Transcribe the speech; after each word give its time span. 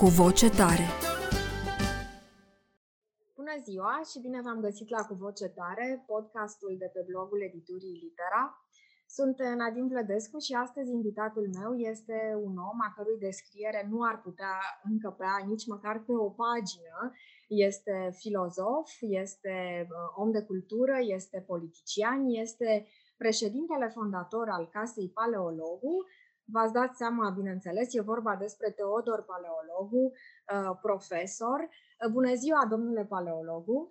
cu 0.00 0.06
voce 0.22 0.48
tare. 0.60 0.86
Bună 3.40 3.54
ziua 3.66 3.94
și 4.10 4.18
bine 4.26 4.40
v-am 4.46 4.60
găsit 4.60 4.88
la 4.96 5.02
Cu 5.08 5.14
Voce 5.14 5.48
Tare, 5.58 6.04
podcastul 6.06 6.76
de 6.78 6.88
pe 6.94 7.00
blogul 7.08 7.40
editurii 7.48 8.00
Litera. 8.02 8.42
Sunt 9.16 9.36
Nadim 9.60 9.86
Vlădescu 9.88 10.38
și 10.38 10.52
astăzi 10.64 10.90
invitatul 10.90 11.46
meu 11.58 11.70
este 11.92 12.18
un 12.46 12.54
om 12.70 12.78
a 12.86 12.92
cărui 12.96 13.18
descriere 13.28 13.80
nu 13.90 13.98
ar 14.10 14.16
putea 14.26 14.54
încăpea 14.90 15.34
nici 15.46 15.66
măcar 15.66 15.96
pe 16.06 16.12
o 16.26 16.28
pagină. 16.42 16.98
Este 17.48 17.96
filozof, 18.22 18.88
este 19.00 19.56
uh, 19.88 20.22
om 20.22 20.30
de 20.30 20.42
cultură, 20.42 20.96
este 21.16 21.44
politician, 21.46 22.20
este 22.44 22.86
președintele 23.22 23.88
fondator 23.96 24.46
al 24.48 24.64
Casei 24.72 25.10
Paleologu, 25.18 25.94
V-ați 26.52 26.72
dat 26.72 26.94
seama, 26.94 27.30
bineînțeles, 27.30 27.94
e 27.94 28.00
vorba 28.00 28.36
despre 28.36 28.70
Teodor 28.70 29.24
Paleologu, 29.30 30.04
uh, 30.12 30.78
profesor. 30.80 31.58
Uh, 31.60 32.10
bună 32.12 32.34
ziua, 32.34 32.66
domnule 32.70 33.04
Paleologu! 33.04 33.88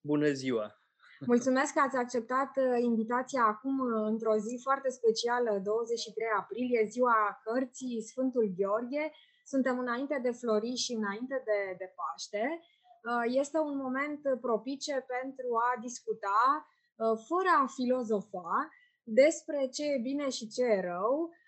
Bună 0.00 0.30
ziua! 0.32 0.80
Mulțumesc 1.26 1.72
că 1.72 1.80
ați 1.80 1.96
acceptat 1.96 2.50
uh, 2.56 2.78
invitația 2.80 3.42
acum 3.44 3.80
într-o 4.12 4.36
zi 4.36 4.60
foarte 4.62 4.88
specială, 4.88 5.60
23 5.62 6.26
aprilie, 6.38 6.86
ziua 6.88 7.40
cărții 7.44 8.02
Sfântul 8.02 8.52
Gheorghe. 8.56 9.12
Suntem 9.44 9.78
înainte 9.78 10.18
de 10.22 10.30
Flori 10.30 10.74
și 10.74 10.92
înainte 10.92 11.42
de, 11.44 11.74
de 11.78 11.94
Paște. 11.96 12.60
Este 13.42 13.58
un 13.58 13.76
moment 13.76 14.20
propice 14.40 15.06
pentru 15.14 15.48
a 15.68 15.80
discuta, 15.80 16.66
fără 17.28 17.50
a 17.62 17.66
filozofa, 17.66 18.68
despre 19.02 19.68
ce 19.74 19.84
e 19.84 19.98
bine 20.02 20.28
și 20.28 20.48
ce 20.48 20.62
e 20.62 20.80
rău, 20.80 21.30
Uh, 21.30 21.44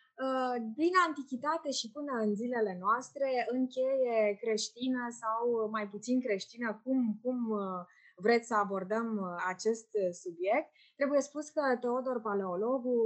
din 0.74 0.92
antichitate 1.06 1.70
și 1.70 1.90
până 1.90 2.12
în 2.24 2.34
zilele 2.34 2.76
noastre, 2.80 3.46
încheie 3.50 4.36
creștină 4.40 5.08
sau 5.10 5.68
mai 5.70 5.88
puțin 5.88 6.20
creștină, 6.20 6.80
cum, 6.84 7.18
cum 7.22 7.50
uh, 7.50 7.82
vreți 8.16 8.46
să 8.46 8.54
abordăm 8.54 9.08
uh, 9.16 9.44
acest 9.46 9.88
subiect. 10.22 10.68
Trebuie 10.96 11.20
spus 11.20 11.48
că 11.48 11.62
Teodor 11.80 12.20
Paleologu 12.20 12.96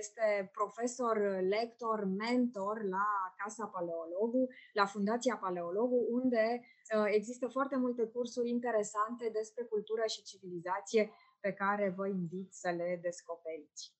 este 0.00 0.50
profesor, 0.52 1.16
lector, 1.54 2.04
mentor 2.04 2.84
la 2.84 3.06
Casa 3.36 3.66
Paleologu, 3.66 4.48
la 4.72 4.86
Fundația 4.86 5.36
Paleologu, 5.36 6.06
unde 6.10 6.60
există 7.06 7.46
foarte 7.48 7.76
multe 7.76 8.04
cursuri 8.04 8.48
interesante 8.48 9.28
despre 9.32 9.64
cultură 9.64 10.02
și 10.06 10.22
civilizație 10.22 11.10
pe 11.40 11.52
care 11.52 11.94
vă 11.96 12.06
invit 12.06 12.48
să 12.52 12.70
le 12.76 12.98
descoperiți. 13.02 13.94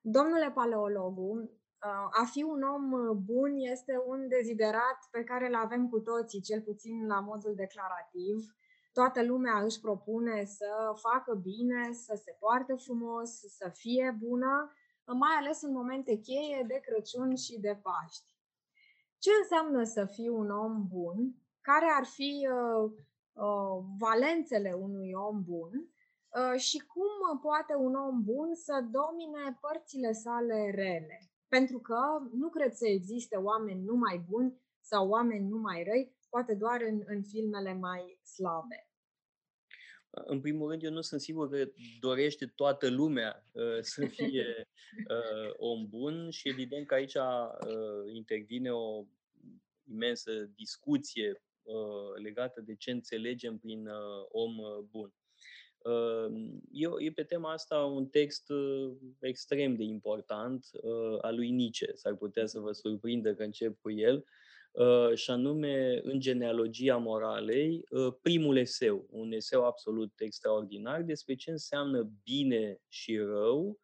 Domnule 0.00 0.50
Paleologu, 0.50 1.50
a 2.10 2.24
fi 2.24 2.42
un 2.42 2.62
om 2.62 2.92
uh, 2.92 3.16
bun 3.16 3.56
este 3.56 4.02
un 4.06 4.28
deziderat 4.28 4.98
pe 5.10 5.24
care 5.24 5.46
îl 5.46 5.54
avem 5.54 5.88
cu 5.88 6.00
toții, 6.00 6.40
cel 6.40 6.62
puțin 6.62 7.06
la 7.06 7.20
modul 7.20 7.54
declarativ. 7.54 8.56
Toată 8.92 9.24
lumea 9.24 9.62
își 9.62 9.80
propune 9.80 10.44
să 10.44 10.92
facă 10.94 11.34
bine, 11.34 11.92
să 11.92 12.20
se 12.24 12.36
poarte 12.38 12.74
frumos, 12.74 13.30
să 13.30 13.70
fie 13.74 14.16
bună, 14.18 14.72
mai 15.04 15.34
ales 15.38 15.62
în 15.62 15.72
momente 15.72 16.16
cheie 16.16 16.64
de 16.66 16.80
Crăciun 16.82 17.34
și 17.34 17.60
de 17.60 17.80
Paști. 17.82 18.36
Ce 19.18 19.30
înseamnă 19.42 19.84
să 19.84 20.04
fii 20.04 20.28
un 20.28 20.50
om 20.50 20.86
bun? 20.88 21.34
Care 21.60 21.86
ar 21.98 22.04
fi 22.04 22.48
uh, 22.50 22.90
uh, 23.32 23.84
valențele 23.98 24.72
unui 24.72 25.12
om 25.12 25.42
bun? 25.42 25.88
Uh, 26.28 26.60
și 26.60 26.78
cum 26.78 27.38
poate 27.40 27.74
un 27.74 27.94
om 27.94 28.22
bun 28.22 28.54
să 28.54 28.84
domine 28.90 29.58
părțile 29.60 30.12
sale 30.12 30.70
rele? 30.74 31.27
Pentru 31.48 31.78
că 31.78 31.98
nu 32.32 32.48
cred 32.48 32.72
să 32.72 32.86
existe 32.86 33.36
oameni 33.36 33.84
numai 33.84 34.24
buni 34.28 34.60
sau 34.80 35.08
oameni 35.08 35.48
numai 35.48 35.84
răi, 35.84 36.16
poate 36.28 36.54
doar 36.54 36.80
în, 36.80 37.02
în 37.06 37.22
filmele 37.22 37.74
mai 37.74 38.18
slabe. 38.22 38.88
În 40.10 40.40
primul 40.40 40.68
rând, 40.68 40.82
eu 40.82 40.90
nu 40.90 41.00
sunt 41.00 41.20
sigur 41.20 41.48
că 41.48 41.70
dorește 42.00 42.46
toată 42.46 42.90
lumea 42.90 43.44
uh, 43.52 43.78
să 43.94 44.06
fie 44.06 44.68
uh, 45.08 45.52
om 45.56 45.88
bun 45.88 46.30
și 46.30 46.48
evident 46.48 46.86
că 46.86 46.94
aici 46.94 47.14
uh, 47.14 48.12
intervine 48.12 48.70
o 48.72 49.04
imensă 49.90 50.32
discuție 50.54 51.42
uh, 51.62 52.22
legată 52.22 52.60
de 52.60 52.74
ce 52.74 52.90
înțelegem 52.90 53.58
prin 53.58 53.86
uh, 53.86 54.26
om 54.28 54.58
uh, 54.58 54.78
bun. 54.90 55.12
E, 56.72 56.88
e 56.98 57.10
pe 57.10 57.22
tema 57.22 57.52
asta 57.52 57.78
un 57.78 58.06
text 58.06 58.48
uh, 58.48 58.92
extrem 59.20 59.74
de 59.74 59.82
important 59.82 60.66
uh, 60.72 61.18
al 61.20 61.34
lui 61.34 61.50
Nietzsche. 61.50 61.94
S-ar 61.94 62.14
putea 62.14 62.46
să 62.46 62.58
vă 62.58 62.72
surprindă 62.72 63.34
că 63.34 63.42
încep 63.42 63.80
cu 63.80 63.90
el. 63.90 64.24
Uh, 64.72 65.14
și 65.14 65.30
anume, 65.30 66.00
în 66.02 66.20
genealogia 66.20 66.96
moralei, 66.96 67.84
primul 68.22 68.56
eseu, 68.56 69.06
un 69.10 69.32
eseu 69.32 69.64
absolut 69.64 70.12
extraordinar 70.20 71.02
despre 71.02 71.34
ce 71.34 71.50
înseamnă 71.50 72.10
bine 72.24 72.80
și 72.88 73.18
rău 73.18 73.80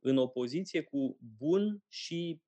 în 0.00 0.16
opoziție 0.16 0.82
cu 0.82 1.18
bun 1.38 1.82
și 1.88 2.40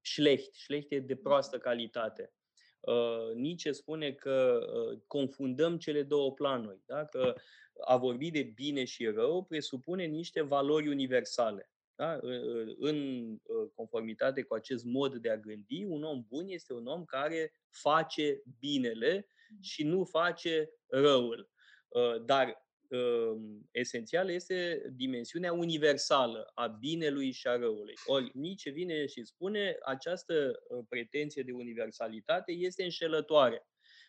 șlecht. 0.00 0.54
Șlecht 0.54 0.92
e 0.92 0.98
de 0.98 1.16
proastă 1.16 1.58
calitate. 1.58 2.32
Uh, 2.80 3.34
Nietzsche 3.34 3.72
spune 3.72 4.12
că 4.12 4.66
uh, 4.66 4.98
confundăm 5.06 5.78
cele 5.78 6.02
două 6.02 6.32
planuri. 6.32 6.82
Da? 6.86 7.04
Că 7.04 7.34
a 7.84 7.96
vorbi 7.96 8.30
de 8.30 8.42
bine 8.42 8.84
și 8.84 9.06
rău 9.06 9.44
presupune 9.44 10.04
niște 10.04 10.40
valori 10.40 10.88
universale. 10.88 11.70
Da? 11.94 12.18
În 12.78 13.36
conformitate 13.74 14.42
cu 14.42 14.54
acest 14.54 14.84
mod 14.84 15.14
de 15.14 15.30
a 15.30 15.36
gândi, 15.36 15.84
un 15.84 16.02
om 16.02 16.24
bun 16.28 16.48
este 16.48 16.72
un 16.72 16.86
om 16.86 17.04
care 17.04 17.52
face 17.70 18.42
binele 18.58 19.26
și 19.60 19.84
nu 19.84 20.04
face 20.04 20.70
răul. 20.86 21.50
Uh, 21.88 22.24
dar 22.24 22.46
Ehm, 22.46 22.69
esențială 23.70 24.32
este 24.32 24.82
dimensiunea 24.96 25.52
universală 25.52 26.50
a 26.54 26.66
binelui 26.66 27.30
și 27.30 27.46
a 27.46 27.56
răului. 27.56 27.94
Ori 28.06 28.30
Nietzsche 28.34 28.70
vine 28.70 29.06
și 29.06 29.24
spune 29.24 29.76
această 29.84 30.62
ă, 30.70 30.84
pretenție 30.88 31.42
de 31.42 31.52
universalitate 31.52 32.52
este 32.52 32.82
înșelătoare. 32.82 33.66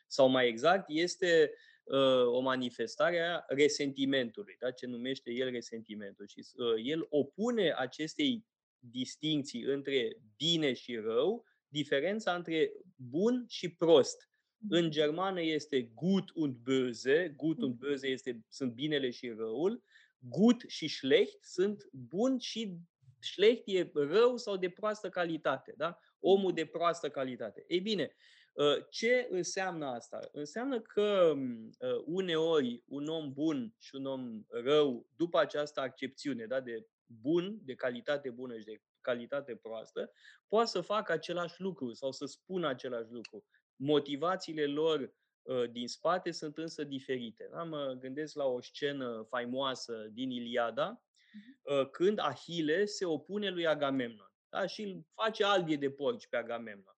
Sau 0.07 0.27
mai 0.27 0.47
exact, 0.47 0.85
este 0.87 1.53
uh, 1.83 2.25
o 2.25 2.39
manifestare 2.39 3.19
a 3.19 3.43
resentimentului, 3.47 4.55
da? 4.59 4.71
ce 4.71 4.85
numește 4.85 5.31
el 5.31 5.51
resentimentul. 5.51 6.27
Și 6.27 6.39
uh, 6.55 6.81
el 6.83 7.05
opune 7.09 7.73
acestei 7.77 8.45
distinții 8.79 9.61
între 9.61 10.17
bine 10.37 10.73
și 10.73 10.95
rău, 10.95 11.45
diferența 11.67 12.35
între 12.35 12.71
bun 12.95 13.45
și 13.47 13.69
prost. 13.69 14.30
În 14.69 14.91
germană 14.91 15.41
este 15.41 15.81
gut 15.81 16.29
und 16.33 16.55
böse. 16.55 17.33
Gut 17.37 17.61
und 17.61 17.75
böse 17.75 18.07
este, 18.07 18.43
sunt 18.49 18.73
binele 18.73 19.09
și 19.09 19.29
răul. 19.29 19.83
Gut 20.19 20.63
și 20.67 20.87
schlecht 20.87 21.43
sunt 21.43 21.89
bun 21.91 22.37
și 22.37 22.77
schlecht 23.19 23.61
e 23.65 23.91
rău 23.93 24.37
sau 24.37 24.57
de 24.57 24.69
proastă 24.69 25.09
calitate. 25.09 25.73
Da? 25.77 25.99
Omul 26.19 26.53
de 26.53 26.65
proastă 26.65 27.09
calitate. 27.09 27.63
Ei 27.67 27.79
bine, 27.79 28.15
ă, 28.57 28.87
ce 28.89 29.27
înseamnă 29.29 29.85
asta? 29.85 30.29
Înseamnă 30.31 30.81
că 30.81 31.33
ă, 31.81 32.03
uneori 32.05 32.83
un 32.87 33.07
om 33.07 33.33
bun 33.33 33.75
și 33.79 33.95
un 33.95 34.05
om 34.05 34.43
rău, 34.49 35.07
după 35.15 35.39
această 35.39 35.79
accepțiune 35.79 36.45
da, 36.45 36.59
de 36.59 36.87
bun, 37.05 37.59
de 37.63 37.73
calitate 37.73 38.29
bună 38.29 38.57
și 38.57 38.65
de 38.65 38.81
calitate 39.01 39.55
proastă, 39.55 40.11
poate 40.47 40.69
să 40.69 40.81
facă 40.81 41.11
același 41.11 41.61
lucru 41.61 41.93
sau 41.93 42.11
să 42.11 42.25
spună 42.25 42.67
același 42.67 43.11
lucru. 43.11 43.45
Motivațiile 43.83 44.65
lor 44.65 45.13
ă, 45.47 45.65
din 45.67 45.87
spate 45.87 46.31
sunt 46.31 46.57
însă 46.57 46.83
diferite. 46.83 47.49
Da? 47.51 47.63
Mă 47.63 47.97
gândesc 47.99 48.35
la 48.35 48.45
o 48.45 48.61
scenă 48.61 49.25
faimoasă 49.29 50.09
din 50.11 50.29
Iliada, 50.29 51.03
mhm. 51.33 51.61
ă, 51.73 51.85
când 51.85 52.19
Ahile 52.19 52.85
se 52.85 53.05
opune 53.05 53.49
lui 53.49 53.67
Agamemnon 53.67 54.31
da? 54.49 54.65
și 54.65 54.81
îl 54.81 55.05
face 55.13 55.43
albie 55.43 55.75
de 55.75 55.91
porci 55.91 56.27
pe 56.27 56.37
Agamemnon. 56.37 56.97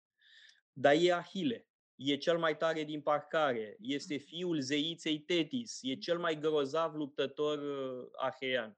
Dar 0.73 0.95
e 0.99 1.13
Ahile, 1.13 1.67
e 1.95 2.15
cel 2.15 2.37
mai 2.37 2.57
tare 2.57 2.83
din 2.83 3.01
parcare, 3.01 3.77
este 3.79 4.15
mhm. 4.15 4.23
fiul 4.23 4.59
zeiței 4.59 5.19
Tetis, 5.19 5.79
e 5.81 5.95
cel 5.95 6.19
mai 6.19 6.39
grozav 6.39 6.95
luptător 6.95 7.57
ă, 7.57 8.09
ahean. 8.15 8.77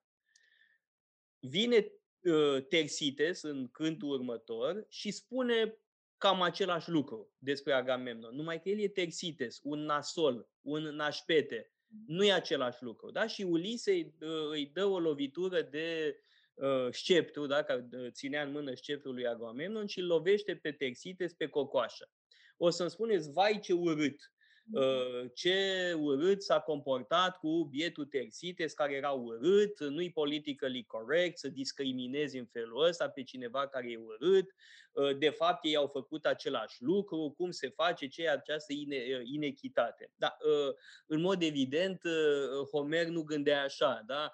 Vine 1.40 1.92
Tersites 2.70 3.42
în 3.42 3.68
cântul 3.68 4.10
următor 4.10 4.86
și 4.90 5.12
spune 5.12 5.80
cam 6.18 6.42
același 6.42 6.90
lucru 6.90 7.34
despre 7.38 7.74
Agamemnon, 7.74 8.36
numai 8.36 8.62
că 8.62 8.70
el 8.70 8.80
e 8.80 8.88
Tersites, 8.88 9.60
un 9.64 9.80
nasol, 9.80 10.50
un 10.62 10.84
nașpete. 10.84 11.70
Nu 12.08 12.24
e 12.24 12.34
același 12.34 12.84
lucru. 12.84 13.12
Da? 13.12 13.28
Și 13.28 13.42
Ulise 13.42 13.92
îi, 13.92 14.16
îi 14.50 14.66
dă 14.74 14.86
o 14.86 15.00
lovitură 15.00 15.62
de 15.62 16.20
uh, 16.54 16.88
sceptru, 16.92 17.46
da? 17.46 17.64
care 17.64 17.88
ținea 18.10 18.44
în 18.44 18.52
mână 18.52 18.74
sceptrul 18.74 19.14
lui 19.14 19.28
Agamemnon 19.28 19.86
și 19.86 20.00
îl 20.00 20.06
lovește 20.06 20.56
pe 20.56 20.72
Tersites 20.72 21.34
pe 21.34 21.48
cocoașă. 21.48 22.10
O 22.58 22.70
să-mi 22.70 22.90
spuneți, 22.90 23.32
vai 23.32 23.60
ce 23.60 23.74
urât! 23.74 24.35
Uh, 24.74 25.30
ce 25.34 25.94
urât 26.00 26.44
s-a 26.44 26.60
comportat 26.60 27.38
cu 27.38 27.68
bietul 27.70 28.06
Tersites, 28.06 28.74
care 28.74 28.94
era 28.94 29.12
urât, 29.12 29.80
nu-i 29.80 30.12
politically 30.12 30.84
correct 30.84 31.38
să 31.38 31.50
discriminezi 31.50 32.38
în 32.38 32.46
felul 32.46 32.84
ăsta 32.84 33.10
pe 33.10 33.24
cineva 33.24 33.68
care 33.68 33.92
e 33.92 33.98
urât, 33.98 34.56
uh, 34.92 35.18
de 35.18 35.30
fapt 35.30 35.66
ei 35.66 35.76
au 35.76 35.88
făcut 35.88 36.26
același 36.26 36.84
lucru, 36.84 37.34
cum 37.38 37.52
se 37.52 37.70
face, 37.70 38.08
ce 38.08 38.24
e 38.24 38.30
această 38.30 38.74
ine- 38.74 39.18
uh, 39.20 39.22
inechitate. 39.24 40.12
Da, 40.16 40.38
în 41.06 41.22
mod 41.22 41.42
evident, 41.42 42.02
Homer 42.72 43.08
nu 43.08 43.22
gândea 43.24 43.64
așa, 43.64 44.04
da? 44.06 44.32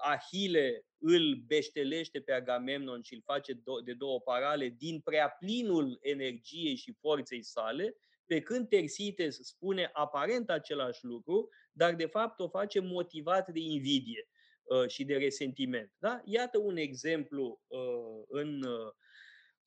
Ahile 0.00 0.86
îl 0.98 1.34
beștelește 1.46 2.20
pe 2.20 2.32
Agamemnon 2.32 3.02
și 3.02 3.14
îl 3.14 3.22
face 3.24 3.62
de 3.84 3.92
două 3.92 4.20
parale 4.20 4.68
din 4.68 5.00
prea 5.00 5.28
plinul 5.28 5.98
energiei 6.02 6.76
și 6.76 6.96
forței 7.00 7.42
sale, 7.42 7.96
pe 8.28 8.40
când 8.40 8.68
Tersites 8.68 9.38
spune 9.42 9.90
aparent 9.92 10.50
același 10.50 11.04
lucru, 11.04 11.48
dar 11.72 11.94
de 11.94 12.06
fapt 12.06 12.40
o 12.40 12.48
face 12.48 12.80
motivat 12.80 13.48
de 13.48 13.60
invidie 13.60 14.28
uh, 14.62 14.88
și 14.88 15.04
de 15.04 15.16
resentiment. 15.16 15.92
Da? 15.98 16.20
Iată 16.24 16.58
un 16.58 16.76
exemplu 16.76 17.62
uh, 17.66 18.24
în 18.28 18.62
uh, 18.62 18.92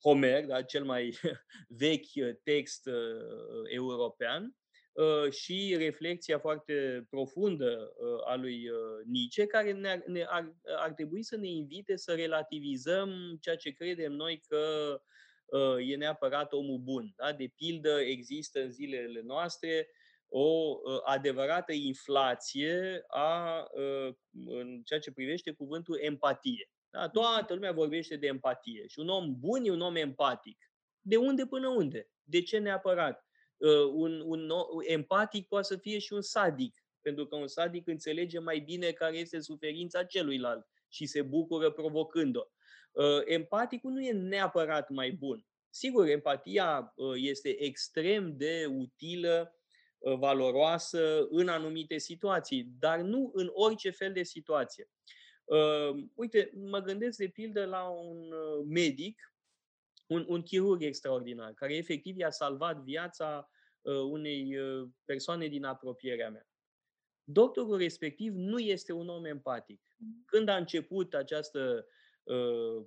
Homer, 0.02 0.44
da? 0.44 0.62
cel 0.62 0.84
mai 0.84 1.18
vechi 1.82 2.40
text 2.42 2.88
european, 3.70 4.56
și 5.30 5.74
reflexia 5.78 6.38
foarte 6.38 7.06
profundă 7.10 7.92
a 8.24 8.34
lui 8.34 8.68
Nietzsche, 9.06 9.46
care 9.46 9.72
ne-ar, 9.72 10.02
ne 10.06 10.24
ar, 10.28 10.56
ar 10.76 10.92
trebui 10.92 11.22
să 11.22 11.36
ne 11.36 11.48
invite 11.48 11.96
să 11.96 12.14
relativizăm 12.14 13.38
ceea 13.40 13.56
ce 13.56 13.70
credem 13.70 14.12
noi 14.12 14.42
că 14.48 14.60
Uh, 14.94 15.00
e 15.78 15.96
neapărat 15.96 16.52
omul 16.52 16.78
bun. 16.78 17.12
Da? 17.16 17.32
De 17.32 17.52
pildă, 17.56 18.00
există 18.00 18.62
în 18.62 18.70
zilele 18.70 19.20
noastre 19.24 19.88
o 20.34 20.78
uh, 20.82 21.00
adevărată 21.04 21.72
inflație 21.72 23.04
a, 23.06 23.64
uh, 23.72 24.14
în 24.46 24.82
ceea 24.84 25.00
ce 25.00 25.12
privește 25.12 25.52
cuvântul 25.52 25.98
empatie. 26.00 26.70
Da? 26.90 27.08
Toată 27.08 27.54
lumea 27.54 27.72
vorbește 27.72 28.16
de 28.16 28.26
empatie 28.26 28.86
și 28.86 28.98
un 28.98 29.08
om 29.08 29.38
bun 29.38 29.64
e 29.64 29.70
un 29.70 29.80
om 29.80 29.96
empatic. 29.96 30.70
De 31.00 31.16
unde 31.16 31.46
până 31.46 31.68
unde? 31.68 32.10
De 32.22 32.42
ce 32.42 32.58
neapărat? 32.58 33.26
Un, 33.92 34.20
un 34.20 34.50
empatic 34.86 35.48
poate 35.48 35.66
să 35.66 35.76
fie 35.76 35.98
și 35.98 36.12
un 36.12 36.20
sadic, 36.20 36.84
pentru 37.00 37.26
că 37.26 37.36
un 37.36 37.46
sadic 37.46 37.86
înțelege 37.86 38.38
mai 38.38 38.58
bine 38.58 38.90
care 38.90 39.16
este 39.16 39.40
suferința 39.40 40.04
celuilalt 40.04 40.66
și 40.88 41.06
se 41.06 41.22
bucură 41.22 41.70
provocând-o. 41.70 42.42
Uh, 42.92 43.20
empaticul 43.24 43.90
nu 43.90 44.02
e 44.02 44.12
neapărat 44.12 44.88
mai 44.88 45.10
bun. 45.10 45.46
Sigur, 45.70 46.08
empatia 46.08 46.92
uh, 46.96 47.14
este 47.16 47.62
extrem 47.62 48.36
de 48.36 48.66
utilă, 48.68 49.56
uh, 49.98 50.14
valoroasă 50.18 51.26
în 51.30 51.48
anumite 51.48 51.98
situații, 51.98 52.64
dar 52.78 53.00
nu 53.00 53.30
în 53.34 53.50
orice 53.52 53.90
fel 53.90 54.12
de 54.12 54.22
situație. 54.22 54.88
Uite, 56.14 56.50
mă 56.54 56.78
gândesc 56.78 57.18
de 57.18 57.28
pildă 57.28 57.64
la 57.64 57.88
un 57.88 58.32
medic, 58.68 59.34
un, 60.06 60.24
un 60.28 60.42
chirurg 60.42 60.82
extraordinar, 60.82 61.52
care 61.54 61.74
efectiv 61.76 62.18
i-a 62.18 62.30
salvat 62.30 62.76
viața 62.76 63.50
unei 64.10 64.56
persoane 65.04 65.46
din 65.46 65.64
apropierea 65.64 66.30
mea. 66.30 66.48
Doctorul 67.24 67.76
respectiv 67.76 68.32
nu 68.34 68.58
este 68.58 68.92
un 68.92 69.08
om 69.08 69.24
empatic. 69.24 69.80
Mm. 69.96 70.22
Când 70.26 70.48
a 70.48 70.56
început 70.56 71.14
această 71.14 71.58
Uh, 71.58 71.84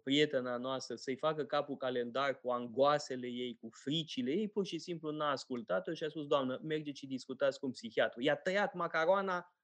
prietena 0.04 0.58
noastră 0.58 0.96
să-i 0.96 1.16
facă 1.16 1.46
capul 1.46 1.78
calendar 1.78 2.40
cu 2.40 2.50
angoasele 2.50 3.28
ei, 3.28 3.58
cu 3.62 3.70
fricile 3.72 4.32
ei, 4.32 4.48
pur 4.48 4.66
și 4.66 4.78
simplu 4.78 5.12
n-a 5.12 5.30
ascultat-o 5.30 5.94
și 5.94 6.04
a 6.04 6.10
spus, 6.10 6.26
Doamnă, 6.26 6.60
mergeți 6.64 7.00
și 7.00 7.08
discutați 7.08 7.60
cu 7.60 7.66
un 7.66 7.72
psihiatru. 7.72 8.22
I-a 8.22 8.36
tăiat 8.36 8.74
macaroana, 8.74 9.56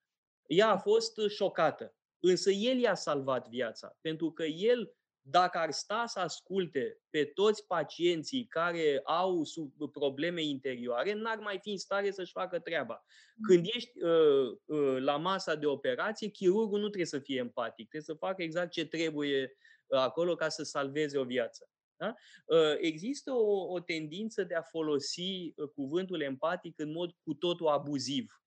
ea 0.46 0.70
a 0.70 0.78
fost 0.78 1.20
șocată. 1.28 1.96
Însă 2.20 2.52
el 2.52 2.78
i-a 2.78 2.96
salvat 2.96 3.48
viața, 3.48 3.98
pentru 4.02 4.32
că 4.32 4.44
el 4.44 4.96
dacă 5.22 5.58
ar 5.58 5.72
sta 5.72 6.04
să 6.08 6.20
asculte 6.20 6.98
pe 7.10 7.26
toți 7.26 7.68
pacienții 7.68 8.46
care 8.46 9.02
au 9.04 9.44
probleme 9.92 10.44
interioare, 10.44 11.14
n-ar 11.14 11.38
mai 11.38 11.60
fi 11.62 11.70
în 11.70 11.78
stare 11.78 12.12
să-și 12.12 12.32
facă 12.32 12.60
treaba. 12.60 13.06
Când 13.42 13.60
mm. 13.60 13.70
ești 13.76 14.04
uh, 14.04 14.58
uh, 14.66 14.98
la 15.00 15.18
masa 15.18 15.56
de 15.56 15.66
operație, 15.66 16.28
chirurgul 16.28 16.80
nu 16.80 16.86
trebuie 16.86 17.06
să 17.06 17.20
fie 17.20 17.38
empatic, 17.38 17.90
trebuie 17.90 18.16
să 18.16 18.26
facă 18.26 18.44
exact 18.44 18.72
ce 18.72 18.86
trebuie 18.86 19.58
uh, 19.88 20.00
acolo 20.00 20.36
ca 20.36 20.50
să 20.50 20.64
salveze 20.64 21.18
o 21.18 21.24
viață. 21.24 21.70
Da? 21.96 22.16
Uh, 22.46 22.76
există 22.80 23.32
o, 23.32 23.74
o 23.74 23.80
tendință 23.80 24.44
de 24.44 24.56
a 24.56 24.62
folosi 24.62 25.54
uh, 25.56 25.70
cuvântul 25.76 26.22
empatic 26.22 26.80
în 26.80 26.92
mod 26.92 27.12
cu 27.24 27.34
totul 27.34 27.68
abuziv. 27.68 28.41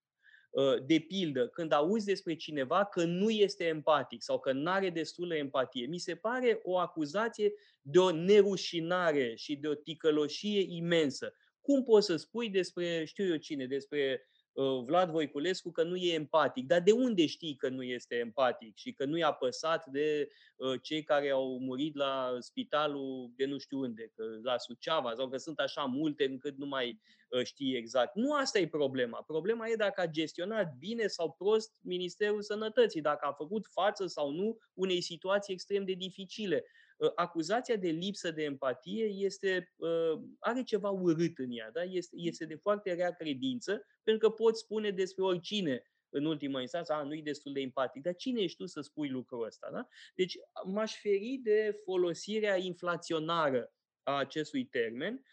Uh, 0.55 0.75
de 0.87 0.99
pildă, 0.99 1.49
când 1.49 1.73
auzi 1.73 2.06
despre 2.06 2.35
cineva 2.35 2.85
că 2.85 3.05
nu 3.05 3.31
este 3.31 3.65
empatic 3.65 4.23
sau 4.23 4.41
că 4.41 4.53
nu 4.53 4.71
are 4.71 4.91
destulă 4.91 5.35
empatie, 5.35 5.87
mi 5.87 5.99
se 5.99 6.15
pare 6.15 6.61
o 6.62 6.79
acuzație 6.79 7.53
de 7.81 7.99
o 7.99 8.11
nerușinare 8.11 9.35
și 9.35 9.56
de 9.56 9.69
o 9.69 9.75
ticăloșie 9.75 10.61
imensă. 10.69 11.35
Cum 11.61 11.83
poți 11.83 12.06
să 12.06 12.17
spui 12.17 12.49
despre, 12.49 13.05
știu 13.05 13.27
eu 13.27 13.37
cine, 13.37 13.67
despre 13.67 14.21
Uh, 14.21 14.34
Vlad 14.62 15.11
Voiculescu 15.11 15.71
că 15.71 15.83
nu 15.83 15.97
e 15.97 16.12
empatic. 16.12 16.67
Dar 16.67 16.81
de 16.81 16.93
unde 16.93 17.27
știi 17.27 17.56
că 17.56 17.69
nu 17.69 17.83
este 17.83 18.15
empatic 18.15 18.77
și 18.77 18.93
că 18.93 19.05
nu 19.05 19.19
e 19.19 19.25
apăsat 19.25 19.87
de 19.87 20.29
uh, 20.56 20.81
cei 20.83 21.03
care 21.03 21.31
au 21.31 21.59
murit 21.59 21.95
la 21.97 22.37
spitalul 22.39 23.33
de 23.37 23.47
nu 23.47 23.59
știu 23.59 23.79
unde, 23.79 24.12
că 24.15 24.25
la 24.43 24.59
Suceava 24.59 25.15
sau 25.15 25.29
că 25.29 25.37
sunt 25.37 25.59
așa 25.59 25.85
multe 25.85 26.25
încât 26.25 26.56
nu 26.56 26.67
mai 26.67 27.01
uh, 27.29 27.45
știi 27.45 27.77
exact. 27.77 28.15
Nu 28.15 28.35
asta 28.35 28.59
e 28.59 28.69
problema. 28.69 29.23
Problema 29.23 29.69
e 29.69 29.75
dacă 29.75 30.01
a 30.01 30.06
gestionat 30.06 30.75
bine 30.79 31.06
sau 31.06 31.33
prost 31.33 31.73
Ministerul 31.81 32.43
Sănătății, 32.43 33.01
dacă 33.01 33.27
a 33.27 33.33
făcut 33.33 33.67
față 33.71 34.06
sau 34.06 34.31
nu 34.31 34.59
unei 34.75 35.01
situații 35.01 35.53
extrem 35.55 35.85
de 35.85 35.93
dificile. 35.93 36.65
Ă, 37.00 37.12
acuzația 37.14 37.76
de 37.76 37.88
lipsă 37.88 38.31
de 38.31 38.43
empatie 38.43 39.05
este, 39.05 39.75
ă, 39.81 40.20
are 40.38 40.62
ceva 40.62 40.91
urât 40.91 41.38
în 41.38 41.50
ea, 41.50 41.70
da? 41.70 41.82
este, 41.82 42.15
este 42.19 42.44
de 42.44 42.55
foarte 42.55 42.94
rea 42.94 43.13
credință, 43.13 43.86
pentru 44.03 44.29
că 44.29 44.34
poți 44.34 44.60
spune 44.60 44.91
despre 44.91 45.24
oricine 45.24 45.82
în 46.08 46.24
ultima 46.24 46.60
instanță, 46.60 46.93
a, 46.93 47.03
nu-i 47.03 47.22
destul 47.22 47.53
de 47.53 47.60
empatic. 47.60 48.03
Dar 48.03 48.15
cine 48.15 48.41
ești 48.41 48.56
tu 48.56 48.67
să 48.67 48.81
spui 48.81 49.08
lucrul 49.08 49.44
ăsta? 49.44 49.69
Da? 49.72 49.89
Deci 50.15 50.39
m-aș 50.65 51.01
feri 51.01 51.41
de 51.43 51.81
folosirea 51.84 52.56
inflaționară 52.56 53.72
a 54.03 54.17
acestui 54.17 54.65
termen. 54.65 55.24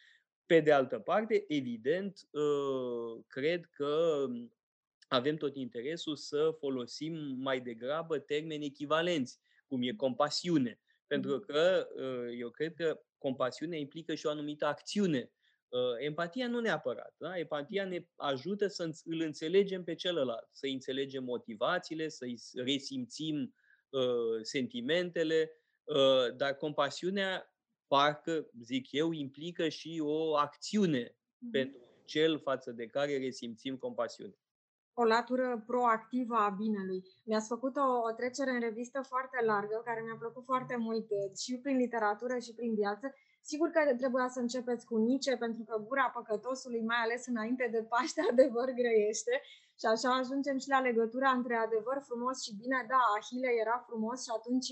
Pe 0.46 0.60
de 0.60 0.72
altă 0.72 1.00
parte, 1.00 1.46
evident, 1.48 2.28
ă, 2.34 2.44
cred 3.28 3.66
că 3.66 4.26
avem 5.08 5.36
tot 5.36 5.56
interesul 5.56 6.16
să 6.16 6.56
folosim 6.60 7.14
mai 7.38 7.62
degrabă 7.62 8.20
termeni 8.20 8.66
echivalenți, 8.66 9.40
cum 9.68 9.82
e 9.82 9.92
compasiune 9.92 10.80
pentru 11.12 11.38
mm-hmm. 11.38 11.46
că 11.46 11.88
uh, 11.96 12.38
eu 12.40 12.50
cred 12.50 12.74
că 12.74 13.02
compasiunea 13.18 13.78
implică 13.78 14.16
și 14.16 14.26
o 14.26 14.30
anumită 14.30 14.66
acțiune. 14.66 15.32
Uh, 15.70 15.96
empatia 15.98 16.48
nu 16.48 16.60
neapărat. 16.60 17.16
Da? 17.18 17.38
Empatia 17.38 17.86
ne 17.86 18.08
ajută 18.16 18.68
să 18.68 18.84
îl 19.04 19.22
înțelegem 19.22 19.84
pe 19.84 19.96
celălalt, 19.96 20.48
să 20.52 20.68
înțelegem 20.68 21.24
motivațiile, 21.24 22.08
să-i 22.08 22.40
resimțim 22.54 23.56
uh, 23.90 24.42
sentimentele, 24.42 25.52
dar 26.36 26.56
compasiunea, 26.56 27.56
parcă, 27.88 28.50
zic 28.62 28.92
eu, 28.92 29.12
implică 29.12 29.70
și 29.70 30.00
o 30.04 30.36
acțiune 30.36 31.08
mm-hmm. 31.10 31.52
pentru 31.52 31.80
cel 32.06 32.40
față 32.40 32.72
de 32.72 32.86
care 32.86 33.18
resimțim 33.18 33.78
compasiune 33.78 34.41
o 34.94 35.04
latură 35.04 35.64
proactivă 35.68 36.36
a 36.36 36.50
binelui. 36.50 37.02
Mi-ați 37.26 37.48
făcut 37.48 37.76
o, 37.76 37.88
o 38.10 38.12
trecere 38.20 38.52
în 38.52 38.60
revistă 38.60 39.02
foarte 39.02 39.38
largă, 39.46 39.82
care 39.86 40.02
mi-a 40.06 40.18
plăcut 40.20 40.44
foarte 40.44 40.76
mult 40.76 41.08
uh, 41.10 41.38
și 41.44 41.60
prin 41.64 41.78
literatură 41.78 42.38
și 42.38 42.54
prin 42.54 42.74
viață. 42.74 43.14
Sigur 43.44 43.70
că 43.70 43.96
trebuia 44.02 44.28
să 44.28 44.40
începeți 44.40 44.86
cu 44.86 44.98
Nice, 44.98 45.38
pentru 45.38 45.64
că 45.68 45.76
gura 45.88 46.08
păcătosului, 46.18 46.82
mai 46.92 47.02
ales 47.04 47.26
înainte 47.26 47.68
de 47.72 47.82
Paște, 47.92 48.22
adevăr 48.32 48.70
grăiește. 48.82 49.42
Și 49.80 49.86
așa 49.94 50.10
ajungem 50.16 50.58
și 50.64 50.70
la 50.76 50.80
legătura 50.88 51.30
între 51.30 51.56
adevăr 51.56 51.98
frumos 52.10 52.36
și 52.46 52.56
bine. 52.62 52.86
Da, 52.88 53.02
Ahile 53.16 53.52
era 53.64 53.78
frumos 53.88 54.18
și 54.26 54.32
atunci 54.38 54.70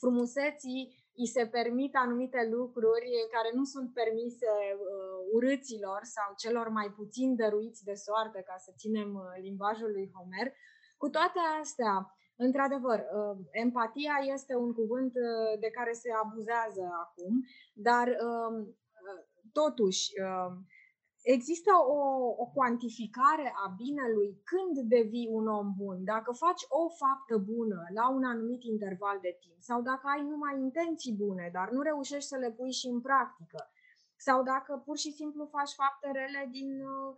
frumuseții 0.00 0.82
îi 1.16 1.26
se 1.26 1.46
permit 1.46 1.92
anumite 1.94 2.48
lucruri 2.50 3.10
care 3.34 3.50
nu 3.58 3.64
sunt 3.64 3.88
permise 4.00 4.52
uh, 4.74 5.18
urâților 5.32 6.00
sau 6.02 6.28
celor 6.42 6.68
mai 6.68 6.88
puțin 6.98 7.36
dăruiți 7.36 7.84
de 7.84 7.94
soartă, 7.94 8.38
ca 8.40 8.56
să 8.64 8.70
ținem 8.76 9.14
uh, 9.14 9.22
limbajul 9.46 9.90
lui 9.96 10.10
Homer. 10.14 10.48
Cu 10.96 11.08
toate 11.08 11.40
astea, 11.60 11.94
într-adevăr, 12.36 12.98
uh, 12.98 13.36
empatia 13.50 14.16
este 14.34 14.54
un 14.54 14.72
cuvânt 14.72 15.12
uh, 15.14 15.60
de 15.60 15.70
care 15.78 15.92
se 15.92 16.10
abuzează 16.22 16.84
acum, 17.04 17.32
dar 17.74 18.06
uh, 18.08 18.68
totuși, 19.52 20.04
există 21.34 21.70
o, 21.98 22.00
o 22.42 22.46
cuantificare 22.56 23.48
a 23.64 23.74
binelui 23.82 24.30
când 24.50 24.88
devii 24.88 25.28
un 25.38 25.46
om 25.48 25.74
bun. 25.76 26.04
Dacă 26.04 26.32
faci 26.32 26.62
o 26.68 26.88
faptă 26.88 27.36
bună 27.52 27.80
la 27.94 28.10
un 28.10 28.24
anumit 28.24 28.62
interval 28.62 29.18
de 29.20 29.36
timp 29.40 29.60
sau 29.60 29.82
dacă 29.82 30.06
ai 30.14 30.22
numai 30.22 30.54
intenții 30.58 31.14
bune, 31.22 31.50
dar 31.52 31.70
nu 31.70 31.80
reușești 31.82 32.28
să 32.28 32.36
le 32.36 32.50
pui 32.50 32.72
și 32.72 32.86
în 32.86 33.00
practică, 33.00 33.70
sau 34.16 34.42
dacă 34.42 34.82
pur 34.84 34.96
și 34.96 35.10
simplu 35.12 35.44
faci 35.56 35.72
fapte 35.80 36.10
rele 36.18 36.48
din 36.50 36.70
uh, 36.80 37.16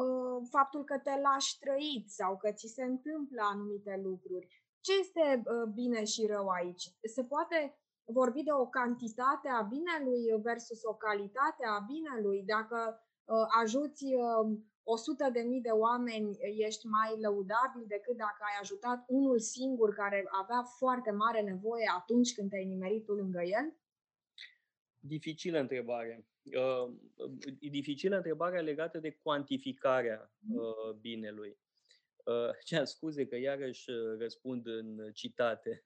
uh, 0.00 0.46
faptul 0.50 0.84
că 0.84 0.98
te 0.98 1.20
lași 1.20 1.58
trăit 1.58 2.10
sau 2.10 2.36
că 2.36 2.52
ți 2.52 2.74
se 2.76 2.82
întâmplă 2.82 3.42
anumite 3.52 4.00
lucruri. 4.04 4.46
Ce 4.80 4.92
este 4.98 5.24
uh, 5.36 5.66
bine 5.74 6.04
și 6.04 6.26
rău 6.26 6.46
aici? 6.48 6.84
Se 7.14 7.22
poate 7.22 7.78
vorbi 8.04 8.42
de 8.42 8.52
o 8.52 8.66
cantitate 8.66 9.48
a 9.48 9.62
binelui 9.62 10.22
versus 10.42 10.80
o 10.82 10.94
calitate 10.94 11.64
a 11.76 11.78
binelui. 11.92 12.42
Dacă 12.46 12.78
uh, 12.90 13.12
ajuți 13.60 14.04
uh, 14.04 14.58
100 14.82 15.30
de 15.32 15.40
mii 15.40 15.60
de 15.60 15.70
oameni, 15.70 16.36
ești 16.40 16.86
mai 16.86 17.20
lăudabil 17.20 17.84
decât 17.86 18.16
dacă 18.16 18.38
ai 18.40 18.58
ajutat 18.60 19.04
unul 19.06 19.38
singur 19.38 19.94
care 19.94 20.24
avea 20.42 20.62
foarte 20.62 21.10
mare 21.10 21.40
nevoie 21.40 21.90
atunci 21.96 22.34
când 22.34 22.50
te-ai 22.50 22.64
nimerit 22.64 23.04
tu 23.04 23.12
lângă 23.12 23.42
el? 23.42 23.76
Dificilă 24.98 25.58
întrebare. 25.58 26.26
Uh, 26.44 26.94
e 27.60 27.68
dificilă 27.68 28.16
întrebarea 28.16 28.60
legată 28.60 28.98
de 28.98 29.10
cuantificarea 29.22 30.32
mm. 30.38 30.56
uh, 30.56 30.94
binelui. 31.00 31.58
Uh, 32.32 32.50
ce 32.64 32.84
scuze 32.84 33.26
că 33.26 33.36
iarăși 33.36 33.90
uh, 33.90 34.18
răspund 34.18 34.66
în 34.66 35.10
citate. 35.12 35.82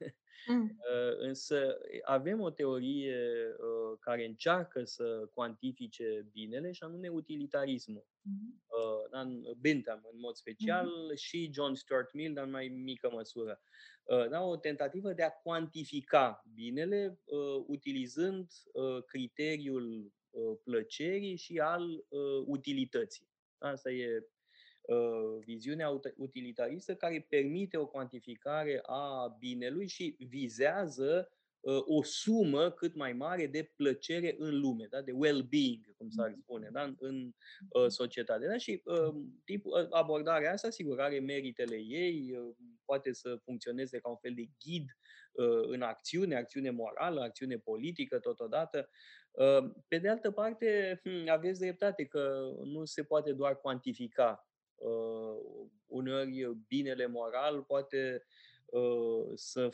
Mm. 0.46 0.62
Uh, 0.62 1.16
însă 1.28 1.78
avem 2.04 2.40
o 2.40 2.50
teorie 2.50 3.16
uh, 3.50 3.98
care 4.00 4.24
încearcă 4.24 4.84
să 4.84 5.28
cuantifice 5.34 6.28
binele 6.32 6.72
și 6.72 6.82
anume 6.82 7.08
utilitarismul. 7.08 8.06
Mm. 8.22 8.62
Uh, 8.66 9.54
Bentham 9.60 10.08
în 10.12 10.18
mod 10.18 10.34
special 10.34 10.86
mm. 10.86 11.14
și 11.14 11.50
John 11.52 11.74
Stuart 11.74 12.12
Mill, 12.12 12.34
dar 12.34 12.44
în 12.44 12.50
mai 12.50 12.68
mică 12.68 13.10
măsură. 13.12 13.60
Uh, 14.02 14.28
da, 14.28 14.42
o 14.42 14.56
tentativă 14.56 15.12
de 15.12 15.22
a 15.22 15.30
cuantifica 15.30 16.44
binele 16.54 17.20
uh, 17.24 17.64
utilizând 17.66 18.50
uh, 18.72 19.04
criteriul 19.04 20.12
uh, 20.30 20.58
plăcerii 20.64 21.36
și 21.36 21.58
al 21.58 22.04
uh, 22.08 22.42
utilității. 22.46 23.28
Asta 23.58 23.90
e 23.90 24.06
Uh, 24.08 24.37
viziunea 25.44 26.00
utilitaristă 26.16 26.94
care 26.94 27.26
permite 27.28 27.76
o 27.76 27.86
cuantificare 27.86 28.80
a 28.82 29.36
binelui 29.38 29.86
și 29.86 30.16
vizează 30.18 31.28
uh, 31.60 31.82
o 31.84 32.02
sumă 32.02 32.70
cât 32.70 32.94
mai 32.94 33.12
mare 33.12 33.46
de 33.46 33.72
plăcere 33.76 34.34
în 34.38 34.60
lume, 34.60 34.86
da? 34.90 35.02
de 35.02 35.12
well-being, 35.12 35.94
cum 35.96 36.10
s-ar 36.10 36.30
mm-hmm. 36.30 36.42
spune, 36.42 36.68
da? 36.72 36.94
în 36.98 37.32
uh, 37.68 37.86
societate. 37.88 38.46
Da? 38.46 38.56
Și 38.56 38.82
uh, 38.84 39.14
tipul, 39.44 39.86
abordarea 39.90 40.52
asta, 40.52 40.70
sigur, 40.70 41.00
are 41.00 41.20
meritele 41.20 41.76
ei, 41.76 42.32
uh, 42.32 42.54
poate 42.84 43.12
să 43.12 43.36
funcționeze 43.44 43.98
ca 43.98 44.08
un 44.08 44.16
fel 44.16 44.34
de 44.34 44.48
ghid 44.64 44.96
uh, 45.32 45.68
în 45.68 45.82
acțiune, 45.82 46.36
acțiune 46.36 46.70
morală, 46.70 47.20
acțiune 47.20 47.58
politică 47.58 48.18
totodată. 48.18 48.88
Uh, 49.30 49.70
pe 49.88 49.98
de 49.98 50.08
altă 50.08 50.30
parte, 50.30 51.00
hmm, 51.02 51.28
aveți 51.28 51.60
dreptate 51.60 52.04
că 52.04 52.52
nu 52.64 52.84
se 52.84 53.02
poate 53.02 53.32
doar 53.32 53.60
cuantifica 53.60 54.42
uh, 54.42 54.47
uneori 55.86 56.56
binele 56.68 57.06
moral 57.06 57.62
poate 57.62 58.26
uh, 58.66 59.30
să 59.34 59.70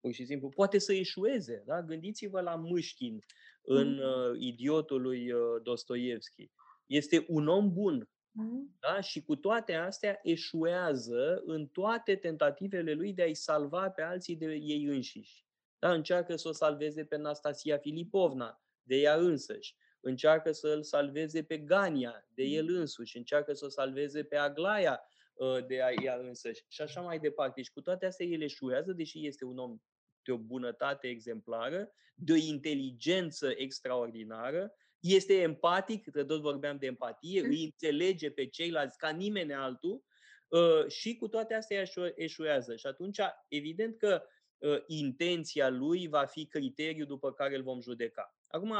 pur 0.00 0.12
și 0.12 0.24
simplu, 0.24 0.48
poate 0.48 0.78
să 0.78 0.92
eșueze. 0.92 1.62
Da? 1.66 1.82
Gândiți-vă 1.82 2.40
la 2.40 2.54
Mâștin 2.54 3.24
în 3.62 3.94
mm. 3.94 3.98
uh, 3.98 4.40
Idiotul 4.40 5.02
lui 5.02 5.32
uh, 5.32 5.40
Dostoevski. 5.62 6.50
Este 6.86 7.24
un 7.28 7.48
om 7.48 7.72
bun. 7.72 8.08
Mm. 8.30 8.76
Da? 8.80 9.00
Și 9.00 9.22
cu 9.22 9.36
toate 9.36 9.74
astea 9.74 10.20
eșuează 10.22 11.42
în 11.44 11.66
toate 11.66 12.16
tentativele 12.16 12.92
lui 12.92 13.12
de 13.12 13.22
a-i 13.22 13.34
salva 13.34 13.90
pe 13.90 14.02
alții 14.02 14.36
de 14.36 14.54
ei 14.54 14.84
înșiși. 14.84 15.46
Da? 15.78 15.92
Încearcă 15.92 16.36
să 16.36 16.48
o 16.48 16.52
salveze 16.52 17.04
pe 17.04 17.16
Nastasia 17.16 17.78
Filipovna, 17.78 18.62
de 18.82 18.96
ea 18.96 19.14
însăși 19.16 19.76
încearcă 20.04 20.52
să 20.52 20.68
îl 20.68 20.82
salveze 20.82 21.42
pe 21.42 21.58
Gania 21.58 22.26
de 22.34 22.44
mm. 22.44 22.52
el 22.52 22.68
însuși, 22.68 23.16
încearcă 23.16 23.52
să 23.52 23.64
o 23.64 23.68
salveze 23.68 24.24
pe 24.24 24.36
Aglaia 24.36 25.00
uh, 25.34 25.66
de 25.66 25.74
ea 26.02 26.16
însăși 26.16 26.64
și 26.68 26.82
așa 26.82 27.00
mai 27.00 27.18
departe. 27.18 27.62
Și 27.62 27.70
cu 27.70 27.80
toate 27.80 28.06
astea 28.06 28.26
el 28.26 28.42
eșuează, 28.42 28.92
deși 28.92 29.26
este 29.26 29.44
un 29.44 29.58
om 29.58 29.78
de 30.22 30.32
o 30.32 30.36
bunătate 30.36 31.06
exemplară, 31.06 31.92
de 32.14 32.32
o 32.32 32.36
inteligență 32.36 33.52
extraordinară, 33.56 34.74
este 35.00 35.40
empatic, 35.40 36.10
că 36.10 36.24
tot 36.24 36.40
vorbeam 36.40 36.76
de 36.76 36.86
empatie, 36.86 37.42
mm. 37.42 37.48
îi 37.48 37.64
înțelege 37.64 38.30
pe 38.30 38.46
ceilalți 38.46 38.98
ca 38.98 39.10
nimeni 39.10 39.54
altul 39.54 40.04
uh, 40.48 40.88
și 40.88 41.16
cu 41.16 41.28
toate 41.28 41.54
astea 41.54 41.84
eșuează. 42.14 42.76
Și 42.76 42.86
atunci, 42.86 43.18
evident 43.48 43.98
că 43.98 44.22
uh, 44.58 44.82
intenția 44.86 45.68
lui 45.68 46.08
va 46.08 46.24
fi 46.24 46.46
criteriul 46.46 47.06
după 47.06 47.32
care 47.32 47.56
îl 47.56 47.62
vom 47.62 47.80
judeca. 47.80 48.36
Acum, 48.46 48.74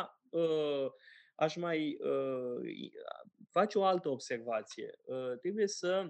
aș 1.35 1.57
mai 1.57 1.99
uh, 2.01 2.91
face 3.51 3.79
o 3.79 3.85
altă 3.85 4.09
observație. 4.09 4.99
Uh, 5.05 5.39
trebuie 5.41 5.67
să 5.67 6.09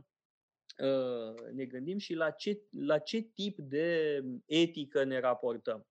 uh, 0.78 1.50
ne 1.52 1.64
gândim 1.64 1.98
și 1.98 2.14
la 2.14 2.30
ce, 2.30 2.62
la 2.70 2.98
ce 2.98 3.20
tip 3.20 3.58
de 3.58 4.20
etică 4.46 5.04
ne 5.04 5.20
raportăm. 5.20 5.86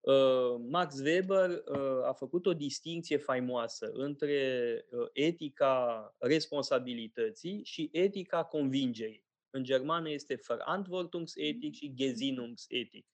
Uh, 0.00 0.56
Max 0.68 0.98
Weber 1.00 1.50
uh, 1.50 2.04
a 2.04 2.12
făcut 2.12 2.46
o 2.46 2.54
distinție 2.54 3.16
faimoasă 3.16 3.90
între 3.92 4.84
uh, 4.90 5.08
etica 5.12 6.14
responsabilității 6.18 7.64
și 7.64 7.88
etica 7.92 8.44
convingerii. 8.44 9.26
În 9.50 9.62
germană 9.62 10.10
este 10.10 10.40
Verantwortungsethik 10.46 11.74
și 11.74 11.94
Gesinnungsethik. 11.94 13.06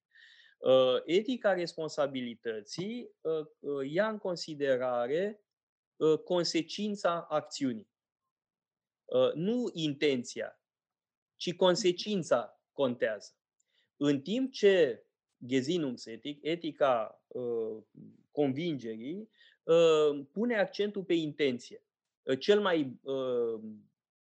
Uh, 0.58 1.02
etica 1.04 1.52
responsabilității 1.52 3.10
uh, 3.20 3.46
uh, 3.58 3.90
ia 3.90 4.08
în 4.08 4.18
considerare 4.18 5.43
consecința 6.24 7.26
acțiunii. 7.28 7.88
Nu 9.34 9.70
intenția, 9.72 10.60
ci 11.36 11.54
consecința 11.54 12.62
contează. 12.72 13.32
În 13.96 14.20
timp 14.20 14.52
ce 14.52 15.04
Gesinnungsetik, 15.46 16.38
etica 16.42 17.24
convingerii, 18.30 19.28
pune 20.32 20.58
accentul 20.58 21.04
pe 21.04 21.14
intenție. 21.14 21.84
Cel 22.38 22.60
mai 22.60 23.00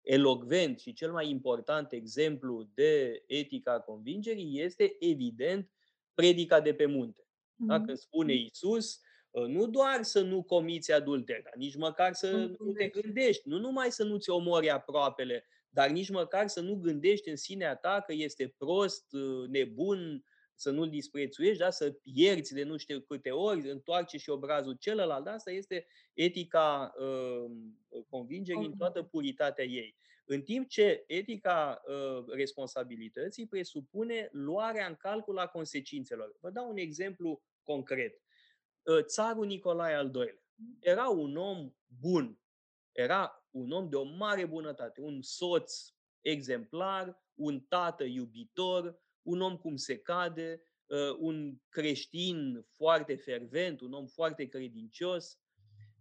elogvent 0.01 0.80
și 0.80 0.94
cel 0.94 1.12
mai 1.12 1.30
important 1.30 1.92
exemplu 1.92 2.70
de 2.74 3.24
etica 3.27 3.80
convingerii 3.80 4.62
este, 4.62 4.96
evident, 5.00 5.72
predica 6.13 6.62
de 6.62 6.74
pe 6.74 6.86
munte. 6.86 7.27
Dacă 7.56 7.92
mm-hmm. 7.92 8.00
spune 8.00 8.34
Isus, 8.34 8.96
ă, 8.96 9.02
nu 9.48 9.68
doar 9.68 10.04
să 10.04 10.22
nu 10.22 10.44
comiți 10.44 10.92
adulter, 10.92 11.42
dar 11.44 11.54
nici 11.56 11.75
măcar 11.75 12.13
să 12.13 12.56
nu 12.60 12.72
te 12.72 12.88
gândești, 12.88 13.48
nu 13.48 13.58
numai 13.58 13.92
să 13.92 14.04
nu-ți 14.04 14.30
omori 14.30 14.70
aproapele, 14.70 15.48
dar 15.70 15.90
nici 15.90 16.10
măcar 16.10 16.48
să 16.48 16.62
nu 16.62 16.75
gândești 16.75 17.30
în 17.30 17.36
sinea 17.36 17.75
ta 17.75 18.04
că 18.06 18.13
este 18.13 18.56
prost, 18.58 19.13
ă, 19.13 19.46
nebun, 19.50 20.24
să 20.56 20.72
nu-l 20.72 20.90
disprețuiești, 20.90 21.58
da? 21.58 21.70
să 21.70 21.96
ierți 22.04 22.54
de 22.54 22.63
nu 22.63 22.78
știu 22.78 23.00
câte 23.00 23.32
ori, 23.32 23.70
întoarce 23.70 24.18
și 24.18 24.30
obrazul 24.30 24.78
celălalt. 24.80 25.28
Asta 25.28 25.52
este 25.52 25.88
etica 26.13 26.94
uh, 27.00 27.52
convingerii 28.10 28.66
în 28.66 28.78
toată 28.78 29.04
puritatea 29.04 29.63
ei. 29.63 29.96
În 30.25 30.42
timp 30.42 30.68
ce 30.68 31.04
etica 31.08 31.82
uh, 31.86 32.25
responsabilității 32.28 33.48
presupune 33.48 34.30
luarea 34.32 34.88
în 34.88 34.96
calcul 34.96 35.38
a 35.38 35.48
consecințelor. 35.48 36.36
Vă 36.40 36.50
dau 36.50 36.70
un 36.70 36.78
exemplu 36.78 37.42
concret. 37.63 38.22
Uh, 38.84 39.04
țarul 39.04 39.46
Nicolae 39.46 39.96
al 39.96 40.12
II-lea 40.16 40.44
era 40.80 41.10
un 41.10 41.36
om 41.36 41.74
bun, 42.00 42.40
era 42.92 43.48
un 43.52 43.72
om 43.72 43.90
de 43.90 43.96
o 43.96 44.04
mare 44.04 44.46
bunătate, 44.46 45.02
un 45.02 45.22
soț 45.22 45.94
exemplar, 46.22 47.24
un 47.34 47.60
tată 47.60 48.04
iubitor, 48.04 49.02
un 49.22 49.42
om 49.42 49.58
cum 49.58 49.75
se 49.75 49.98
cade, 49.98 50.63
uh, 50.86 51.16
un 51.20 51.58
creștin 51.70 52.66
foarte 52.70 53.16
fervent, 53.16 53.82
un 53.82 53.94
om 53.94 54.08
foarte 54.08 54.46
credincios. 54.46 55.38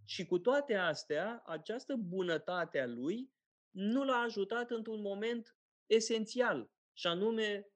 Și 0.04 0.26
cu 0.26 0.38
toate 0.38 0.74
astea, 0.74 1.42
această 1.46 1.94
bunătate 1.96 2.80
a 2.80 2.86
lui 2.86 3.32
nu 3.70 4.04
l-a 4.04 4.16
ajutat 4.16 4.70
într-un 4.70 5.00
moment 5.00 5.56
esențial, 5.86 6.70
și 6.92 7.06
anume 7.06 7.66
uh, 7.66 7.71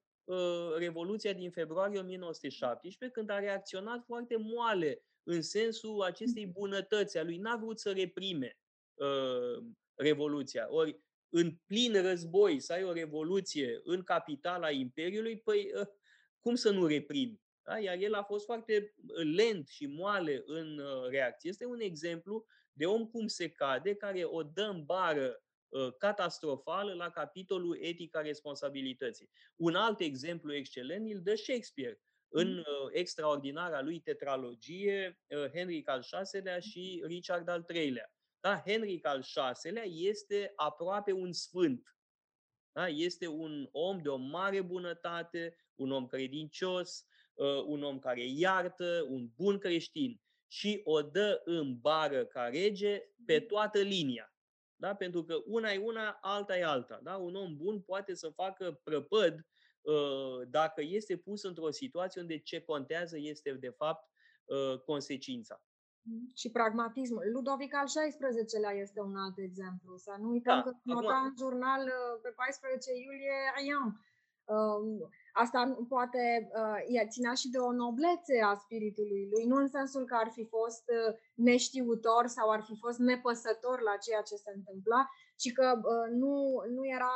Revoluția 0.77 1.33
din 1.33 1.51
februarie 1.51 1.99
1917, 1.99 3.19
când 3.19 3.29
a 3.29 3.39
reacționat 3.39 4.03
foarte 4.05 4.35
moale 4.37 5.03
în 5.23 5.41
sensul 5.41 6.01
acestei 6.01 6.45
mm. 6.45 6.51
bunătăți 6.51 7.17
a 7.17 7.23
lui. 7.23 7.37
N-a 7.37 7.55
vrut 7.55 7.79
să 7.79 7.91
reprime 7.91 8.57
uh, 8.93 9.63
Revoluția. 9.95 10.67
Ori, 10.69 11.01
în 11.29 11.57
plin 11.65 12.01
război, 12.01 12.59
să 12.59 12.73
ai 12.73 12.83
o 12.83 12.93
revoluție 12.93 13.81
în 13.83 14.03
capitala 14.03 14.71
Imperiului, 14.71 15.39
păi 15.39 15.71
uh, 15.79 15.87
cum 16.39 16.55
să 16.55 16.71
nu 16.71 16.85
reprimi? 16.85 17.41
Da? 17.61 17.79
Iar 17.79 17.97
el 17.97 18.13
a 18.13 18.23
fost 18.23 18.45
foarte 18.45 18.93
lent 19.35 19.67
și 19.67 19.85
moale 19.85 20.43
în 20.45 20.81
reacție. 21.09 21.49
Este 21.49 21.65
un 21.65 21.79
exemplu 21.79 22.45
de 22.73 22.85
om 22.85 23.07
cum 23.07 23.27
se 23.27 23.49
cade, 23.49 23.95
care 23.95 24.23
o 24.23 24.43
dă 24.43 24.61
în 24.61 24.85
bară 24.85 25.43
catastrofală 25.97 26.93
la 26.93 27.09
capitolul 27.09 27.77
etica 27.81 28.21
responsabilității. 28.21 29.29
Un 29.55 29.75
alt 29.75 29.99
exemplu 29.99 30.53
excelent 30.53 31.11
îl 31.11 31.21
dă 31.21 31.35
Shakespeare 31.35 32.01
în 32.27 32.53
mm. 32.53 32.63
extraordinara 32.91 33.81
lui 33.81 33.99
tetralogie 33.99 35.19
Henry 35.53 35.85
al 35.85 36.05
VI-lea 36.31 36.59
și 36.59 37.03
Richard 37.05 37.47
al 37.47 37.65
III-lea. 37.73 38.11
Da? 38.39 38.63
Henry 38.65 39.03
al 39.03 39.23
VI-lea 39.63 39.83
este 39.85 40.53
aproape 40.55 41.11
un 41.11 41.31
sfânt. 41.31 41.95
Da? 42.71 42.87
Este 42.87 43.27
un 43.27 43.67
om 43.71 44.01
de 44.01 44.09
o 44.09 44.17
mare 44.17 44.61
bunătate, 44.61 45.55
un 45.75 45.91
om 45.91 46.07
credincios, 46.07 47.05
uh, 47.33 47.63
un 47.65 47.83
om 47.83 47.99
care 47.99 48.25
iartă, 48.25 49.05
un 49.09 49.29
bun 49.35 49.57
creștin 49.57 50.21
și 50.47 50.81
o 50.83 51.01
dă 51.01 51.41
în 51.45 51.79
bară 51.79 52.25
ca 52.25 52.47
rege 52.47 53.01
pe 53.25 53.39
toată 53.39 53.79
linia. 53.79 54.36
Da? 54.79 54.95
Pentru 54.95 55.23
că 55.23 55.35
una 55.45 55.71
e 55.71 55.77
una, 55.77 56.17
alta 56.21 56.57
e 56.57 56.65
alta. 56.65 56.99
Da? 57.03 57.15
Un 57.15 57.35
om 57.35 57.55
bun 57.55 57.81
poate 57.81 58.13
să 58.13 58.29
facă 58.29 58.79
prăpăd 58.83 59.45
uh, 59.81 60.47
dacă 60.49 60.81
este 60.81 61.17
pus 61.17 61.43
într-o 61.43 61.71
situație 61.71 62.21
unde 62.21 62.39
ce 62.39 62.61
contează 62.61 63.17
este, 63.19 63.51
de 63.51 63.69
fapt, 63.69 64.09
uh, 64.45 64.79
consecința 64.79 65.61
și 66.41 66.47
pragmatismul. 66.51 67.23
Ludovic 67.31 67.75
al 67.75 67.85
XVI-lea 67.85 68.73
este 68.85 68.99
un 69.01 69.15
alt 69.15 69.37
exemplu. 69.37 69.97
Să 69.97 70.15
nu 70.19 70.29
uităm 70.29 70.55
da, 70.55 70.61
că 70.61 70.71
nota 70.83 71.13
acum... 71.13 71.27
în 71.27 71.33
jurnal 71.37 71.81
uh, 71.83 72.19
pe 72.21 72.29
14 72.29 72.91
iulie 73.05 73.37
Rien. 73.57 73.85
Um, 74.55 75.09
asta 75.43 75.85
poate 75.89 76.23
uh, 76.93 77.07
ținea 77.13 77.33
și 77.33 77.49
de 77.49 77.57
o 77.57 77.71
noblețe 77.71 78.35
a 78.49 78.53
spiritului 78.63 79.27
lui, 79.31 79.45
nu 79.45 79.55
în 79.55 79.67
sensul 79.67 80.05
că 80.05 80.15
ar 80.23 80.29
fi 80.37 80.45
fost 80.45 80.85
uh, 80.97 81.15
neștiutor 81.33 82.27
sau 82.27 82.49
ar 82.49 82.61
fi 82.67 82.75
fost 82.83 82.99
nepăsător 82.99 83.81
la 83.81 83.95
ceea 84.05 84.21
ce 84.21 84.35
se 84.35 84.51
întâmpla, 84.55 85.01
ci 85.41 85.53
că 85.53 85.67
nu, 86.21 86.35
nu 86.75 86.83
era 86.97 87.15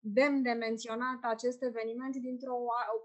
demn 0.00 0.42
de 0.42 0.50
menționat 0.50 1.18
acest 1.22 1.62
eveniment 1.62 2.16
dintr-o 2.16 2.58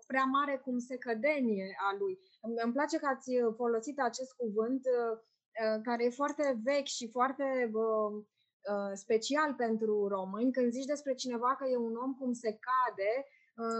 prea 0.08 0.24
mare 0.24 0.62
cum 0.64 0.78
se 0.78 0.98
cădenie 0.98 1.76
a 1.90 1.96
lui. 2.00 2.20
Îmi 2.64 2.74
place 2.74 2.98
că 2.98 3.06
ați 3.06 3.32
folosit 3.56 4.00
acest 4.00 4.34
cuvânt 4.34 4.86
uh, 4.86 5.18
uh, 5.64 5.82
care 5.84 6.06
e 6.06 6.20
foarte 6.22 6.60
vechi 6.64 6.94
și 6.98 7.10
foarte 7.10 7.72
uh, 7.74 8.92
special 8.94 9.54
pentru 9.54 10.08
români. 10.08 10.52
Când 10.52 10.72
zici 10.72 10.94
despre 10.94 11.14
cineva 11.14 11.56
că 11.56 11.66
e 11.68 11.78
un 11.78 11.96
om 11.96 12.14
cum 12.14 12.34
se 12.34 12.60
cade, 12.68 13.12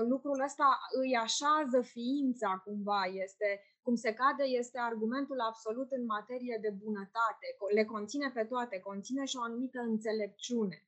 lucrul 0.08 0.42
ăsta 0.44 0.80
îi 1.02 1.16
așează 1.16 1.82
ființa 1.82 2.62
cumva, 2.66 3.04
este 3.06 3.62
cum 3.82 3.96
se 3.96 4.14
cade 4.14 4.44
este 4.44 4.80
argumentul 4.80 5.40
absolut 5.40 5.92
în 5.92 6.06
materie 6.06 6.58
de 6.62 6.70
bunătate. 6.84 7.48
Le 7.74 7.86
conține 7.86 8.32
pe 8.34 8.44
toate, 8.44 8.80
conține 8.80 9.26
și 9.26 9.38
o 9.38 9.42
anumită 9.42 9.80
înțelepciune. 9.80 10.86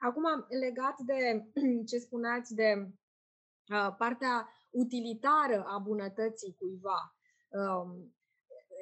Acum, 0.00 0.24
legat 0.60 0.98
de 0.98 1.50
ce 1.88 1.98
spuneați 1.98 2.54
de 2.54 2.70
uh, 3.72 3.94
partea 3.98 4.48
utilitară 4.70 5.64
a 5.66 5.78
bunătății 5.78 6.56
cuiva, 6.58 7.16
um, 7.48 8.14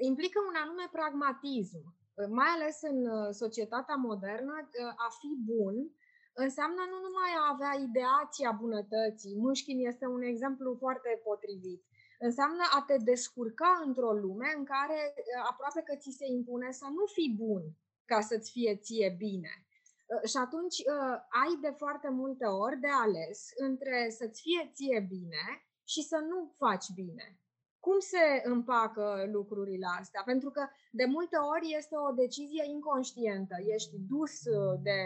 implică 0.00 0.38
un 0.48 0.54
anume 0.62 0.88
pragmatism, 0.92 1.98
mai 2.28 2.46
ales 2.56 2.78
în 2.82 3.06
uh, 3.06 3.28
societatea 3.30 3.94
modernă, 3.94 4.52
uh, 4.56 4.92
a 5.06 5.08
fi 5.20 5.30
bun 5.44 5.74
înseamnă 6.32 6.82
nu 6.92 6.98
numai 7.06 7.32
a 7.38 7.50
avea 7.54 7.72
ideația 7.88 8.50
bunătății, 8.62 9.36
Mușchin 9.36 9.86
este 9.86 10.06
un 10.06 10.22
exemplu 10.22 10.76
foarte 10.78 11.20
potrivit, 11.24 11.82
înseamnă 12.18 12.64
a 12.78 12.80
te 12.86 12.96
descurca 12.96 13.82
într-o 13.86 14.12
lume 14.12 14.48
în 14.56 14.64
care 14.64 15.14
aproape 15.50 15.80
că 15.82 15.94
ți 15.96 16.16
se 16.18 16.26
impune 16.26 16.70
să 16.72 16.86
nu 16.96 17.04
fii 17.16 17.34
bun 17.44 17.62
ca 18.04 18.20
să-ți 18.20 18.50
fie 18.50 18.76
ție 18.76 19.14
bine. 19.18 19.52
Uh, 20.12 20.28
și 20.30 20.36
atunci 20.36 20.76
uh, 20.78 21.16
ai 21.42 21.52
de 21.60 21.72
foarte 21.82 22.08
multe 22.08 22.46
ori 22.46 22.76
de 22.86 22.92
ales 23.04 23.38
între 23.56 23.96
să-ți 24.18 24.40
fie 24.40 24.70
ție 24.74 25.00
bine 25.08 25.44
și 25.92 26.02
să 26.02 26.18
nu 26.30 26.54
faci 26.56 26.88
bine. 26.94 27.26
Cum 27.86 27.98
se 27.98 28.26
împacă 28.42 29.28
lucrurile 29.32 29.86
astea? 30.00 30.22
Pentru 30.24 30.50
că 30.50 30.62
de 30.90 31.04
multe 31.04 31.36
ori 31.54 31.74
este 31.76 31.96
o 31.96 32.12
decizie 32.22 32.64
inconștientă. 32.66 33.54
Ești 33.74 33.94
dus 34.12 34.34
uh, 34.44 34.80
de 34.82 34.98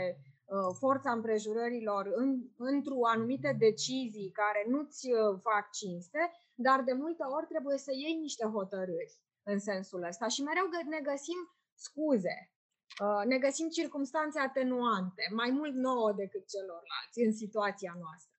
forța 0.78 1.10
împrejurărilor 1.12 2.10
în, 2.14 2.42
într-o 2.56 3.06
anumite 3.06 3.56
decizii 3.58 4.30
care 4.30 4.64
nu-ți 4.68 5.08
fac 5.40 5.70
cinste, 5.70 6.30
dar 6.54 6.82
de 6.82 6.92
multe 6.92 7.22
ori 7.36 7.46
trebuie 7.46 7.78
să 7.78 7.90
iei 7.94 8.16
niște 8.20 8.46
hotărâri 8.46 9.18
în 9.42 9.58
sensul 9.58 10.02
ăsta 10.02 10.28
și 10.28 10.42
mereu 10.42 10.64
ne 10.88 11.00
găsim 11.00 11.38
scuze 11.74 12.54
Uh, 13.00 13.22
ne 13.26 13.38
găsim 13.38 13.68
circumstanțe 13.68 14.38
atenuante, 14.40 15.22
mai 15.30 15.50
mult 15.50 15.74
nouă 15.74 16.12
decât 16.12 16.48
celorlalți 16.48 17.20
în 17.26 17.32
situația 17.32 17.94
noastră. 17.98 18.32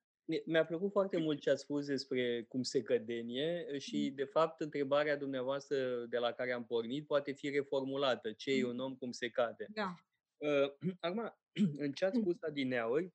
Mi-a 0.45 0.65
plăcut 0.65 0.91
foarte 0.91 1.17
mult 1.17 1.39
ce 1.39 1.49
ați 1.49 1.61
spus 1.61 1.85
despre 1.85 2.45
cum 2.49 2.61
se 2.61 2.81
cădenie 2.81 3.77
și, 3.77 4.07
mm. 4.09 4.15
de 4.15 4.23
fapt, 4.23 4.61
întrebarea 4.61 5.17
dumneavoastră 5.17 6.05
de 6.09 6.17
la 6.17 6.31
care 6.31 6.51
am 6.51 6.65
pornit 6.65 7.07
poate 7.07 7.31
fi 7.31 7.49
reformulată. 7.49 8.31
Ce 8.31 8.51
e 8.51 8.65
un 8.65 8.75
mm. 8.75 8.83
om, 8.83 8.95
cum 8.95 9.11
se 9.11 9.29
cade? 9.29 9.65
Da. 9.73 9.95
Uh, 10.45 10.71
acum, 10.99 11.33
în 11.85 11.91
ce 11.91 12.05
ați 12.05 12.19
spus 12.19 12.35
adineauri, 12.41 13.13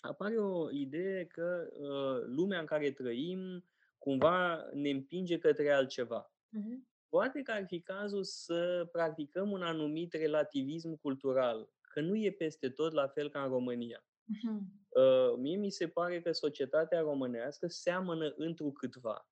apare 0.00 0.38
o 0.38 0.70
idee 0.70 1.26
că 1.26 1.68
uh, 1.72 2.24
lumea 2.26 2.60
în 2.60 2.66
care 2.66 2.90
trăim 2.90 3.64
cumva 3.98 4.68
ne 4.72 4.90
împinge 4.90 5.38
către 5.38 5.70
altceva. 5.70 6.32
Uh-huh. 6.32 6.88
Poate 7.08 7.42
că 7.42 7.50
ar 7.50 7.64
fi 7.66 7.80
cazul 7.80 8.24
să 8.24 8.88
practicăm 8.92 9.50
un 9.50 9.62
anumit 9.62 10.12
relativism 10.12 11.00
cultural, 11.00 11.70
că 11.80 12.00
nu 12.00 12.16
e 12.16 12.32
peste 12.32 12.68
tot 12.68 12.92
la 12.92 13.08
fel 13.08 13.30
ca 13.30 13.42
în 13.42 13.48
România. 13.48 14.04
Uh-huh. 14.04 14.60
Uh, 14.88 15.38
mie 15.38 15.56
mi 15.56 15.70
se 15.70 15.88
pare 15.88 16.20
că 16.20 16.32
societatea 16.32 17.00
românească 17.00 17.66
seamănă 17.66 18.34
întrucâtva 18.36 19.28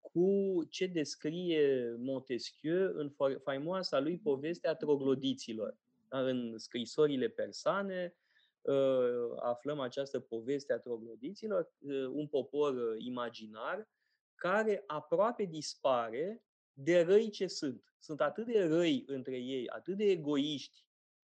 cu 0.00 0.58
ce 0.70 0.86
descrie 0.86 1.94
Montesquieu 1.98 2.92
în 2.94 3.14
faimoasa 3.42 4.00
lui 4.00 4.18
povestea 4.18 4.74
troglodiților. 4.74 5.78
Da, 6.08 6.20
în 6.20 6.58
scrisorile 6.58 7.28
persane 7.28 8.16
uh, 8.60 9.40
aflăm 9.40 9.80
această 9.80 10.20
poveste 10.20 10.72
a 10.72 10.78
troglodiților, 10.78 11.72
uh, 11.78 12.06
un 12.06 12.26
popor 12.26 12.74
uh, 12.74 12.94
imaginar 12.98 13.88
care 14.34 14.84
aproape 14.86 15.44
dispare 15.44 16.42
de 16.72 17.00
răi 17.00 17.30
ce 17.30 17.46
sunt. 17.46 17.82
Sunt 17.98 18.20
atât 18.20 18.46
de 18.46 18.64
răi 18.64 19.04
între 19.06 19.38
ei, 19.38 19.68
atât 19.68 19.96
de 19.96 20.04
egoiști, 20.04 20.86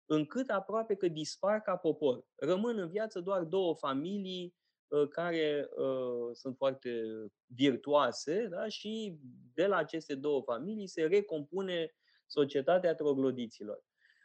încât 0.05 0.49
aproape 0.49 0.95
că 0.95 1.07
dispar 1.07 1.61
ca 1.61 1.75
popor. 1.75 2.25
Rămân 2.35 2.77
în 2.77 2.89
viață 2.89 3.19
doar 3.19 3.43
două 3.43 3.75
familii 3.75 4.55
uh, 4.87 5.07
care 5.07 5.69
uh, 5.75 6.29
sunt 6.33 6.57
foarte 6.57 7.03
virtuoase 7.45 8.47
da? 8.47 8.67
și 8.67 9.19
de 9.53 9.65
la 9.65 9.75
aceste 9.75 10.15
două 10.15 10.41
familii 10.41 10.87
se 10.87 11.05
recompune 11.05 11.95
societatea 12.25 12.95
troglodiților. 12.95 13.83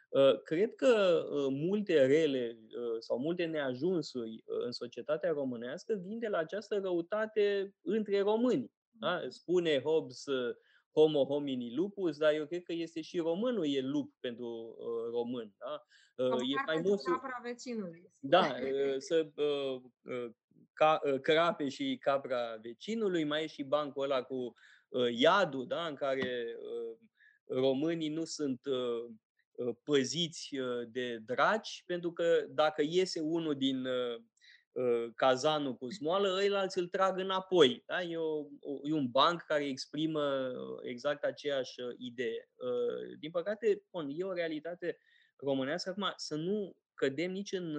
Uh, 0.09 0.41
cred 0.43 0.75
că 0.75 1.23
uh, 1.31 1.47
multe 1.49 2.05
rele 2.05 2.59
sau 2.99 3.19
multe 3.19 3.45
neajunsuri 3.45 4.43
în 4.45 4.71
societatea 4.71 5.31
românească 5.31 6.01
vin 6.05 6.19
de 6.19 6.27
la 6.27 6.37
această 6.37 6.79
răutate 6.79 7.75
între 7.81 8.21
români. 8.21 8.71
Da? 8.89 9.21
Spune 9.29 9.81
Hobbes 9.81 10.23
homo 10.91 11.25
homini 11.25 11.75
lupus, 11.75 12.17
dar 12.17 12.33
eu 12.33 12.45
cred 12.45 12.63
că 12.63 12.73
este 12.73 13.01
și 13.01 13.17
românul 13.17 13.67
e 13.67 13.81
lup 13.81 14.13
pentru 14.19 14.75
uh, 14.77 15.11
român. 15.11 15.53
Da? 15.57 15.85
Uh, 16.25 16.31
e 16.31 16.63
faimosul... 16.65 17.13
capra 17.13 17.39
vecinului. 17.43 18.11
Da, 18.19 18.39
uh, 18.39 18.95
să 18.97 19.31
uh, 19.35 19.81
uh, 20.01 20.31
ca, 20.73 20.99
uh, 21.03 21.19
crape 21.19 21.69
și 21.69 21.97
capra 22.01 22.55
vecinului, 22.61 23.23
mai 23.23 23.43
e 23.43 23.47
și 23.47 23.63
bancul 23.63 24.03
ăla 24.03 24.23
cu 24.23 24.53
uh, 24.89 25.07
iadul, 25.11 25.67
da? 25.67 25.85
în 25.85 25.95
care 25.95 26.55
uh, 26.57 26.97
românii 27.47 28.09
nu 28.09 28.23
sunt 28.23 28.65
uh, 28.65 29.03
uh 29.03 29.11
păziți 29.83 30.49
de 30.87 31.17
draci, 31.17 31.83
pentru 31.85 32.11
că 32.11 32.45
dacă 32.49 32.81
iese 32.85 33.19
unul 33.19 33.55
din 33.55 33.87
Uh, 34.79 35.11
cazanul 35.15 35.75
cu 35.75 35.89
smoală, 35.89 36.35
ăilalți 36.37 36.77
îl 36.77 36.87
trag 36.87 37.17
înapoi. 37.17 37.83
Da? 37.85 38.01
E, 38.01 38.17
o, 38.17 38.45
e 38.83 38.93
un 38.93 39.07
banc 39.07 39.41
care 39.41 39.65
exprimă 39.65 40.51
exact 40.81 41.23
aceeași 41.23 41.81
uh, 41.81 41.95
idee. 41.97 42.49
Uh, 42.55 43.17
din 43.19 43.31
păcate, 43.31 43.83
bun, 43.91 44.09
e 44.11 44.23
o 44.23 44.33
realitate 44.33 44.97
românească. 45.35 45.89
Acum, 45.89 46.13
să 46.15 46.35
nu 46.35 46.75
cădem 46.93 47.31
nici 47.31 47.51
în 47.51 47.77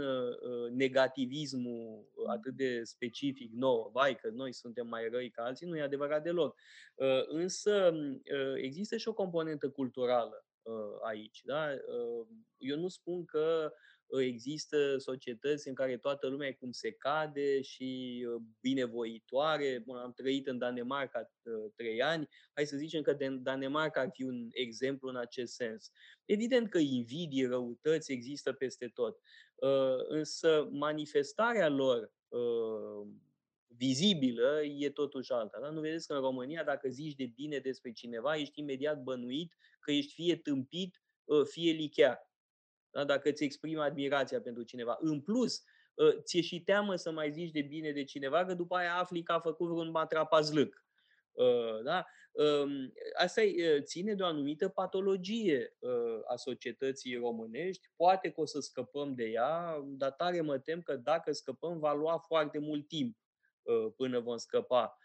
negativismul 0.70 2.08
atât 2.26 2.54
de 2.54 2.80
specific 2.84 3.52
nou, 3.52 3.90
vai 3.92 4.16
că 4.16 4.28
noi 4.32 4.52
suntem 4.52 4.86
mai 4.86 5.08
răi 5.08 5.30
ca 5.30 5.42
alții, 5.42 5.66
nu 5.66 5.76
e 5.76 5.82
adevărat 5.82 6.22
deloc. 6.22 6.56
Însă 7.28 7.92
există 8.54 8.96
și 8.96 9.08
o 9.08 9.12
componentă 9.12 9.70
culturală 9.70 10.44
aici. 11.02 11.40
Da? 11.44 11.70
Eu 12.58 12.76
nu 12.76 12.88
spun 12.88 13.24
că 13.24 13.72
există 14.20 14.96
societăți 14.98 15.68
în 15.68 15.74
care 15.74 15.96
toată 15.96 16.26
lumea 16.26 16.48
e 16.48 16.52
cum 16.52 16.70
se 16.70 16.92
cade 16.92 17.60
și 17.62 18.20
binevoitoare. 18.60 19.82
Bun, 19.86 19.96
am 19.96 20.12
trăit 20.12 20.46
în 20.46 20.58
Danemarca 20.58 21.30
trei 21.76 22.02
ani. 22.02 22.28
Hai 22.54 22.66
să 22.66 22.76
zicem 22.76 23.02
că 23.02 23.16
Danemarca 23.42 24.00
ar 24.00 24.08
fi 24.12 24.22
un 24.22 24.48
exemplu 24.52 25.08
în 25.08 25.16
acest 25.16 25.54
sens. 25.54 25.90
Evident 26.24 26.70
că 26.70 26.78
invidii, 26.78 27.46
răutăți 27.46 28.12
există 28.12 28.52
peste 28.52 28.88
tot. 28.94 29.18
Însă 30.08 30.68
manifestarea 30.70 31.68
lor 31.68 32.12
vizibilă 33.76 34.60
e 34.64 34.90
totuși 34.90 35.32
alta. 35.32 35.58
Da? 35.60 35.70
Nu 35.70 35.80
vedeți 35.80 36.06
că 36.06 36.14
în 36.14 36.20
România, 36.20 36.64
dacă 36.64 36.88
zici 36.88 37.14
de 37.14 37.26
bine 37.34 37.58
despre 37.58 37.92
cineva, 37.92 38.36
ești 38.36 38.60
imediat 38.60 39.02
bănuit 39.02 39.56
că 39.80 39.92
ești 39.92 40.12
fie 40.12 40.36
tâmpit, 40.36 41.02
fie 41.44 41.72
lichear 41.72 42.30
da? 42.90 43.04
dacă 43.04 43.28
îți 43.28 43.44
exprimi 43.44 43.80
admirația 43.80 44.40
pentru 44.40 44.62
cineva. 44.62 44.96
În 45.00 45.20
plus, 45.20 45.62
ă, 45.98 46.12
ți-e 46.12 46.40
și 46.40 46.62
teamă 46.62 46.96
să 46.96 47.10
mai 47.10 47.32
zici 47.32 47.50
de 47.50 47.62
bine 47.62 47.92
de 47.92 48.04
cineva, 48.04 48.44
că 48.44 48.54
după 48.54 48.76
aia 48.76 48.94
afli 48.94 49.22
că 49.22 49.32
a 49.32 49.40
făcut 49.40 49.68
vreun 49.68 49.90
matrapazlâc. 49.90 50.84
Ă, 51.38 51.80
da? 51.84 52.06
Ă, 52.38 52.66
asta 53.18 53.42
ține 53.80 54.14
de 54.14 54.22
o 54.22 54.26
anumită 54.26 54.68
patologie 54.68 55.76
a 56.28 56.36
societății 56.36 57.16
românești. 57.16 57.88
Poate 57.96 58.30
că 58.30 58.40
o 58.40 58.44
să 58.44 58.60
scăpăm 58.60 59.14
de 59.14 59.24
ea, 59.24 59.84
dar 59.86 60.12
tare 60.12 60.40
mă 60.40 60.58
tem 60.58 60.80
că 60.82 60.96
dacă 60.96 61.32
scăpăm, 61.32 61.78
va 61.78 61.92
lua 61.92 62.18
foarte 62.18 62.58
mult 62.58 62.88
timp 62.88 63.16
până 63.96 64.20
vom 64.20 64.36
scăpa 64.36 64.98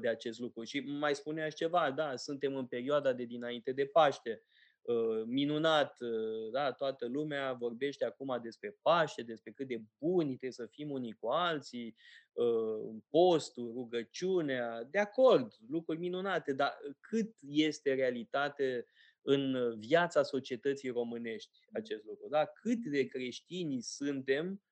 de 0.00 0.08
acest 0.08 0.38
lucru. 0.38 0.64
Și 0.64 0.80
mai 0.80 1.14
spuneați 1.14 1.56
ceva, 1.56 1.90
da, 1.90 2.16
suntem 2.16 2.56
în 2.56 2.66
perioada 2.66 3.12
de 3.12 3.24
dinainte 3.24 3.72
de 3.72 3.86
Paște. 3.86 4.42
Uh, 4.82 5.22
minunat, 5.26 6.00
uh, 6.00 6.50
da, 6.52 6.72
toată 6.72 7.06
lumea 7.06 7.52
vorbește 7.52 8.04
acum 8.04 8.38
despre 8.42 8.76
Paște, 8.82 9.22
despre 9.22 9.52
cât 9.52 9.66
de 9.66 9.82
buni 9.98 10.26
trebuie 10.26 10.52
să 10.52 10.66
fim 10.66 10.90
unii 10.90 11.16
cu 11.20 11.26
alții, 11.26 11.96
uh, 12.32 12.96
postul, 13.10 13.72
rugăciunea, 13.72 14.82
de 14.90 14.98
acord, 14.98 15.52
lucruri 15.68 15.98
minunate, 15.98 16.52
dar 16.52 16.78
cât 17.00 17.36
este 17.40 17.94
realitate 17.94 18.86
în 19.22 19.74
viața 19.78 20.22
societății 20.22 20.90
românești 20.90 21.58
acest 21.72 22.04
lucru? 22.04 22.28
Da? 22.28 22.44
Cât 22.46 22.84
de 22.84 23.06
creștini 23.06 23.80
suntem 23.80 24.62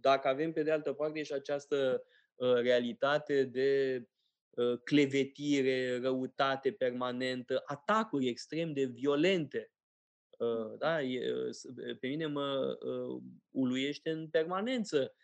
dacă 0.00 0.28
avem 0.28 0.52
pe 0.52 0.62
de 0.62 0.70
altă 0.70 0.92
parte 0.92 1.22
și 1.22 1.32
această 1.32 2.04
realitate 2.38 3.44
de 3.44 4.02
Uh, 4.56 4.78
clevetire, 4.84 5.98
răutate 5.98 6.72
permanentă, 6.72 7.62
atacuri 7.66 8.28
extrem 8.28 8.72
de 8.72 8.84
violente. 8.84 9.72
Uh, 10.38 10.48
mm. 10.48 10.76
Da? 10.78 10.98
Uh, 10.98 11.96
pe 12.00 12.06
mine 12.06 12.26
mă 12.26 12.78
uluiește 13.50 14.10
în 14.10 14.28
permanență 14.28 15.14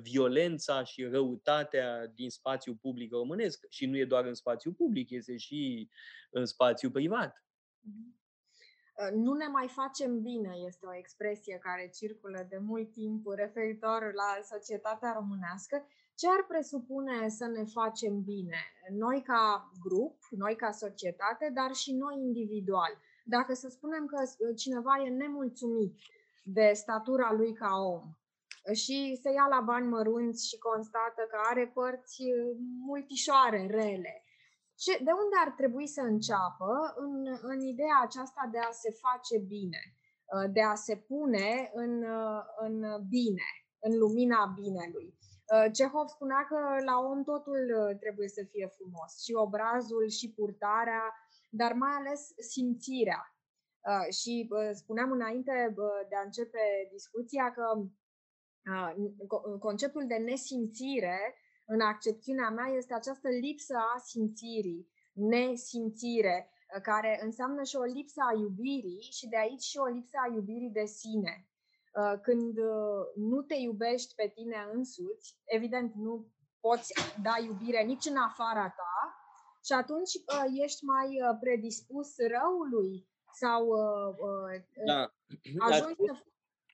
violența 0.00 0.84
și 0.84 1.04
răutatea 1.04 2.06
din 2.06 2.30
spațiul 2.30 2.74
public 2.74 3.12
românesc. 3.12 3.66
Și 3.68 3.86
nu 3.86 3.96
e 3.96 4.04
doar 4.04 4.24
în 4.24 4.34
spațiu 4.34 4.72
public, 4.72 5.10
este 5.10 5.36
și 5.36 5.90
în 6.30 6.46
spațiu 6.46 6.90
privat. 6.90 7.36
Mm-hmm. 7.36 8.16
Nu 9.12 9.32
ne 9.32 9.46
mai 9.46 9.68
facem 9.68 10.20
bine 10.20 10.54
este 10.66 10.86
o 10.86 10.94
expresie 10.94 11.58
care 11.62 11.90
circulă 11.94 12.46
de 12.48 12.58
mult 12.58 12.92
timp 12.92 13.26
referitor 13.34 14.12
la 14.14 14.42
societatea 14.42 15.12
românească 15.12 15.86
ce 16.18 16.26
ar 16.28 16.44
presupune 16.48 17.28
să 17.28 17.46
ne 17.46 17.64
facem 17.64 18.22
bine? 18.22 18.60
Noi 18.90 19.22
ca 19.22 19.70
grup, 19.84 20.16
noi 20.30 20.56
ca 20.56 20.70
societate, 20.70 21.50
dar 21.54 21.72
și 21.74 21.92
noi 21.92 22.16
individual. 22.28 22.92
Dacă 23.24 23.54
să 23.54 23.68
spunem 23.68 24.06
că 24.06 24.18
cineva 24.56 24.94
e 25.04 25.08
nemulțumit 25.08 25.94
de 26.42 26.70
statura 26.74 27.32
lui 27.32 27.52
ca 27.52 27.72
om 27.96 28.02
și 28.72 29.18
se 29.22 29.30
ia 29.32 29.46
la 29.50 29.60
bani 29.60 29.88
mărunți 29.88 30.48
și 30.48 30.58
constată 30.58 31.22
că 31.30 31.38
are 31.50 31.70
părți 31.74 32.22
multișoare, 32.86 33.66
rele, 33.66 34.22
ce, 34.74 34.92
de 35.06 35.12
unde 35.22 35.36
ar 35.44 35.50
trebui 35.50 35.86
să 35.86 36.00
înceapă 36.00 36.94
în, 36.96 37.38
în 37.42 37.60
ideea 37.60 38.00
aceasta 38.02 38.48
de 38.50 38.58
a 38.58 38.70
se 38.70 38.90
face 38.90 39.38
bine, 39.38 39.82
de 40.52 40.62
a 40.62 40.74
se 40.74 40.96
pune 40.96 41.70
în, 41.74 42.04
în 42.58 42.74
bine, 43.08 43.48
în 43.78 43.98
lumina 43.98 44.54
binelui? 44.60 45.17
Uh, 45.54 45.68
Cehov 45.72 46.08
spunea 46.08 46.46
că 46.48 46.84
la 46.84 46.96
om 46.98 47.22
totul 47.24 47.62
uh, 47.78 47.96
trebuie 47.98 48.28
să 48.28 48.42
fie 48.50 48.66
frumos, 48.66 49.22
și 49.24 49.32
obrazul, 49.32 50.08
și 50.08 50.32
purtarea, 50.32 51.02
dar 51.48 51.72
mai 51.72 51.94
ales 51.98 52.20
simțirea. 52.38 53.22
Uh, 53.90 54.14
și 54.14 54.48
spuneam 54.72 55.10
înainte 55.10 55.74
de 56.08 56.14
a 56.16 56.24
începe 56.24 56.88
discuția 56.92 57.52
că 57.52 57.64
conceptul 59.58 60.06
de 60.06 60.14
nesimțire, 60.14 61.34
în 61.66 61.80
accepțiunea 61.80 62.50
mea, 62.50 62.66
este 62.76 62.94
această 62.94 63.28
lipsă 63.28 63.74
a 63.94 63.98
simțirii, 63.98 64.88
nesimțire, 65.12 66.50
care 66.82 67.20
înseamnă 67.22 67.62
și 67.62 67.76
o 67.76 67.82
lipsă 67.82 68.20
a 68.28 68.38
iubirii 68.38 69.00
și 69.00 69.28
de 69.28 69.36
aici 69.36 69.62
și 69.62 69.78
o 69.78 69.86
lipsă 69.86 70.16
a 70.20 70.32
iubirii 70.34 70.70
de 70.70 70.84
sine. 70.84 71.48
Uh, 71.94 72.18
când 72.22 72.58
uh, 72.58 73.06
nu 73.14 73.42
te 73.42 73.54
iubești 73.54 74.14
pe 74.14 74.32
tine 74.34 74.68
însuți, 74.72 75.36
evident 75.44 75.94
nu 75.94 76.26
poți 76.60 76.92
da 77.22 77.34
iubire 77.44 77.82
nici 77.82 78.04
în 78.04 78.16
afara 78.16 78.68
ta 78.68 79.22
și 79.64 79.72
atunci 79.72 80.14
uh, 80.14 80.62
ești 80.64 80.84
mai 80.84 81.36
predispus 81.40 82.14
răului 82.16 83.08
sau 83.32 83.68
da. 84.84 85.12
ajungi 85.58 85.94
spus, 85.94 86.18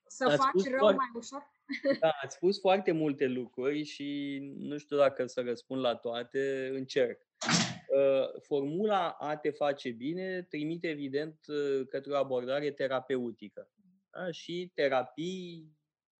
să, 0.06 0.26
să 0.28 0.36
faci 0.36 0.70
rău 0.70 0.78
foarte, 0.78 0.96
mai 0.96 1.10
ușor? 1.14 1.52
Da, 2.00 2.10
ați 2.22 2.34
spus 2.34 2.60
foarte 2.60 2.92
multe 2.92 3.26
lucruri 3.26 3.82
și 3.82 4.38
nu 4.58 4.78
știu 4.78 4.96
dacă 4.96 5.26
să 5.26 5.40
răspund 5.40 5.80
la 5.80 5.94
toate, 5.96 6.70
încerc. 6.74 7.20
Formula 8.40 9.10
a 9.10 9.36
te 9.36 9.50
face 9.50 9.90
bine 9.90 10.42
trimite 10.42 10.88
evident 10.88 11.38
către 11.88 12.12
o 12.12 12.16
abordare 12.16 12.70
terapeutică. 12.70 13.68
Da? 14.14 14.30
Și 14.30 14.70
terapii 14.74 15.72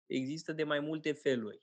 există 0.07 0.53
de 0.53 0.65
mai 0.65 0.81
multe 0.81 1.13
feluri. 1.13 1.63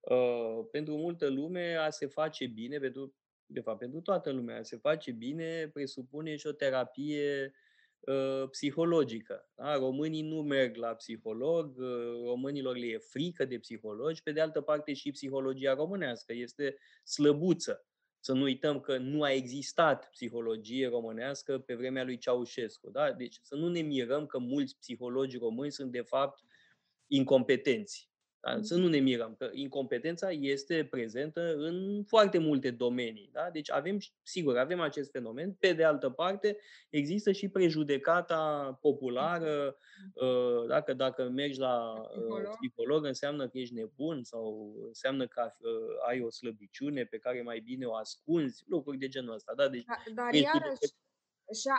Uh, 0.00 0.66
pentru 0.70 0.96
multă 0.96 1.28
lume 1.28 1.74
a 1.74 1.90
se 1.90 2.06
face 2.06 2.46
bine, 2.46 2.78
pentru, 2.78 3.14
de 3.46 3.60
fapt 3.60 3.78
pentru 3.78 4.00
toată 4.00 4.30
lumea, 4.30 4.58
a 4.58 4.62
se 4.62 4.76
face 4.76 5.10
bine 5.10 5.68
presupune 5.68 6.36
și 6.36 6.46
o 6.46 6.52
terapie 6.52 7.52
uh, 8.00 8.48
psihologică. 8.50 9.48
Da? 9.54 9.76
Românii 9.76 10.22
nu 10.22 10.42
merg 10.42 10.76
la 10.76 10.94
psiholog, 10.94 11.76
uh, 11.78 12.24
românilor 12.24 12.76
le 12.76 12.86
e 12.86 12.98
frică 12.98 13.44
de 13.44 13.58
psihologi, 13.58 14.22
pe 14.22 14.32
de 14.32 14.40
altă 14.40 14.60
parte 14.60 14.92
și 14.92 15.10
psihologia 15.10 15.74
românească 15.74 16.32
este 16.32 16.76
slăbuță. 17.04 17.87
Să 18.20 18.32
nu 18.32 18.42
uităm 18.42 18.80
că 18.80 18.96
nu 18.96 19.22
a 19.22 19.32
existat 19.32 20.08
psihologie 20.10 20.88
românească 20.88 21.58
pe 21.58 21.74
vremea 21.74 22.04
lui 22.04 22.18
Ceaușescu. 22.18 22.90
Da? 22.90 23.12
Deci 23.12 23.38
să 23.42 23.54
nu 23.54 23.68
ne 23.68 23.80
mirăm 23.80 24.26
că 24.26 24.38
mulți 24.38 24.76
psihologi 24.78 25.36
români 25.36 25.72
sunt 25.72 25.92
de 25.92 26.00
fapt 26.00 26.44
incompetenți. 27.06 28.10
Da? 28.40 28.58
Să 28.62 28.76
nu 28.76 28.88
ne 28.88 28.98
mirăm 28.98 29.34
că 29.38 29.50
incompetența 29.52 30.30
este 30.30 30.86
prezentă 30.90 31.54
în 31.56 32.04
foarte 32.04 32.38
multe 32.38 32.70
domenii. 32.70 33.30
Da? 33.32 33.50
Deci 33.52 33.70
avem, 33.70 33.98
sigur, 34.22 34.56
avem 34.56 34.80
acest 34.80 35.10
fenomen. 35.10 35.52
Pe 35.52 35.72
de 35.72 35.84
altă 35.84 36.10
parte, 36.10 36.58
există 36.90 37.32
și 37.32 37.48
prejudecata 37.48 38.72
populară, 38.80 39.76
uh, 40.14 40.66
dacă, 40.68 40.92
dacă 40.94 41.28
mergi 41.28 41.58
la 41.58 41.92
uh, 41.92 42.08
psiholog. 42.08 42.56
psiholog, 42.60 43.04
înseamnă 43.04 43.48
că 43.48 43.58
ești 43.58 43.74
nebun 43.74 44.22
sau 44.22 44.74
înseamnă 44.86 45.26
că 45.26 45.52
uh, 45.58 45.70
ai 46.08 46.20
o 46.20 46.30
slăbiciune 46.30 47.04
pe 47.04 47.18
care 47.18 47.42
mai 47.42 47.60
bine 47.60 47.84
o 47.84 47.94
ascunzi, 47.94 48.64
lucruri 48.66 48.98
de 48.98 49.08
genul 49.08 49.34
ăsta. 49.34 49.52
Da? 49.56 49.68
Deci, 49.68 49.84
da, 49.84 50.02
dar 50.14 50.34
iarăși, 50.34 50.94
și, 51.60 51.68
a, 51.76 51.78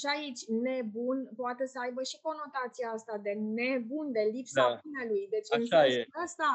și 0.00 0.06
aici 0.14 0.42
nebun 0.66 1.18
poate 1.36 1.64
să 1.72 1.76
aibă 1.84 2.02
și 2.10 2.20
conotația 2.28 2.88
asta 2.96 3.14
de 3.26 3.32
nebun, 3.58 4.06
de 4.12 4.24
lipsa 4.34 4.66
da. 4.68 4.80
binelui. 4.82 5.24
Deci 5.34 5.48
Așa 5.50 5.60
în 5.60 5.66
sensul 5.66 6.12
e. 6.14 6.22
ăsta 6.24 6.50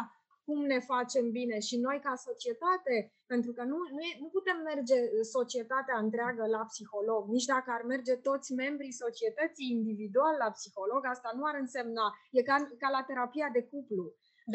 cum 0.46 0.60
ne 0.74 0.80
facem 0.94 1.26
bine 1.40 1.58
și 1.68 1.76
noi 1.88 2.00
ca 2.06 2.14
societate, 2.30 2.96
pentru 3.32 3.52
că 3.58 3.64
nu, 3.72 3.78
nu, 3.96 4.02
e, 4.10 4.12
nu 4.24 4.28
putem 4.38 4.58
merge 4.72 4.98
societatea 5.38 5.98
întreagă 6.06 6.46
la 6.56 6.64
psiholog, 6.72 7.22
nici 7.36 7.52
dacă 7.56 7.70
ar 7.78 7.84
merge 7.94 8.16
toți 8.16 8.50
membrii 8.64 9.00
societății 9.06 9.74
individual 9.78 10.36
la 10.44 10.50
psiholog, 10.58 11.02
asta 11.06 11.30
nu 11.38 11.44
ar 11.50 11.56
însemna, 11.64 12.06
e 12.38 12.42
ca, 12.50 12.56
ca 12.82 12.90
la 12.98 13.04
terapia 13.10 13.50
de 13.56 13.64
cuplu. 13.72 14.06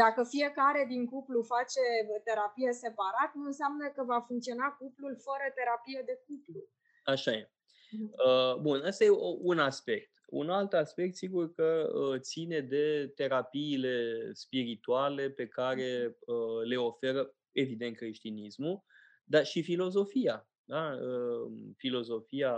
Dacă 0.02 0.20
fiecare 0.24 0.82
din 0.92 1.06
cuplu 1.12 1.42
face 1.54 1.82
terapie 2.28 2.72
separat, 2.72 3.30
nu 3.34 3.44
înseamnă 3.44 3.86
că 3.94 4.02
va 4.12 4.20
funcționa 4.28 4.68
cuplul 4.80 5.14
fără 5.26 5.46
terapie 5.58 6.02
de 6.08 6.14
cuplu. 6.26 6.60
Așa 7.04 7.30
e. 7.30 7.50
Uh, 7.92 8.60
bun, 8.60 8.82
ăsta 8.84 9.04
e 9.04 9.10
un 9.38 9.58
aspect. 9.58 10.10
Un 10.26 10.50
alt 10.50 10.72
aspect, 10.72 11.16
sigur 11.16 11.54
că 11.54 11.92
uh, 11.94 12.20
ține 12.20 12.60
de 12.60 13.12
terapiile 13.14 14.28
spirituale 14.32 15.30
pe 15.30 15.46
care 15.46 16.16
uh, 16.26 16.68
le 16.68 16.76
oferă, 16.76 17.34
evident, 17.52 17.96
creștinismul, 17.96 18.84
dar 19.24 19.44
și 19.44 19.62
filozofia. 19.62 20.48
Da? 20.68 20.98
Uh, 21.00 21.52
filozofia 21.76 22.56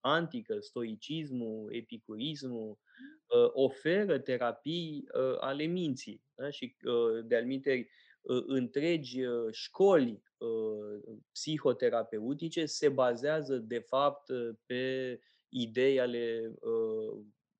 antică, 0.00 0.56
stoicismul, 0.60 1.74
epicurismul, 1.74 2.78
uh, 3.26 3.50
oferă 3.52 4.18
terapii 4.18 5.04
uh, 5.14 5.36
ale 5.40 5.64
minții. 5.64 6.22
Da? 6.34 6.50
Și, 6.50 6.76
de-al 7.24 7.44
minteri, 7.44 7.88
întregi 8.46 9.20
școli 9.50 10.22
psihoterapeutice 11.32 12.66
se 12.66 12.88
bazează, 12.88 13.56
de 13.56 13.78
fapt, 13.78 14.30
pe 14.66 15.18
idei 15.48 16.00
ale 16.00 16.54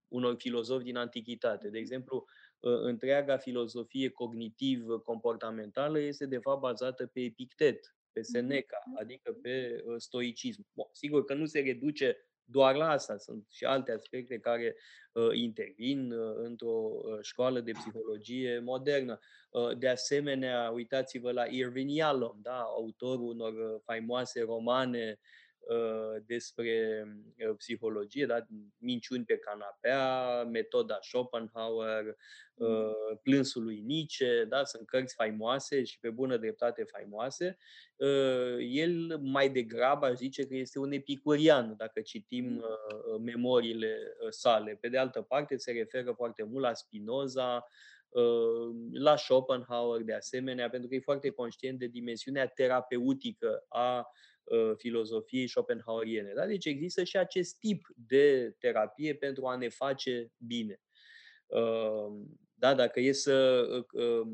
unor 0.09 0.35
filozofi 0.39 0.85
din 0.85 0.97
antichitate. 0.97 1.69
De 1.69 1.79
exemplu, 1.79 2.27
întreaga 2.61 3.37
filozofie 3.37 4.09
cognitiv-comportamentală 4.09 5.99
este, 5.99 6.27
de 6.27 6.39
fapt, 6.39 6.61
bazată 6.61 7.07
pe 7.07 7.21
Epictet, 7.21 7.97
pe 8.13 8.21
mhm. 8.21 8.31
Seneca, 8.31 8.83
adică 8.95 9.33
pe 9.33 9.83
uh, 9.85 9.95
stoicism. 9.99 10.67
Bun, 10.73 10.87
sigur 10.93 11.25
că 11.25 11.35
nu 11.35 11.47
se 11.47 11.61
reduce 11.61 12.26
doar 12.49 12.75
la 12.75 12.89
asta, 12.89 13.17
sunt 13.17 13.47
și 13.51 13.65
alte 13.65 13.93
aspecte 13.93 14.39
care 14.39 14.77
uh, 15.13 15.29
intervin 15.33 16.13
uh, 16.13 16.35
într-o 16.37 16.91
uh, 16.93 17.19
școală 17.23 17.61
de 17.61 17.73
psihologie 17.73 18.59
modernă. 18.59 19.19
Uh, 19.51 19.79
de 19.79 19.89
asemenea, 19.89 20.71
uitați-vă 20.71 21.33
la 21.33 21.45
Irvin 21.45 21.89
Yalom, 21.89 22.39
da, 22.43 22.61
autorul 22.61 23.29
unor 23.29 23.53
uh, 23.53 23.81
faimoase 23.85 24.41
romane 24.41 25.19
Uh, 25.19 25.46
despre 26.27 27.05
uh, 27.49 27.57
psihologie, 27.57 28.27
da? 28.27 28.47
minciuni 28.79 29.25
pe 29.25 29.37
canapea, 29.37 30.45
metoda 30.45 30.99
Schopenhauer, 31.01 32.05
mm. 32.55 32.67
uh, 32.67 33.19
plânsul 33.23 33.63
lui 33.63 33.81
Nietzsche, 33.81 34.45
da? 34.45 34.65
sunt 34.65 34.87
cărți 34.87 35.15
faimoase 35.15 35.85
și 35.85 35.99
pe 35.99 36.11
bună 36.11 36.37
dreptate 36.37 36.85
faimoase. 36.85 37.59
El 38.59 39.19
mai 39.21 39.51
degrabă 39.51 40.07
aș 40.07 40.17
zice 40.17 40.47
că 40.47 40.55
este 40.55 40.79
un 40.79 40.93
epicurian, 40.93 41.75
dacă 41.77 42.01
citim 42.01 42.45
mm. 42.45 43.23
memoriile 43.23 43.97
sale. 44.29 44.79
Pe 44.81 44.89
de 44.89 44.99
altă 44.99 45.23
parte, 45.23 45.57
se 45.57 45.73
referă 45.73 46.13
foarte 46.13 46.43
mult 46.43 46.65
la 46.65 46.75
Spinoza, 46.75 47.67
la 48.93 49.17
Schopenhauer 49.17 50.03
de 50.03 50.15
asemenea, 50.15 50.71
pentru 50.71 50.89
că 50.89 50.95
e 50.95 51.01
foarte 51.01 51.31
conștient 51.31 51.79
de 51.79 51.87
dimensiunea 51.87 52.47
terapeutică 52.47 53.65
a 53.69 53.99
Uh, 53.99 54.05
filozofiei 54.77 55.47
schopenhaueriene. 55.47 56.33
Da? 56.35 56.47
Deci 56.47 56.65
există 56.65 57.05
și 57.05 57.17
acest 57.17 57.59
tip 57.59 57.87
de 57.97 58.57
terapie 58.59 59.15
pentru 59.15 59.47
a 59.47 59.57
ne 59.57 59.69
face 59.69 60.33
bine. 60.37 60.81
Uh, 61.47 62.27
da, 62.55 62.75
dacă 62.75 63.01
e 63.01 63.13
să 63.13 63.67
uh, 63.93 64.27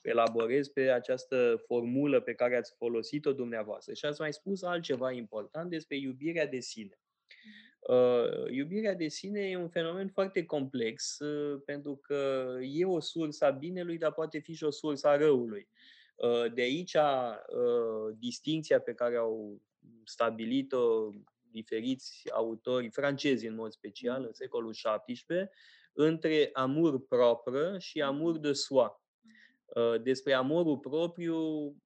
elaborez 0.00 0.68
pe 0.68 0.90
această 0.90 1.62
formulă 1.66 2.20
pe 2.20 2.34
care 2.34 2.56
ați 2.56 2.74
folosit-o 2.76 3.32
dumneavoastră 3.32 3.94
și 3.94 4.04
ați 4.04 4.20
mai 4.20 4.32
spus 4.32 4.62
altceva 4.62 5.12
important 5.12 5.70
despre 5.70 5.96
iubirea 5.96 6.46
de 6.46 6.60
sine. 6.60 6.98
Iubirea 8.50 8.94
de 8.94 9.08
sine 9.08 9.40
e 9.40 9.56
un 9.56 9.68
fenomen 9.68 10.08
foarte 10.08 10.44
complex 10.44 11.18
pentru 11.64 11.96
că 11.96 12.48
e 12.60 12.84
o 12.84 13.00
sursă 13.00 13.44
a 13.44 13.50
binelui, 13.50 13.98
dar 13.98 14.12
poate 14.12 14.38
fi 14.38 14.54
și 14.54 14.64
o 14.64 14.70
sursă 14.70 15.08
a 15.08 15.16
răului. 15.16 15.68
Uh, 16.14 16.52
de 16.52 16.62
aici 16.62 16.94
uh, 16.94 18.16
distinția 18.18 18.80
pe 18.80 18.94
care 18.94 19.16
au 19.16 19.62
stabilit-o 20.04 21.10
diferiți 21.50 22.30
autori 22.32 22.90
francezi 22.90 23.46
în 23.46 23.54
mod 23.54 23.72
special 23.72 24.24
în 24.24 24.32
secolul 24.32 24.72
XVII 24.72 25.48
între 25.92 26.50
amur 26.52 27.06
propriu 27.06 27.78
și 27.78 28.02
amur 28.02 28.38
de 28.38 28.52
soi. 28.52 29.02
Uh, 29.66 30.02
despre 30.02 30.32
amorul 30.32 30.78
propriu 30.78 31.38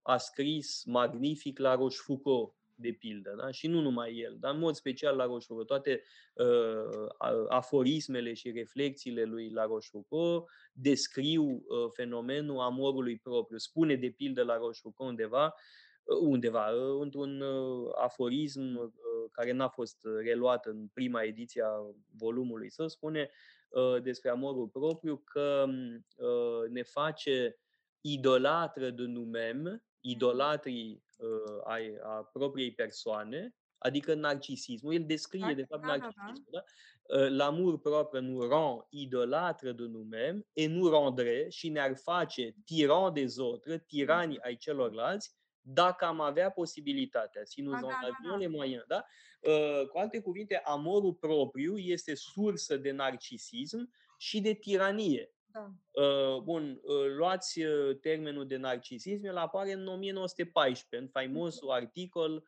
a 0.02 0.16
scris 0.16 0.82
magnific 0.84 1.58
la 1.58 1.74
Rochefoucauld, 1.74 2.52
de 2.80 2.92
pildă, 2.92 3.34
da? 3.38 3.50
și 3.50 3.66
nu 3.66 3.80
numai 3.80 4.16
el, 4.16 4.36
dar 4.40 4.54
în 4.54 4.58
mod 4.58 4.74
special 4.74 5.16
la 5.16 5.24
Rochefoucauld. 5.24 5.66
Toate 5.66 6.02
uh, 6.34 7.44
aforismele 7.48 8.32
și 8.32 8.50
reflexiile 8.50 9.24
lui 9.24 9.50
la 9.50 9.64
Rochefoucauld 9.64 10.44
descriu 10.72 11.44
uh, 11.44 11.90
fenomenul 11.92 12.58
amorului 12.58 13.18
propriu. 13.18 13.58
Spune 13.58 13.94
de 13.94 14.10
pildă 14.10 14.42
la 14.42 14.56
Rochefoucauld 14.56 15.10
undeva, 15.10 15.54
uh, 16.02 16.16
undeva, 16.20 16.70
uh, 16.70 17.00
într-un 17.00 17.40
uh, 17.40 17.90
aforism 17.94 18.76
uh, 18.76 18.90
care 19.32 19.52
n-a 19.52 19.68
fost 19.68 19.98
reluat 20.24 20.66
în 20.66 20.88
prima 20.94 21.22
ediție 21.22 21.62
a 21.62 21.94
volumului 22.16 22.70
său, 22.70 22.88
spune 22.88 23.30
uh, 23.68 24.02
despre 24.02 24.30
amorul 24.30 24.68
propriu 24.68 25.22
că 25.24 25.64
uh, 25.68 26.70
ne 26.70 26.82
face 26.82 27.58
idolatră 28.00 28.90
de 28.90 29.02
numem, 29.02 29.82
idolatrii 30.00 31.02
uh, 31.18 31.60
ai, 31.64 31.98
a 32.02 32.30
propriei 32.32 32.72
persoane, 32.74 33.54
adică 33.78 34.14
narcisismul. 34.14 34.94
El 34.94 35.04
descrie, 35.06 35.40
da, 35.46 35.52
de 35.52 35.64
fapt, 35.64 35.86
da, 35.86 35.96
narcisismul. 35.96 36.48
Da? 36.50 36.62
Uh, 37.08 37.28
l'amour 37.28 37.80
propre 37.80 38.20
nous 38.20 38.48
rend 38.48 38.86
idolâtre 38.90 39.72
de 39.72 39.86
nous-mêmes 39.86 40.44
et 40.52 40.68
nous 40.68 40.90
rendrait 40.90 41.50
și 41.50 41.68
ne-ar 41.68 41.96
face 41.96 42.54
tiran 42.64 43.12
des 43.12 43.38
autres, 43.38 43.82
tirani 43.86 44.38
ai 44.38 44.56
celorlalți, 44.56 45.36
dacă 45.60 46.04
am 46.04 46.20
avea 46.20 46.50
posibilitatea, 46.50 47.44
si 47.44 47.60
nous 47.60 47.80
da, 47.80 47.86
en 47.86 47.88
da, 47.88 48.08
da, 48.22 48.28
da. 48.28 48.36
les 48.36 48.48
moyens. 48.48 48.84
Da? 48.86 49.04
Uh, 49.40 49.86
cu 49.88 49.98
alte 49.98 50.20
cuvinte, 50.20 50.60
amorul 50.64 51.14
propriu 51.14 51.76
este 51.76 52.14
sursă 52.14 52.76
de 52.76 52.90
narcisism 52.90 53.92
și 54.18 54.40
de 54.40 54.52
tiranie. 54.52 55.32
Da. 55.52 55.72
Uh, 56.02 56.42
bun, 56.42 56.80
uh, 56.82 57.06
luați 57.16 57.62
uh, 57.62 57.96
termenul 58.00 58.46
de 58.46 58.56
narcisism, 58.56 59.24
el 59.24 59.36
apare 59.36 59.72
în 59.72 59.86
1914, 59.86 60.96
în 60.96 61.08
faimosul 61.08 61.70
articol 61.70 62.44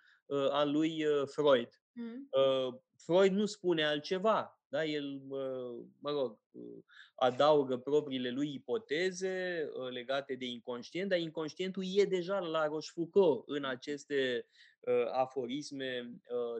al 0.51 0.71
lui 0.71 1.05
Freud. 1.27 1.69
Mm. 1.93 2.29
Freud 2.97 3.33
nu 3.33 3.47
spune 3.47 3.85
altceva, 3.85 4.61
da? 4.69 4.85
El, 4.85 5.21
mă 5.99 6.11
rog, 6.11 6.39
adaugă 7.15 7.79
propriile 7.79 8.31
lui 8.31 8.55
ipoteze 8.55 9.69
legate 9.91 10.35
de 10.35 10.45
inconștient, 10.45 11.09
dar 11.09 11.19
inconștientul 11.19 11.83
e 11.87 12.05
deja 12.05 12.39
la 12.39 12.67
Rochefoucauld 12.67 13.43
în 13.47 13.65
aceste 13.65 14.47
aforisme 15.13 16.15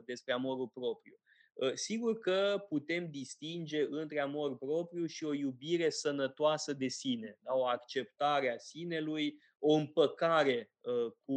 despre 0.05 0.33
amorul 0.33 0.67
propriu. 0.67 1.19
Ă, 1.61 1.71
sigur 1.75 2.19
că 2.19 2.65
putem 2.69 3.09
distinge 3.09 3.85
între 3.89 4.19
amor 4.19 4.57
propriu 4.57 5.05
și 5.05 5.23
o 5.23 5.33
iubire 5.33 5.89
sănătoasă 5.89 6.73
de 6.73 6.87
sine, 6.87 7.37
da? 7.41 7.53
o 7.53 7.65
acceptare 7.65 8.53
a 8.53 8.57
sinelui, 8.57 9.41
o 9.59 9.73
împăcare 9.73 10.71
ă, 10.85 11.15
cu 11.25 11.33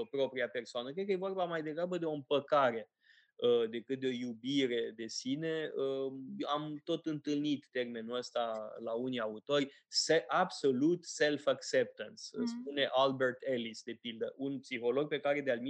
ă, 0.00 0.06
propria 0.10 0.48
persoană. 0.48 0.92
Cred 0.92 1.06
că 1.06 1.12
e 1.12 1.16
vorba 1.16 1.44
mai 1.44 1.62
degrabă 1.62 1.98
de 1.98 2.04
o 2.04 2.12
împăcare 2.12 2.88
decât 3.70 4.00
de 4.00 4.06
o 4.06 4.10
iubire 4.10 4.92
de 4.96 5.06
sine. 5.06 5.70
Am 6.46 6.80
tot 6.84 7.06
întâlnit 7.06 7.68
termenul 7.70 8.16
ăsta 8.16 8.74
la 8.84 8.92
unii 8.92 9.20
autori, 9.20 9.72
absolute 10.26 11.06
self-acceptance, 11.06 12.22
mm. 12.36 12.46
spune 12.46 12.88
Albert 12.90 13.36
Ellis, 13.40 13.82
de 13.82 13.98
pildă, 14.00 14.34
un 14.36 14.60
psiholog 14.60 15.08
pe 15.08 15.20
care 15.20 15.40
de-al 15.40 15.60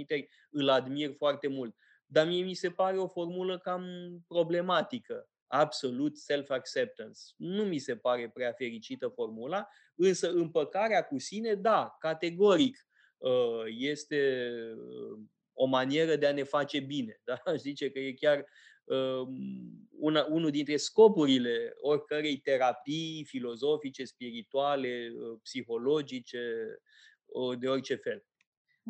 îl 0.49 0.69
admir 0.69 1.13
foarte 1.17 1.47
mult 1.47 1.75
dar 2.05 2.27
mie 2.27 2.43
mi 2.43 2.53
se 2.53 2.69
pare 2.69 2.97
o 2.97 3.07
formulă 3.07 3.57
cam 3.57 3.85
problematică. 4.27 5.29
Absolut 5.47 6.17
self-acceptance. 6.17 7.19
Nu 7.35 7.63
mi 7.63 7.77
se 7.77 7.95
pare 7.95 8.29
prea 8.29 8.51
fericită 8.51 9.07
formula, 9.07 9.67
însă 9.95 10.31
împăcarea 10.31 11.03
cu 11.03 11.19
sine, 11.19 11.53
da, 11.53 11.95
categoric, 11.99 12.87
uh, 13.17 13.63
este 13.77 14.41
uh, 14.75 15.19
o 15.53 15.65
manieră 15.65 16.15
de 16.15 16.27
a 16.27 16.33
ne 16.33 16.43
face 16.43 16.79
bine. 16.79 17.21
Da? 17.25 17.41
Aș 17.45 17.59
zice 17.59 17.89
că 17.91 17.99
e 17.99 18.13
chiar 18.13 18.45
uh, 18.83 19.27
una, 19.89 20.25
unul 20.29 20.51
dintre 20.51 20.77
scopurile 20.77 21.73
oricărei 21.75 22.37
terapii 22.37 23.25
filozofice, 23.27 24.03
spirituale, 24.03 25.11
psihologice, 25.43 26.39
de 27.59 27.67
orice 27.67 27.95
fel. 27.95 28.25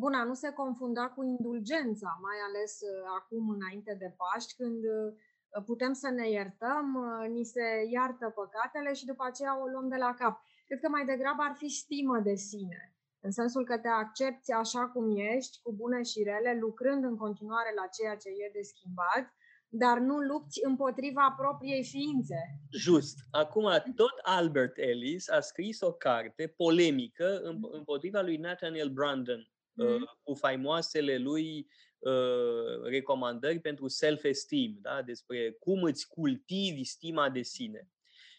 Bun, 0.02 0.12
a 0.14 0.24
nu 0.24 0.34
se 0.34 0.50
confunda 0.52 1.08
cu 1.08 1.22
indulgența, 1.22 2.18
mai 2.22 2.38
ales 2.48 2.72
uh, 2.80 3.04
acum 3.18 3.48
înainte 3.48 3.96
de 4.02 4.14
Paști, 4.16 4.54
când 4.54 4.84
uh, 4.84 5.62
putem 5.64 5.92
să 5.92 6.08
ne 6.08 6.30
iertăm, 6.30 6.86
uh, 6.94 7.28
ni 7.28 7.44
se 7.44 7.66
iartă 7.90 8.26
păcatele 8.40 8.92
și 8.92 9.04
după 9.04 9.24
aceea 9.26 9.60
o 9.62 9.66
luăm 9.66 9.88
de 9.88 9.96
la 9.96 10.14
cap. 10.18 10.34
Cred 10.66 10.80
că 10.80 10.88
mai 10.88 11.04
degrabă 11.04 11.42
ar 11.42 11.54
fi 11.56 11.68
stimă 11.68 12.18
de 12.18 12.34
sine, 12.34 12.94
în 13.20 13.30
sensul 13.30 13.64
că 13.64 13.78
te 13.78 13.88
accepti 13.88 14.52
așa 14.52 14.88
cum 14.92 15.16
ești, 15.16 15.60
cu 15.62 15.72
bune 15.72 16.02
și 16.02 16.22
rele, 16.22 16.58
lucrând 16.60 17.04
în 17.04 17.16
continuare 17.16 17.72
la 17.80 17.86
ceea 17.86 18.16
ce 18.16 18.28
e 18.28 18.50
de 18.52 18.62
schimbat, 18.62 19.24
dar 19.68 19.98
nu 19.98 20.16
lupți 20.18 20.60
împotriva 20.64 21.34
propriei 21.38 21.84
ființe. 21.84 22.40
Just. 22.70 23.16
Acum, 23.30 23.66
tot 23.94 24.14
Albert 24.22 24.78
Ellis 24.78 25.28
a 25.28 25.40
scris 25.40 25.80
o 25.80 25.92
carte 25.92 26.54
polemică 26.56 27.40
împotriva 27.78 28.20
lui 28.20 28.36
Nathaniel 28.36 28.88
Brandon, 28.88 29.50
mm. 29.76 30.18
cu 30.22 30.34
faimoasele 30.34 31.18
lui 31.18 31.66
uh, 31.98 32.82
recomandări 32.82 33.60
pentru 33.60 33.88
self-esteem, 33.88 34.78
da? 34.80 35.02
despre 35.02 35.50
cum 35.50 35.82
îți 35.82 36.08
cultivi 36.08 36.84
stima 36.84 37.30
de 37.30 37.42
sine. 37.42 37.90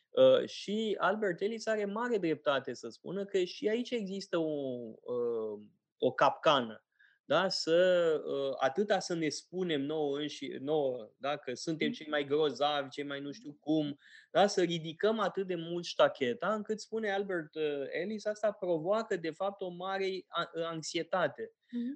Uh, 0.09 0.47
și 0.47 0.95
Albert 0.99 1.41
Ellis 1.41 1.67
are 1.67 1.85
mare 1.85 2.17
dreptate 2.17 2.73
să 2.73 2.89
spună 2.89 3.25
că 3.25 3.43
și 3.43 3.67
aici 3.67 3.91
există 3.91 4.37
o, 4.37 4.91
uh, 5.01 5.59
o 5.97 6.11
capcană. 6.11 6.86
Da? 7.27 7.49
să 7.49 8.21
uh, 8.25 8.55
atâta 8.59 8.99
să 8.99 9.13
ne 9.13 9.29
spunem 9.29 9.81
nouă, 9.81 10.17
înși, 10.19 10.47
nouă 10.47 11.11
da? 11.17 11.37
că 11.37 11.53
suntem 11.53 11.91
cei 11.91 12.07
mai 12.09 12.25
grozavi, 12.25 12.89
cei 12.89 13.03
mai 13.03 13.19
nu 13.19 13.31
știu 13.31 13.57
cum, 13.59 13.97
da? 14.31 14.47
să 14.47 14.61
ridicăm 14.61 15.19
atât 15.19 15.47
de 15.47 15.55
mult 15.55 15.85
ștacheta, 15.85 16.53
încât 16.53 16.79
spune 16.79 17.11
Albert 17.11 17.55
uh, 17.55 17.85
Ellis, 17.89 18.25
asta 18.25 18.51
provoacă 18.51 19.15
de 19.15 19.31
fapt 19.31 19.61
o 19.61 19.69
mare 19.69 20.25
anxietate. 20.63 21.51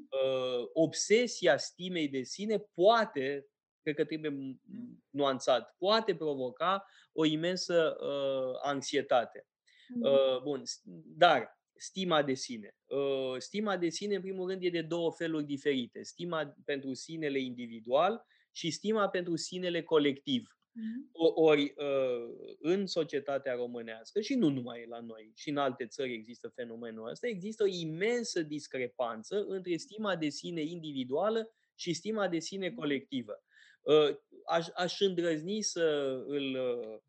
Uh, 0.09 0.69
obsesia 0.73 1.57
stimei 1.57 2.07
de 2.07 2.23
sine 2.23 2.57
poate, 2.73 3.47
cred 3.81 3.95
că 3.95 4.05
trebuie 4.05 4.59
nuanțat, 5.09 5.75
poate 5.77 6.15
provoca 6.15 6.85
o 7.11 7.25
imensă 7.25 7.97
uh, 7.99 8.59
anxietate. 8.61 9.47
Uh, 10.01 10.41
bun, 10.41 10.63
dar 11.17 11.60
stima 11.81 12.23
de 12.23 12.33
sine. 12.33 12.75
Uh, 12.85 13.35
stima 13.37 13.77
de 13.77 13.89
sine, 13.89 14.15
în 14.15 14.21
primul 14.21 14.49
rând, 14.49 14.63
e 14.63 14.69
de 14.69 14.81
două 14.81 15.11
feluri 15.11 15.45
diferite. 15.45 16.03
Stima 16.03 16.55
pentru 16.65 16.93
sinele 16.93 17.39
individual 17.39 18.25
și 18.51 18.71
stima 18.71 19.09
pentru 19.09 19.35
sinele 19.35 19.83
colectiv. 19.83 20.55
Mm-hmm. 20.69 21.09
Ori, 21.35 21.73
uh, 21.75 22.55
în 22.59 22.85
societatea 22.85 23.53
românească, 23.53 24.21
și 24.21 24.35
nu 24.35 24.49
numai 24.49 24.85
la 24.87 24.99
noi, 24.99 25.31
și 25.35 25.49
în 25.49 25.57
alte 25.57 25.85
țări 25.85 26.13
există 26.13 26.51
fenomenul 26.55 27.09
ăsta, 27.09 27.27
există 27.27 27.63
o 27.63 27.67
imensă 27.67 28.41
discrepanță 28.41 29.45
între 29.47 29.75
stima 29.75 30.15
de 30.15 30.29
sine 30.29 30.61
individuală 30.61 31.53
și 31.75 31.93
stima 31.93 32.27
de 32.27 32.39
sine 32.39 32.69
mm-hmm. 32.69 32.75
colectivă. 32.75 33.43
Uh, 33.81 34.15
aș, 34.45 34.67
aș 34.75 34.99
îndrăzni 34.99 35.61
să 35.61 36.17
îl 36.27 36.55
Uh, 36.55 36.99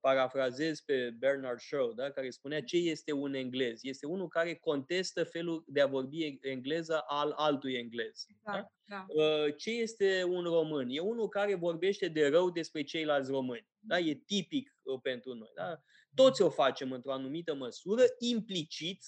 parafrazez 0.00 0.80
pe 0.80 1.10
Bernard 1.18 1.58
Shaw, 1.58 1.92
da, 1.92 2.10
care 2.10 2.30
spunea 2.30 2.62
ce 2.62 2.76
este 2.76 3.12
un 3.12 3.34
englez. 3.34 3.78
Este 3.82 4.06
unul 4.06 4.28
care 4.28 4.54
contestă 4.54 5.24
felul 5.24 5.64
de 5.66 5.80
a 5.80 5.86
vorbi 5.86 6.38
engleză 6.40 7.04
al 7.06 7.32
altui 7.36 7.74
englez. 7.74 8.26
Da? 8.44 8.66
Da. 8.84 9.06
Uh, 9.08 9.54
ce 9.56 9.70
este 9.70 10.24
un 10.24 10.42
român? 10.42 10.88
E 10.90 11.00
unul 11.00 11.28
care 11.28 11.54
vorbește 11.54 12.08
de 12.08 12.28
rău 12.28 12.50
despre 12.50 12.82
ceilalți 12.82 13.30
români. 13.30 13.68
Da? 13.78 13.98
E 13.98 14.14
tipic 14.14 14.76
uh, 14.82 15.00
pentru 15.02 15.34
noi. 15.34 15.50
Da? 15.54 15.82
Toți 16.14 16.42
o 16.42 16.50
facem 16.50 16.92
într-o 16.92 17.12
anumită 17.12 17.54
măsură, 17.54 18.02
implicit 18.18 19.02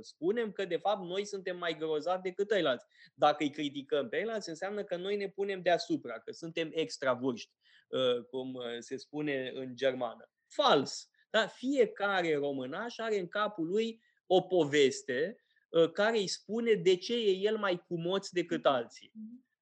spunem 0.00 0.52
că 0.52 0.64
de 0.64 0.76
fapt 0.76 1.04
noi 1.04 1.24
suntem 1.24 1.58
mai 1.58 1.76
grozavi 1.78 2.22
decât 2.22 2.50
ceilalți. 2.50 2.86
Dacă 3.14 3.42
îi 3.42 3.50
criticăm 3.50 4.08
pe 4.08 4.16
ceilalți, 4.16 4.48
înseamnă 4.48 4.84
că 4.84 4.96
noi 4.96 5.16
ne 5.16 5.28
punem 5.28 5.62
deasupra, 5.62 6.18
că 6.18 6.32
suntem 6.32 6.70
extravârști. 6.72 7.50
Uh, 7.86 8.24
cum 8.30 8.54
uh, 8.54 8.64
se 8.78 8.96
spune 8.96 9.52
în 9.54 9.76
germană. 9.76 10.30
Fals. 10.48 11.08
Da? 11.30 11.46
Fiecare 11.46 12.34
românaș 12.34 12.98
are 12.98 13.18
în 13.18 13.28
capul 13.28 13.66
lui 13.66 14.02
o 14.26 14.40
poveste 14.40 15.36
uh, 15.68 15.90
care 15.90 16.18
îi 16.18 16.26
spune 16.26 16.72
de 16.72 16.96
ce 16.96 17.14
e 17.14 17.30
el 17.30 17.56
mai 17.56 17.82
cumoț 17.86 18.28
decât 18.28 18.66
alții. 18.66 19.12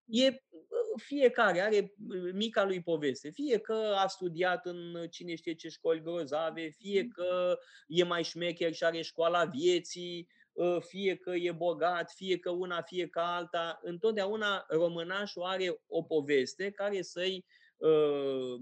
E, 0.05 0.43
fiecare 0.97 1.61
are 1.61 1.95
mica 2.33 2.65
lui 2.65 2.83
poveste. 2.83 3.31
Fie 3.31 3.59
că 3.59 3.95
a 3.97 4.07
studiat 4.07 4.67
în 4.67 5.07
cine 5.11 5.35
știe 5.35 5.55
ce 5.55 5.69
școli 5.69 6.03
grozave, 6.03 6.69
fie 6.69 7.09
că 7.09 7.59
e 7.87 8.05
mai 8.05 8.23
șmecher 8.23 8.73
și 8.73 8.85
are 8.85 9.03
școala 9.03 9.45
vieții, 9.45 10.29
fie 10.81 11.17
că 11.17 11.31
e 11.31 11.53
bogat, 11.53 12.11
fie 12.11 12.39
că 12.39 12.51
una, 12.51 12.83
fie 12.83 13.09
că 13.09 13.21
alta. 13.21 13.81
Întotdeauna 13.83 14.65
românașul 14.69 15.43
are 15.43 15.83
o 15.87 16.03
poveste 16.03 16.71
care 16.71 17.03
să-i 17.03 17.37
uh, 17.37 17.43
uh, 17.45 17.62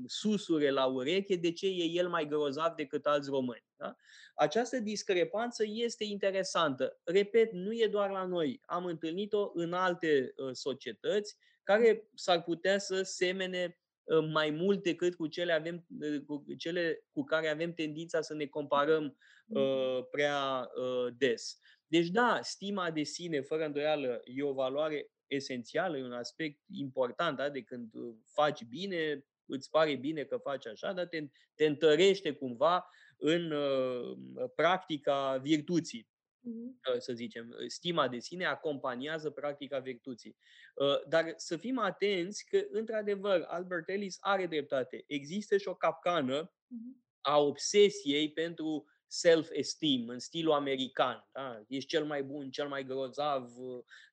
susure 0.07 0.71
la 0.71 0.87
ureche 0.87 1.37
de 1.37 1.53
ce 1.53 1.67
e 1.67 1.85
el 1.85 2.09
mai 2.09 2.27
grozav 2.29 2.75
decât 2.75 3.07
alți 3.07 3.31
români. 3.31 3.65
Da? 3.77 3.97
Această 4.35 4.79
discrepanță 4.79 5.65
este 5.67 6.05
interesantă. 6.05 7.01
Repet, 7.05 7.53
nu 7.53 7.73
e 7.73 7.89
doar 7.91 8.11
la 8.11 8.25
noi. 8.25 8.61
Am 8.67 8.85
întâlnit-o 8.85 9.51
în 9.55 9.73
alte 9.73 10.33
uh, 10.37 10.51
societăți 10.53 11.37
care 11.63 12.09
s-ar 12.15 12.43
putea 12.43 12.79
să 12.79 13.03
semene 13.03 13.79
uh, 14.05 14.29
mai 14.33 14.51
mult 14.51 14.83
decât 14.83 15.15
cu 15.15 15.27
cele, 15.27 15.53
avem, 15.53 15.87
uh, 16.01 16.21
cu 16.27 16.45
cele 16.59 17.05
cu 17.13 17.25
care 17.25 17.49
avem 17.49 17.73
tendința 17.73 18.21
să 18.21 18.35
ne 18.35 18.47
comparăm 18.47 19.17
uh, 19.47 19.99
prea 20.11 20.71
uh, 20.75 21.15
des. 21.17 21.59
Deci 21.87 22.09
da, 22.09 22.39
stima 22.43 22.91
de 22.91 23.03
sine, 23.03 23.41
fără 23.41 23.65
îndoială, 23.65 24.21
e 24.25 24.43
o 24.43 24.53
valoare 24.53 25.11
esențială, 25.31 25.97
e 25.97 26.05
un 26.05 26.13
aspect 26.13 26.61
important, 26.73 27.37
da? 27.37 27.49
de 27.49 27.63
când 27.63 27.95
uh, 27.95 28.15
faci 28.33 28.65
bine, 28.65 29.25
îți 29.47 29.71
pare 29.71 29.97
bine 29.97 30.25
că 30.25 30.37
faci 30.37 30.67
așa, 30.67 30.93
dar 30.93 31.07
te, 31.07 31.27
te 31.55 31.67
întărește 31.67 32.33
cumva 32.33 32.89
în 33.17 33.51
uh, 33.51 34.17
practica 34.55 35.37
virtuții. 35.37 36.09
Uh, 36.43 36.99
să 36.99 37.13
zicem, 37.13 37.57
stima 37.67 38.09
de 38.09 38.19
sine 38.19 38.45
acompaniază 38.45 39.31
practica 39.31 39.79
virtuții. 39.79 40.37
Uh, 40.75 41.09
dar 41.09 41.33
să 41.37 41.57
fim 41.57 41.79
atenți 41.79 42.45
că, 42.45 42.63
într-adevăr, 42.71 43.45
Albert 43.47 43.89
Ellis 43.89 44.17
are 44.21 44.47
dreptate. 44.47 45.05
Există 45.07 45.57
și 45.57 45.69
o 45.69 45.75
capcană 45.75 46.53
a 47.21 47.39
obsesiei 47.39 48.33
pentru 48.33 48.85
self-esteem, 49.11 50.09
în 50.09 50.19
stilul 50.19 50.53
american. 50.53 51.29
Da? 51.33 51.63
Ești 51.69 51.89
cel 51.89 52.05
mai 52.05 52.23
bun, 52.23 52.51
cel 52.51 52.69
mai 52.69 52.85
grozav. 52.85 53.51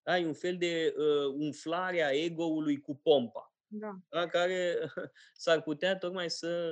Da? 0.04 0.18
E 0.18 0.26
un 0.26 0.34
fel 0.34 0.58
de 0.58 0.94
uh, 0.98 1.34
umflare 1.38 2.04
a 2.04 2.12
ego-ului 2.12 2.82
cu 2.82 2.96
pompa. 2.96 3.54
Da. 3.68 3.98
Da? 4.10 4.28
Care 4.28 4.78
s-ar 5.44 5.62
putea 5.62 5.98
tocmai 5.98 6.30
să 6.30 6.72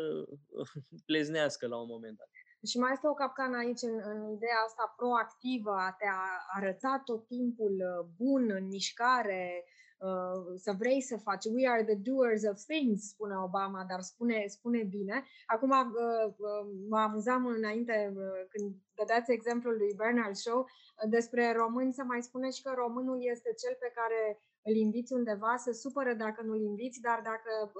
pleznească 1.05 1.67
la 1.67 1.77
un 1.77 1.87
moment 1.87 2.17
dat. 2.17 2.29
Și 2.67 2.77
mai 2.77 2.91
este 2.93 3.07
o 3.07 3.13
capcană 3.13 3.57
aici 3.57 3.81
în, 3.81 4.01
în 4.03 4.33
ideea 4.35 4.59
asta 4.65 4.93
proactivă, 4.97 5.71
a 5.71 5.95
te 5.99 6.05
arăta 6.55 7.01
tot 7.05 7.27
timpul 7.27 7.73
uh, 7.73 8.05
bun, 8.17 8.51
în 8.51 8.67
mișcare, 8.67 9.65
Uh, 9.97 10.53
să 10.55 10.71
vrei 10.77 11.01
să 11.01 11.17
faci. 11.17 11.45
We 11.45 11.67
are 11.69 11.83
the 11.83 11.95
doers 11.95 12.43
of 12.43 12.63
things, 12.67 13.07
spune 13.07 13.35
Obama, 13.37 13.85
dar 13.89 14.01
spune, 14.01 14.43
spune 14.47 14.83
bine. 14.83 15.23
Acum 15.45 15.69
uh, 15.69 16.33
uh, 16.37 16.67
mă 16.89 16.99
amuzam 16.99 17.45
înainte 17.45 18.13
când 18.49 18.75
dădeați 18.95 19.31
exemplul 19.31 19.77
lui 19.77 19.93
Bernard 19.95 20.35
Shaw 20.35 20.65
despre 21.09 21.51
români 21.51 21.93
să 21.93 22.03
mai 22.03 22.21
spuneți 22.23 22.61
că 22.61 22.73
românul 22.75 23.17
este 23.21 23.53
cel 23.63 23.77
pe 23.79 23.91
care 23.95 24.39
îl 24.61 24.75
inviți 24.75 25.13
undeva, 25.13 25.55
se 25.57 25.73
supără 25.73 26.13
dacă 26.13 26.41
nu-l 26.41 26.61
inviți, 26.61 27.01
dar 27.01 27.21
dacă 27.23 27.71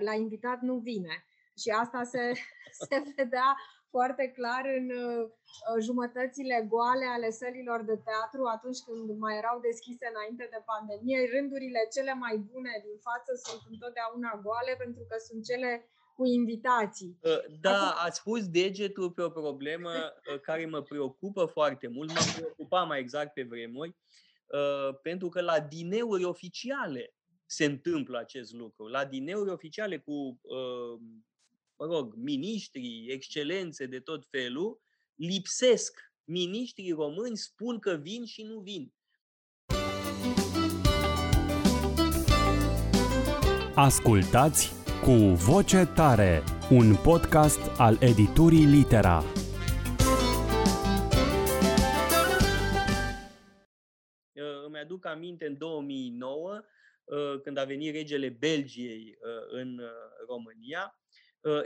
l-a 0.00 0.14
invitat 0.14 0.60
nu 0.60 0.78
vine. 0.78 1.24
Și 1.56 1.68
asta 1.70 2.02
se, 2.02 2.32
se 2.88 3.12
vedea 3.16 3.56
foarte 3.94 4.24
clar 4.36 4.64
în 4.78 4.86
uh, 5.04 5.22
jumătățile 5.86 6.56
goale 6.74 7.06
ale 7.16 7.30
sălilor 7.40 7.80
de 7.90 7.96
teatru, 8.08 8.42
atunci 8.56 8.80
când 8.86 9.04
mai 9.24 9.34
erau 9.42 9.56
deschise 9.68 10.04
înainte 10.12 10.44
de 10.54 10.60
pandemie. 10.70 11.30
Rândurile 11.34 11.80
cele 11.94 12.14
mai 12.24 12.34
bune 12.50 12.72
din 12.86 12.96
față 13.08 13.30
sunt 13.44 13.62
întotdeauna 13.72 14.32
goale 14.46 14.72
pentru 14.82 15.02
că 15.08 15.16
sunt 15.26 15.40
cele 15.50 15.70
cu 16.16 16.24
invitații. 16.40 17.12
Uh, 17.30 17.42
da, 17.66 17.78
Acum... 17.88 18.06
ați 18.06 18.20
pus 18.28 18.42
degetul 18.60 19.08
pe 19.16 19.22
o 19.28 19.36
problemă 19.42 19.92
uh, 20.06 20.40
care 20.48 20.64
mă 20.74 20.80
preocupă 20.92 21.42
foarte 21.56 21.86
mult, 21.96 22.08
m-a 22.14 22.26
preocupat 22.36 22.84
mai 22.86 22.98
exact 23.04 23.32
pe 23.34 23.44
vremuri, 23.52 23.92
pentru 25.02 25.28
că 25.28 25.40
la 25.40 25.60
dineuri 25.60 26.24
oficiale 26.24 27.14
se 27.46 27.64
întâmplă 27.64 28.18
acest 28.18 28.52
lucru. 28.52 28.86
La 28.86 29.04
dineuri 29.04 29.50
oficiale 29.50 29.98
cu 29.98 30.40
mă 31.76 31.86
rog, 31.86 32.14
miniștri, 32.14 33.06
excelențe 33.08 33.86
de 33.86 34.00
tot 34.00 34.26
felul, 34.30 34.80
lipsesc. 35.14 36.00
Miniștrii 36.24 36.90
români 36.90 37.36
spun 37.36 37.78
că 37.78 37.94
vin 37.94 38.24
și 38.24 38.42
nu 38.42 38.60
vin. 38.60 38.92
Ascultați 43.74 44.72
cu 45.02 45.12
voce 45.34 45.84
tare, 45.94 46.42
un 46.70 46.96
podcast 47.02 47.78
al 47.78 47.96
editurii 48.00 48.64
Litera. 48.64 49.22
Îmi 54.66 54.78
aduc 54.78 55.06
aminte 55.06 55.46
în 55.46 55.58
2009, 55.58 56.60
când 57.42 57.56
a 57.56 57.64
venit 57.64 57.94
regele 57.94 58.28
Belgiei 58.28 59.18
în 59.50 59.80
România, 60.28 60.96
Ă, 60.96 61.01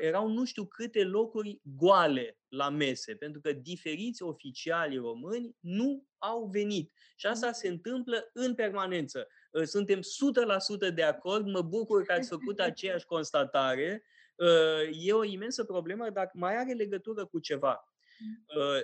erau 0.00 0.28
nu 0.28 0.44
știu 0.44 0.66
câte 0.66 1.04
locuri 1.04 1.60
goale 1.62 2.38
la 2.48 2.68
mese, 2.68 3.14
pentru 3.14 3.40
că 3.40 3.52
diferiți 3.52 4.22
oficiali 4.22 4.96
români 4.96 5.56
nu 5.60 6.06
au 6.18 6.44
venit. 6.44 6.92
Și 7.16 7.26
asta 7.26 7.52
se 7.52 7.68
întâmplă 7.68 8.30
în 8.32 8.54
permanență. 8.54 9.26
Ă, 9.54 9.64
suntem 9.64 10.00
100% 10.00 10.94
de 10.94 11.02
acord, 11.02 11.46
mă 11.46 11.62
bucur 11.62 12.02
că 12.02 12.12
ați 12.12 12.28
făcut 12.28 12.60
aceeași 12.60 13.06
constatare. 13.06 14.04
Ă, 14.38 14.80
e 15.00 15.12
o 15.12 15.24
imensă 15.24 15.64
problemă, 15.64 16.10
dar 16.10 16.30
mai 16.34 16.56
are 16.56 16.72
legătură 16.72 17.26
cu 17.26 17.38
ceva. 17.38 17.90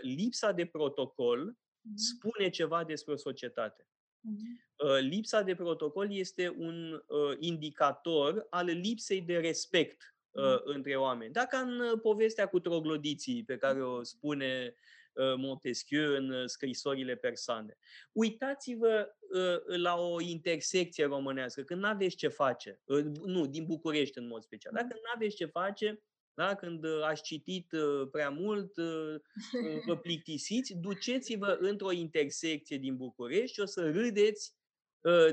Lipsa 0.01 0.53
de 0.53 0.67
protocol 0.67 1.57
spune 1.95 2.49
ceva 2.49 2.85
despre 2.85 3.17
societate. 3.17 3.87
Lipsa 5.01 5.43
de 5.43 5.55
protocol 5.55 6.13
este 6.13 6.55
un 6.59 7.03
indicator 7.39 8.47
al 8.51 8.67
lipsei 8.67 9.21
de 9.21 9.37
respect 9.37 10.13
uh, 10.33 10.61
între 10.65 10.97
oameni. 10.97 11.33
Dacă 11.33 11.57
în 11.57 11.81
uh, 11.81 12.01
povestea 12.03 12.47
cu 12.47 12.61
troglodiții 12.61 13.45
pe 13.45 13.57
care 13.57 13.85
o 13.85 14.03
spune 14.03 14.75
Montesquieu 15.37 16.15
în 16.15 16.47
scrisorile 16.47 17.15
persane. 17.17 17.79
Uitați-vă 18.13 19.17
la 19.67 19.95
o 19.95 20.21
intersecție 20.21 21.05
românească, 21.05 21.63
când 21.63 21.81
nu 21.81 21.89
aveți 21.89 22.17
ce 22.17 22.29
face, 22.29 22.81
nu, 23.25 23.47
din 23.47 23.65
București 23.65 24.19
în 24.19 24.27
mod 24.27 24.43
special, 24.43 24.73
dacă 24.73 24.89
nu 24.95 25.11
aveți 25.15 25.37
ce 25.37 25.45
face, 25.45 26.03
da? 26.35 26.55
Când 26.55 26.85
ați 27.03 27.23
citit 27.23 27.69
prea 28.11 28.31
mult, 28.31 28.75
vă 29.87 29.97
plictisiți, 30.03 30.75
duceți-vă 30.75 31.57
într-o 31.61 31.93
intersecție 31.93 32.77
din 32.77 32.97
București 32.97 33.53
și 33.55 33.61
o 33.61 33.65
să 33.65 33.91
râdeți 33.91 34.55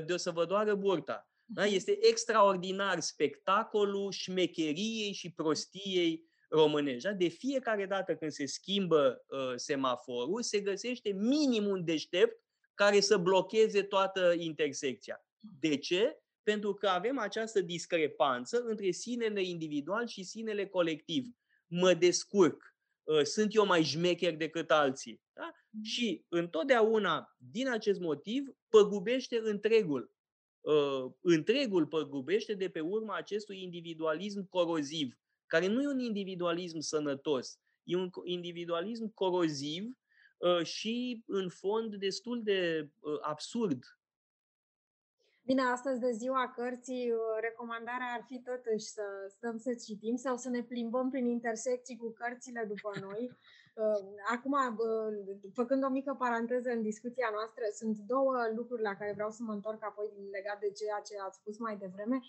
de 0.04 0.12
o 0.12 0.16
să 0.16 0.30
vă 0.30 0.44
doară 0.44 0.74
burta. 0.74 1.29
Da? 1.52 1.64
Este 1.64 1.98
extraordinar 2.06 3.00
spectacolul 3.00 4.10
șmecheriei 4.10 5.12
și 5.12 5.32
prostiei 5.32 6.24
românești. 6.48 7.02
Da? 7.02 7.12
De 7.12 7.28
fiecare 7.28 7.86
dată 7.86 8.16
când 8.16 8.30
se 8.30 8.46
schimbă 8.46 9.24
uh, 9.26 9.52
semaforul, 9.56 10.42
se 10.42 10.60
găsește 10.60 11.12
minim 11.12 11.66
un 11.66 11.84
deștept 11.84 12.44
care 12.74 13.00
să 13.00 13.16
blocheze 13.16 13.82
toată 13.82 14.34
intersecția. 14.38 15.24
De 15.60 15.76
ce? 15.76 16.18
Pentru 16.42 16.74
că 16.74 16.88
avem 16.88 17.18
această 17.18 17.60
discrepanță 17.60 18.62
între 18.62 18.90
sinele 18.90 19.42
individual 19.42 20.06
și 20.06 20.22
sinele 20.22 20.66
colectiv. 20.66 21.26
Mă 21.66 21.94
descurc, 21.94 22.74
uh, 23.02 23.22
sunt 23.22 23.54
eu 23.54 23.66
mai 23.66 23.82
șmecher 23.82 24.36
decât 24.36 24.70
alții. 24.70 25.22
Da? 25.32 25.52
Mm. 25.70 25.82
Și 25.82 26.24
întotdeauna, 26.28 27.36
din 27.36 27.68
acest 27.68 28.00
motiv, 28.00 28.44
păgubește 28.68 29.40
întregul. 29.42 30.12
Uh, 30.60 31.12
întregul 31.20 31.86
păgubește 31.86 32.54
de 32.54 32.68
pe 32.68 32.80
urma 32.80 33.16
acestui 33.16 33.62
individualism 33.62 34.48
coroziv, 34.48 35.18
care 35.46 35.66
nu 35.66 35.82
e 35.82 35.86
un 35.86 35.98
individualism 35.98 36.78
sănătos, 36.78 37.58
e 37.82 37.96
un 37.96 38.10
individualism 38.24 39.14
coroziv 39.14 39.84
uh, 40.38 40.64
și, 40.64 41.22
în 41.26 41.48
fond, 41.48 41.94
destul 41.94 42.42
de 42.42 42.90
uh, 43.00 43.18
absurd. 43.20 43.78
Bine, 45.42 45.62
astăzi 45.62 46.00
de 46.00 46.10
ziua 46.10 46.52
cărții, 46.56 47.12
recomandarea 47.40 48.12
ar 48.16 48.24
fi 48.26 48.38
totuși 48.38 48.84
să 48.84 49.02
stăm 49.28 49.58
să 49.58 49.74
citim 49.86 50.16
sau 50.16 50.36
să 50.36 50.48
ne 50.48 50.62
plimbăm 50.62 51.10
prin 51.10 51.26
intersecții 51.26 51.96
cu 51.96 52.12
cărțile 52.12 52.64
după 52.68 52.90
noi. 53.00 53.30
Acum, 54.34 54.54
făcând 55.54 55.84
o 55.84 55.88
mică 55.88 56.16
paranteză 56.18 56.70
în 56.70 56.82
discuția 56.82 57.28
noastră, 57.32 57.64
sunt 57.74 57.96
două 57.98 58.34
lucruri 58.56 58.82
la 58.82 58.94
care 58.94 59.12
vreau 59.12 59.30
să 59.30 59.42
mă 59.42 59.52
întorc 59.52 59.84
apoi 59.84 60.06
legat 60.30 60.58
de 60.60 60.70
ceea 60.70 61.00
ce 61.06 61.14
ați 61.26 61.38
spus 61.38 61.58
mai 61.58 61.76
devreme. 61.76 62.20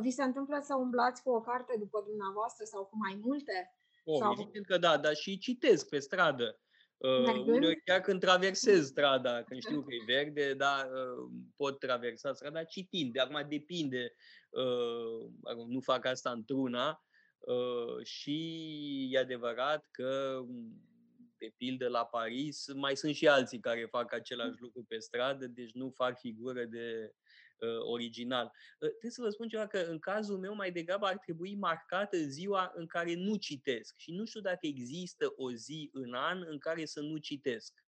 Vi 0.00 0.10
se 0.10 0.22
întâmplă 0.22 0.58
să 0.62 0.74
umblați 0.74 1.22
cu 1.22 1.30
o 1.30 1.40
carte 1.40 1.74
după 1.78 2.02
dumneavoastră 2.06 2.64
sau 2.64 2.84
cu 2.84 2.96
mai 2.96 3.18
multe? 3.22 3.74
Oh, 4.04 4.18
sau... 4.18 4.32
evident 4.32 4.66
că 4.66 4.78
da, 4.78 4.96
dar 4.96 5.14
și 5.14 5.38
citesc 5.38 5.88
pe 5.88 5.98
stradă. 5.98 6.58
Uh, 6.96 7.76
chiar 7.84 8.00
când 8.00 8.20
traversez 8.20 8.86
strada, 8.86 9.42
când 9.42 9.60
știu 9.60 9.80
că 9.82 9.94
e 9.94 10.14
verde, 10.14 10.54
da, 10.54 10.74
uh, 10.86 11.30
pot 11.56 11.78
traversa 11.78 12.32
strada 12.32 12.64
citind. 12.64 13.12
De 13.12 13.20
acum 13.20 13.46
depinde, 13.48 14.14
uh, 14.50 15.66
nu 15.66 15.80
fac 15.80 16.04
asta 16.04 16.30
într-una, 16.30 16.88
uh, 16.88 17.13
și 18.02 19.08
e 19.12 19.18
adevărat 19.18 19.88
că 19.90 20.40
de 21.44 21.54
pildă 21.56 21.88
la 21.88 22.04
Paris, 22.04 22.72
mai 22.74 22.96
sunt 22.96 23.14
și 23.14 23.28
alții 23.28 23.60
care 23.60 23.86
fac 23.90 24.12
același 24.12 24.60
lucru 24.60 24.84
pe 24.84 24.98
stradă, 24.98 25.46
deci 25.46 25.72
nu 25.72 25.90
fac 25.90 26.18
figură 26.18 26.64
de 26.64 27.14
uh, 27.58 27.78
original. 27.80 28.44
Uh, 28.44 28.88
trebuie 28.88 29.10
să 29.10 29.22
vă 29.22 29.28
spun 29.28 29.48
ceva 29.48 29.66
că 29.66 29.78
în 29.78 29.98
cazul 29.98 30.38
meu 30.38 30.54
mai 30.54 30.72
degrabă 30.72 31.06
ar 31.06 31.18
trebui 31.18 31.56
marcată 31.56 32.16
ziua 32.16 32.72
în 32.74 32.86
care 32.86 33.14
nu 33.14 33.36
citesc. 33.36 33.94
Și 33.96 34.12
nu 34.12 34.24
știu 34.24 34.40
dacă 34.40 34.66
există 34.66 35.32
o 35.36 35.52
zi 35.52 35.90
în 35.92 36.14
an 36.14 36.44
în 36.46 36.58
care 36.58 36.84
să 36.84 37.00
nu 37.00 37.16
citesc. 37.16 37.84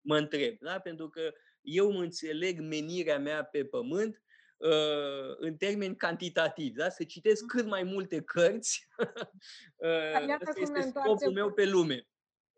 Mă 0.00 0.18
întreb, 0.18 0.56
da? 0.60 0.78
Pentru 0.78 1.08
că 1.08 1.32
eu 1.60 1.92
mă 1.92 2.02
înțeleg 2.02 2.60
menirea 2.60 3.18
mea 3.18 3.44
pe 3.44 3.64
pământ 3.64 4.16
uh, 4.16 4.23
în 5.38 5.56
termeni 5.56 5.96
cantitativi, 5.96 6.76
da? 6.76 6.88
să 6.88 7.04
citesc 7.04 7.46
cât 7.46 7.66
mai 7.66 7.82
multe 7.82 8.22
cărți. 8.22 8.88
uh, 9.76 10.14
Asta 10.14 10.52
este 10.60 10.80
scopul 10.80 11.32
meu 11.32 11.52
pe 11.52 11.64
lume. 11.64 12.08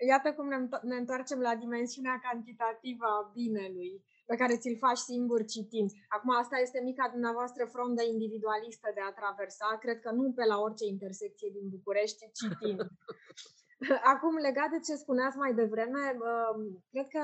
Iată 0.09 0.33
cum 0.33 0.47
ne, 0.49 0.59
ne 0.83 0.97
întoarcem 0.97 1.41
la 1.41 1.55
dimensiunea 1.55 2.19
cantitativă 2.29 3.05
a 3.05 3.31
binelui, 3.35 4.05
pe 4.27 4.37
care 4.37 4.57
ți-l 4.57 4.77
faci 4.87 5.03
singur 5.13 5.45
citind. 5.45 5.91
Acum, 6.09 6.31
asta 6.37 6.57
este 6.59 6.81
mica 6.81 7.09
dumneavoastră 7.15 7.65
frondă 7.65 8.03
individualistă 8.03 8.89
de 8.95 9.01
a 9.05 9.17
traversa. 9.21 9.79
Cred 9.81 9.99
că 10.01 10.11
nu 10.11 10.33
pe 10.33 10.45
la 10.45 10.59
orice 10.59 10.87
intersecție 10.87 11.49
din 11.57 11.69
București, 11.69 12.31
citind. 12.41 12.81
Acum, 14.13 14.35
legat 14.37 14.71
de 14.71 14.81
ce 14.87 14.95
spuneați 14.95 15.37
mai 15.37 15.55
devreme, 15.55 16.05
um, 16.31 16.85
cred 16.91 17.07
că 17.09 17.23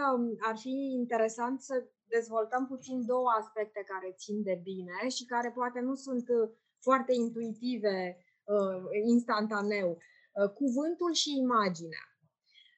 ar 0.49 0.57
fi 0.59 0.75
interesant 1.01 1.61
să 1.61 1.75
dezvoltăm 2.16 2.66
puțin 2.66 2.98
două 3.12 3.28
aspecte 3.40 3.82
care 3.92 4.18
țin 4.22 4.42
de 4.42 4.56
bine 4.62 4.98
și 5.16 5.24
care 5.24 5.50
poate 5.58 5.80
nu 5.80 5.94
sunt 5.94 6.26
uh, 6.28 6.50
foarte 6.86 7.12
intuitive 7.24 7.96
uh, 8.44 8.82
instantaneu. 9.14 9.88
Uh, 9.96 10.50
cuvântul 10.60 11.12
și 11.22 11.30
imaginea. 11.44 12.04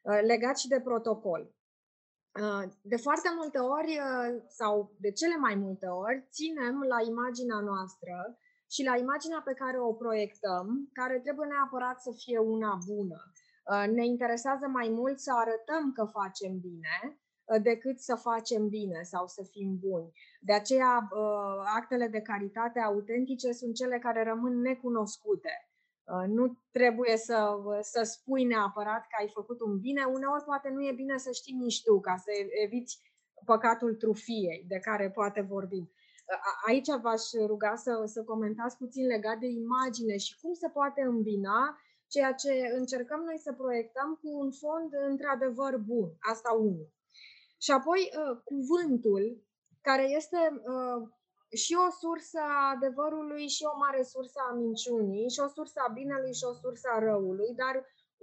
Uh, 0.09 0.21
legat 0.31 0.57
și 0.59 0.69
de 0.69 0.81
protocol. 0.89 1.43
Uh, 2.43 2.65
de 2.83 2.97
foarte 3.07 3.31
multe 3.39 3.59
ori, 3.59 3.93
uh, 4.09 4.43
sau 4.49 4.73
de 5.05 5.11
cele 5.11 5.37
mai 5.37 5.55
multe 5.55 5.87
ori, 5.87 6.27
ținem 6.31 6.77
la 6.93 7.01
imaginea 7.13 7.61
noastră 7.71 8.39
și 8.75 8.83
la 8.85 8.97
imaginea 8.97 9.41
pe 9.45 9.55
care 9.63 9.79
o 9.81 9.93
proiectăm, 9.93 10.67
care 10.93 11.21
trebuie 11.21 11.49
neapărat 11.49 12.01
să 12.07 12.11
fie 12.23 12.39
una 12.39 12.79
bună. 12.87 13.21
Ne 13.99 14.05
interesează 14.05 14.67
mai 14.67 14.89
mult 14.89 15.19
să 15.19 15.33
arătăm 15.35 15.93
că 15.93 16.05
facem 16.05 16.59
bine 16.59 16.97
decât 17.63 17.99
să 17.99 18.15
facem 18.15 18.69
bine 18.69 19.03
sau 19.03 19.27
să 19.27 19.43
fim 19.51 19.79
buni. 19.79 20.13
De 20.41 20.53
aceea, 20.53 21.09
actele 21.77 22.07
de 22.07 22.21
caritate 22.21 22.81
autentice 22.81 23.53
sunt 23.53 23.75
cele 23.75 23.99
care 23.99 24.23
rămân 24.23 24.61
necunoscute 24.61 25.51
Uh, 26.05 26.27
nu 26.29 26.59
trebuie 26.71 27.17
să, 27.17 27.57
să 27.81 28.03
spui 28.03 28.45
neapărat 28.45 29.01
că 29.01 29.17
ai 29.21 29.29
făcut 29.29 29.61
un 29.61 29.79
bine. 29.79 30.05
Uneori 30.05 30.45
poate 30.45 30.69
nu 30.69 30.87
e 30.87 30.93
bine 30.93 31.19
să 31.19 31.31
știi 31.33 31.55
nici 31.55 31.83
tu, 31.83 32.01
ca 32.01 32.17
să 32.17 32.31
eviți 32.65 33.01
păcatul 33.45 33.95
trufiei 33.95 34.65
de 34.69 34.79
care 34.79 35.11
poate 35.11 35.41
vorbim. 35.41 35.83
Uh, 35.83 36.69
aici 36.69 36.89
v-aș 37.03 37.23
ruga 37.47 37.75
să, 37.75 38.03
să 38.05 38.25
comentați 38.25 38.77
puțin 38.77 39.07
legat 39.07 39.39
de 39.39 39.47
imagine 39.47 40.17
și 40.17 40.39
cum 40.41 40.53
se 40.53 40.69
poate 40.69 41.01
îmbina 41.03 41.79
ceea 42.07 42.33
ce 42.33 42.53
încercăm 42.79 43.21
noi 43.21 43.39
să 43.39 43.53
proiectăm 43.53 44.19
cu 44.21 44.29
un 44.39 44.51
fond 44.53 44.91
într-adevăr 45.09 45.77
bun. 45.77 46.09
Asta 46.19 46.53
unul. 46.53 46.89
Și 47.65 47.71
apoi 47.71 48.01
uh, 48.11 48.37
cuvântul, 48.45 49.25
care 49.81 50.05
este 50.19 50.41
și 51.63 51.75
o 51.87 51.91
sursă 52.03 52.39
a 52.39 52.73
adevărului 52.77 53.47
și 53.49 53.63
o 53.73 53.79
mare 53.85 54.03
sursă 54.03 54.39
a 54.49 54.55
minciunii, 54.55 55.31
și 55.35 55.41
o 55.47 55.49
sursă 55.49 55.79
a 55.87 55.93
binelui 55.93 56.35
și 56.35 56.45
o 56.51 56.53
sursă 56.53 56.89
a 56.93 56.99
răului, 56.99 57.55
dar 57.63 57.75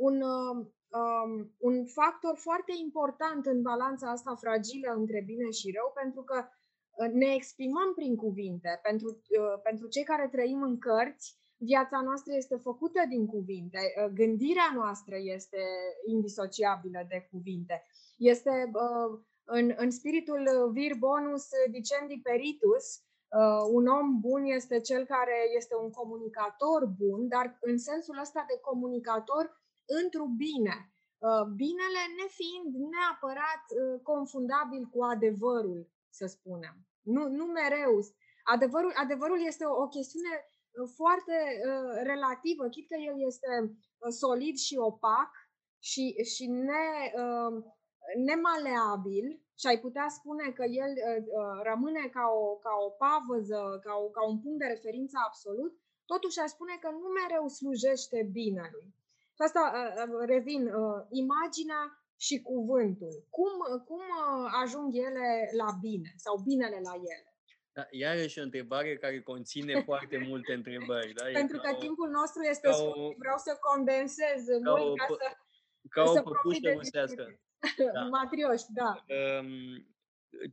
un, 0.08 0.22
um, 0.22 0.58
um, 1.00 1.32
un 1.58 1.86
factor 1.86 2.36
foarte 2.38 2.74
important 2.86 3.46
în 3.46 3.62
balanța 3.62 4.10
asta 4.12 4.36
fragilă 4.36 4.90
între 5.02 5.24
bine 5.26 5.50
și 5.50 5.76
rău, 5.78 5.92
pentru 6.02 6.22
că 6.24 6.38
uh, 6.46 7.10
ne 7.22 7.34
exprimăm 7.34 7.94
prin 7.96 8.16
cuvinte. 8.16 8.80
Pentru, 8.84 9.08
uh, 9.10 9.62
pentru 9.64 9.88
cei 9.88 10.04
care 10.04 10.28
trăim 10.32 10.62
în 10.62 10.78
cărți, 10.78 11.40
viața 11.58 12.02
noastră 12.02 12.34
este 12.36 12.56
făcută 12.56 13.02
din 13.10 13.26
cuvinte, 13.26 13.80
uh, 13.80 14.12
gândirea 14.14 14.70
noastră 14.76 15.16
este 15.36 15.62
indisociabilă 16.06 17.06
de 17.08 17.28
cuvinte. 17.32 17.86
Este 18.18 18.72
uh, 18.74 19.20
în, 19.44 19.74
în 19.78 19.92
spiritul 19.92 20.72
vir 20.74 20.94
bonus 20.98 21.48
dicendi 21.72 22.20
peritus, 22.24 23.04
Uh, 23.40 23.64
un 23.78 23.88
om 23.88 24.20
bun 24.20 24.44
este 24.44 24.80
cel 24.80 25.06
care 25.06 25.38
este 25.56 25.76
un 25.76 25.90
comunicator 25.90 26.86
bun, 26.86 27.28
dar 27.28 27.58
în 27.62 27.78
sensul 27.78 28.18
ăsta 28.20 28.46
de 28.48 28.60
comunicator 28.62 29.62
într-un 30.02 30.36
bine. 30.36 30.76
Uh, 31.18 31.46
binele 31.56 32.02
nefiind 32.20 32.72
neapărat 32.94 33.64
uh, 33.70 34.00
confundabil 34.04 34.84
cu 34.94 35.04
adevărul, 35.04 35.90
să 36.10 36.26
spunem. 36.26 36.76
Nu, 37.02 37.28
nu 37.28 37.46
mereu. 37.46 38.00
Adevărul, 38.44 38.94
adevărul 38.96 39.46
este 39.46 39.66
o, 39.66 39.82
o 39.82 39.88
chestiune 39.88 40.34
foarte 40.96 41.36
uh, 41.68 42.02
relativă, 42.04 42.68
chit 42.68 42.88
că 42.88 42.96
el 43.10 43.26
este 43.26 43.52
solid 44.10 44.56
și 44.58 44.76
opac 44.78 45.32
și, 45.80 46.24
și 46.36 46.46
ne, 46.48 46.86
uh, 47.16 47.64
nemaleabil, 48.16 49.26
și 49.60 49.68
ai 49.68 49.80
putea 49.80 50.08
spune 50.18 50.52
că 50.58 50.64
el 50.64 50.92
uh, 50.98 51.24
uh, 51.40 51.58
rămâne 51.70 52.04
ca 52.18 52.26
o, 52.42 52.56
ca 52.66 52.74
o 52.86 52.90
pavăză, 53.04 53.62
ca, 53.86 53.94
o, 54.04 54.06
ca 54.16 54.22
un 54.32 54.38
punct 54.44 54.60
de 54.60 54.66
referință 54.66 55.18
absolut, 55.28 55.74
totuși 56.06 56.40
aș 56.40 56.50
spune 56.50 56.76
că 56.82 56.90
nu 57.02 57.08
mereu 57.20 57.48
slujește 57.48 58.30
binelui. 58.32 58.88
Și 59.36 59.42
asta 59.48 59.64
uh, 59.74 60.14
uh 60.14 60.24
revin, 60.34 60.64
uh, 60.68 61.00
imaginea 61.24 61.82
și 62.26 62.36
cuvântul. 62.42 63.14
Cum, 63.38 63.52
cum 63.90 64.04
uh, 64.22 64.52
ajung 64.64 64.90
ele 65.08 65.28
la 65.62 65.70
bine 65.86 66.12
sau 66.26 66.36
binele 66.48 66.80
la 66.90 66.96
ele? 67.14 67.30
Da, 67.76 67.84
iarăși 67.90 68.40
o 68.40 68.44
întrebare 68.44 68.98
care 68.98 69.22
conține 69.22 69.74
foarte 69.90 70.18
multe 70.30 70.54
întrebări. 70.54 71.14
Da? 71.14 71.24
Pentru 71.42 71.58
că 71.64 71.70
o, 71.76 71.80
timpul 71.86 72.10
nostru 72.10 72.42
este 72.54 72.72
scurt, 72.72 72.98
o, 72.98 73.14
vreau 73.24 73.38
să 73.38 73.52
condensez 73.70 74.42
mult 74.64 74.90
o, 74.90 74.94
ca 74.94 75.06
să 75.08 75.28
Ca 75.90 76.04
o 76.04 76.14
păpușă 76.22 76.70
rusească. 76.74 77.24
Da. 77.94 78.02
Matrioși, 78.02 78.66
da. 78.74 79.06
Um, 79.40 79.86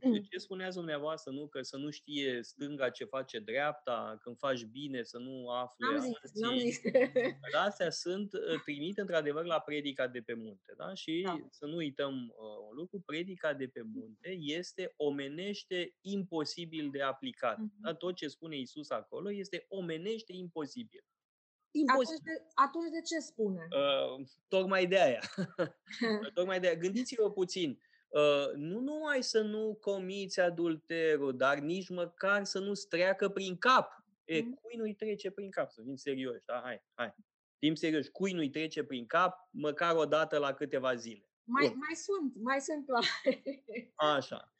Mm. 0.03 0.21
ce 0.29 0.37
spuneați 0.37 0.75
dumneavoastră, 0.75 1.31
nu? 1.31 1.47
Că 1.47 1.61
să 1.61 1.77
nu 1.77 1.89
știe 1.89 2.39
stânga 2.43 2.89
ce 2.89 3.05
face 3.05 3.39
dreapta, 3.39 4.17
când 4.21 4.37
faci 4.37 4.63
bine, 4.63 5.03
să 5.03 5.17
nu 5.17 5.49
afle 5.49 5.87
N-am 5.87 5.99
zis, 5.99 6.31
n-am 6.33 6.57
zis. 6.57 6.79
Dar 7.53 7.65
astea 7.67 7.89
sunt 7.89 8.33
uh, 8.33 8.61
trimite 8.63 9.01
într-adevăr 9.01 9.45
la 9.45 9.59
predica 9.59 10.07
de 10.07 10.21
pe 10.21 10.33
munte. 10.33 10.73
Da? 10.77 10.93
Și 10.93 11.21
Da. 11.25 11.37
să 11.49 11.65
nu 11.65 11.75
uităm 11.75 12.13
uh, 12.13 12.67
un 12.69 12.75
lucru, 12.75 12.99
predica 13.05 13.53
de 13.53 13.67
pe 13.67 13.81
munte 13.83 14.29
este 14.39 14.93
omenește 14.97 15.95
imposibil 16.01 16.89
de 16.91 17.01
aplicat. 17.01 17.57
Mhm. 17.57 17.81
Da? 17.81 17.93
Tot 17.93 18.15
ce 18.15 18.27
spune 18.27 18.57
Isus 18.57 18.89
acolo 18.89 19.31
este 19.31 19.65
omenește 19.67 20.33
imposibil. 20.35 21.03
Atunci 21.69 21.89
Imposibil. 21.89 22.23
de, 22.23 22.45
atunci 22.53 22.91
de 22.91 23.01
ce 23.01 23.19
spune? 23.19 23.67
Uh, 23.71 24.25
tocmai 24.47 24.87
de 24.87 24.99
aia. 25.01 25.19
tocmai 26.33 26.59
de 26.59 26.67
aia. 26.67 26.75
Gândiți-vă 26.75 27.31
puțin. 27.31 27.81
Uh, 28.07 28.51
nu 28.55 28.79
numai 28.79 29.23
să 29.23 29.41
nu 29.41 29.77
comiți 29.81 30.39
adulterul, 30.39 31.37
dar 31.37 31.57
nici 31.57 31.89
măcar 31.89 32.43
să 32.43 32.59
nu-ți 32.59 32.87
treacă 32.87 33.29
prin 33.29 33.57
cap. 33.57 34.03
E, 34.25 34.41
Mhm. 34.41 34.53
cui 34.61 34.75
nu-i 34.75 34.95
trece 34.95 35.31
prin 35.31 35.49
cap? 35.51 35.71
Să 35.71 35.81
fim 35.81 35.95
serioși, 35.95 36.41
da? 36.45 36.61
Hai, 36.63 36.83
hai. 36.93 37.15
Fim 37.59 37.75
serioși. 37.75 38.09
Cui 38.09 38.31
nu-i 38.31 38.49
trece 38.49 38.83
prin 38.83 39.05
cap 39.05 39.47
măcar 39.51 39.95
o 39.95 40.05
dată 40.05 40.37
la 40.37 40.53
câteva 40.53 40.95
zile. 40.95 41.29
Mai, 41.43 41.67
Bun. 41.67 41.77
mai 41.77 41.95
sunt, 41.95 42.35
mai 42.35 42.61
sunt 42.61 42.85
oameni. 42.89 43.63
Așa. 43.95 44.53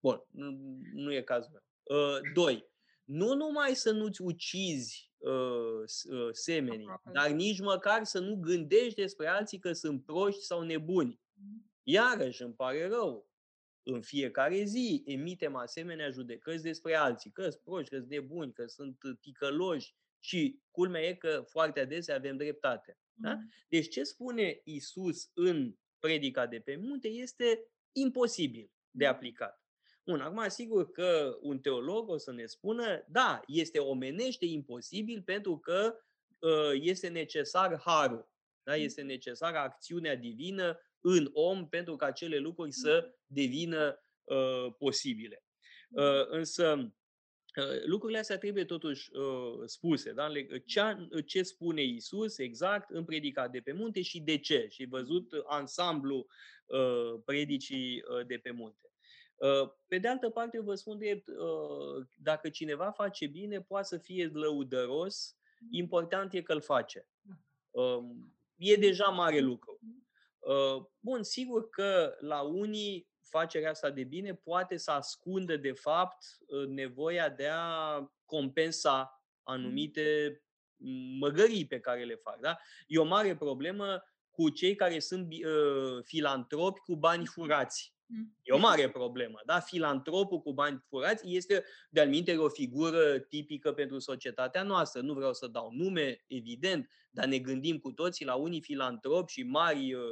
Bun, 0.00 0.24
nu, 0.30 0.50
nu 0.92 1.12
e 1.12 1.22
cazul 1.22 1.50
meu. 1.52 1.62
Uh, 1.98 2.18
doi, 2.34 2.72
nu 3.04 3.34
numai 3.34 3.74
să 3.74 3.90
nu-ți 3.90 4.22
ucizi 4.22 5.12
uh, 5.30 5.82
s- 5.84 6.02
uh, 6.02 6.28
semenii, 6.32 6.86
Aproape. 6.88 7.10
dar 7.12 7.30
nici 7.30 7.60
măcar 7.60 8.04
să 8.04 8.18
nu 8.18 8.36
gândești 8.36 8.94
despre 9.00 9.26
alții 9.26 9.58
că 9.58 9.72
sunt 9.72 10.04
proști 10.04 10.40
sau 10.42 10.62
nebuni. 10.62 11.20
Iarăși 11.82 12.42
îmi 12.42 12.54
pare 12.54 12.88
rău. 12.88 13.28
În 13.82 14.00
fiecare 14.02 14.62
zi 14.64 15.02
emitem 15.06 15.54
asemenea 15.56 16.10
judecăți 16.10 16.62
despre 16.62 16.94
alții, 16.94 17.30
că 17.30 17.42
sunt 17.50 17.62
proști, 17.62 17.90
că 17.90 17.96
sunt 17.96 18.10
nebuni, 18.10 18.52
că 18.52 18.66
sunt 18.66 18.98
ticăloși 19.20 19.94
și 20.18 20.62
culmea 20.70 21.02
e 21.02 21.14
că 21.14 21.44
foarte 21.46 21.80
adesea 21.80 22.14
avem 22.14 22.36
dreptate. 22.36 22.98
Da? 23.12 23.38
Deci 23.68 23.88
ce 23.88 24.02
spune 24.02 24.60
Isus 24.64 25.30
în 25.34 25.74
predica 25.98 26.46
de 26.46 26.60
pe 26.60 26.76
munte 26.76 27.08
este 27.08 27.66
imposibil 27.92 28.70
de 28.90 29.06
aplicat. 29.06 29.63
Bun, 30.06 30.20
acum 30.20 30.48
sigur 30.48 30.90
că 30.90 31.38
un 31.40 31.58
teolog 31.58 32.08
o 32.08 32.16
să 32.16 32.32
ne 32.32 32.46
spună, 32.46 33.04
da, 33.08 33.40
este 33.46 33.78
omenește 33.78 34.44
imposibil 34.44 35.22
pentru 35.22 35.58
că 35.58 35.94
uh, 36.38 36.70
este 36.80 37.08
necesar 37.08 37.80
harul, 37.84 38.28
da? 38.62 38.76
este 38.76 39.02
necesară 39.02 39.56
acțiunea 39.56 40.16
divină 40.16 40.78
în 41.00 41.30
om 41.32 41.68
pentru 41.68 41.96
ca 41.96 42.06
acele 42.06 42.38
lucruri 42.38 42.72
să 42.72 43.14
devină 43.26 43.98
uh, 44.24 44.74
posibile. 44.78 45.44
Uh, 45.90 46.26
însă 46.28 46.94
uh, 47.56 47.84
lucrurile 47.86 48.18
astea 48.18 48.38
trebuie 48.38 48.64
totuși 48.64 49.10
uh, 49.16 49.62
spuse. 49.66 50.12
Da? 50.12 50.26
Le- 50.26 50.62
Ce, 50.66 50.82
ce 51.26 51.42
spune 51.42 51.82
Isus 51.82 52.38
exact 52.38 52.90
în 52.90 53.04
predica 53.04 53.48
de 53.48 53.60
pe 53.60 53.72
munte 53.72 54.02
și 54.02 54.20
de 54.20 54.38
ce? 54.38 54.66
Și 54.70 54.86
văzut 54.86 55.32
ansamblu 55.46 56.26
uh, 56.66 57.20
predicii 57.24 58.02
uh, 58.02 58.26
de 58.26 58.36
pe 58.36 58.50
munte. 58.50 58.93
Uh, 59.34 59.70
Pe 59.86 59.98
de 59.98 60.08
altă 60.08 60.30
parte, 60.30 60.56
eu 60.56 60.62
vă 60.62 60.74
spun 60.74 60.98
drept, 60.98 61.28
uh, 61.28 62.06
dacă 62.16 62.48
cineva 62.48 62.90
face 62.90 63.26
bine, 63.26 63.60
poate 63.60 63.86
să 63.86 63.98
fie 63.98 64.30
lăudăros, 64.32 65.36
important 65.70 66.32
e 66.32 66.42
că 66.42 66.52
îl 66.52 66.60
face. 66.60 67.08
Um, 67.70 68.28
E 68.56 68.76
deja 68.76 69.04
mare 69.08 69.38
lucru. 69.38 69.80
Uh, 70.38 70.84
Bun, 71.00 71.22
sigur 71.22 71.68
că 71.68 72.16
la 72.20 72.40
unii 72.40 73.08
facerea 73.20 73.70
asta 73.70 73.90
de 73.90 74.04
bine 74.04 74.34
poate 74.34 74.76
să 74.76 74.90
ascundă, 74.90 75.56
de 75.56 75.72
fapt, 75.72 76.24
uh, 76.46 76.66
nevoia 76.66 77.28
de 77.28 77.48
a 77.52 77.98
compensa 78.24 79.24
anumite 79.42 80.38
măgării 81.18 81.66
pe 81.66 81.80
care 81.80 82.04
le 82.04 82.14
fac. 82.14 82.40
Da? 82.40 82.56
E 82.86 82.98
o 82.98 83.04
mare 83.04 83.36
problemă 83.36 84.02
cu 84.30 84.48
cei 84.50 84.74
care 84.74 84.98
sunt 84.98 85.26
bi- 85.26 85.44
uh, 85.44 86.02
filantropi 86.04 86.80
cu 86.80 86.96
bani 86.96 87.26
furați. 87.26 87.93
E 88.42 88.52
o 88.52 88.58
mare 88.58 88.90
problemă. 88.90 89.40
Da? 89.46 89.60
Filantropul 89.60 90.40
cu 90.40 90.52
bani 90.52 90.84
furați 90.88 91.34
este, 91.34 91.64
de-al 91.90 92.08
minteri, 92.08 92.38
o 92.38 92.48
figură 92.48 93.18
tipică 93.18 93.72
pentru 93.72 93.98
societatea 93.98 94.62
noastră. 94.62 95.00
Nu 95.00 95.14
vreau 95.14 95.32
să 95.32 95.46
dau 95.46 95.70
nume, 95.72 96.24
evident, 96.26 96.90
dar 97.10 97.26
ne 97.26 97.38
gândim 97.38 97.78
cu 97.78 97.92
toții 97.92 98.24
la 98.24 98.34
unii 98.34 98.62
filantropi 98.62 99.32
și 99.32 99.42
mari 99.42 99.94
uh, 99.94 100.02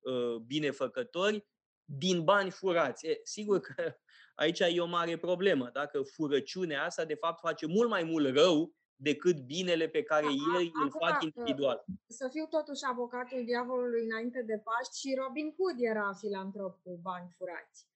uh, 0.00 0.36
binefăcători 0.46 1.46
din 1.84 2.24
bani 2.24 2.50
furați. 2.50 3.06
E, 3.06 3.20
sigur 3.22 3.60
că 3.60 3.96
aici 4.34 4.60
e 4.60 4.80
o 4.80 4.86
mare 4.86 5.16
problemă. 5.16 5.70
Dacă 5.72 6.02
furăciunea 6.02 6.84
asta, 6.84 7.04
de 7.04 7.14
fapt, 7.14 7.40
face 7.40 7.66
mult 7.66 7.88
mai 7.88 8.02
mult 8.02 8.36
rău 8.36 8.74
decât 9.02 9.36
binele 9.36 9.88
pe 9.88 10.02
care 10.02 10.26
A- 10.26 10.28
a- 10.28 10.58
ei 10.58 10.70
îl 10.74 10.86
acum, 10.86 11.08
fac 11.08 11.22
uh, 11.22 11.28
individual. 11.34 11.84
Să 12.06 12.28
fiu 12.32 12.46
totuși 12.46 12.80
avocatul 12.84 13.44
diavolului 13.44 14.04
înainte 14.04 14.42
de 14.42 14.62
Paști 14.64 14.98
și 15.00 15.14
Robin 15.14 15.54
Hood 15.56 15.76
era 15.78 16.12
filantrop 16.12 16.82
cu 16.82 16.98
bani 17.02 17.34
furați. 17.36 17.88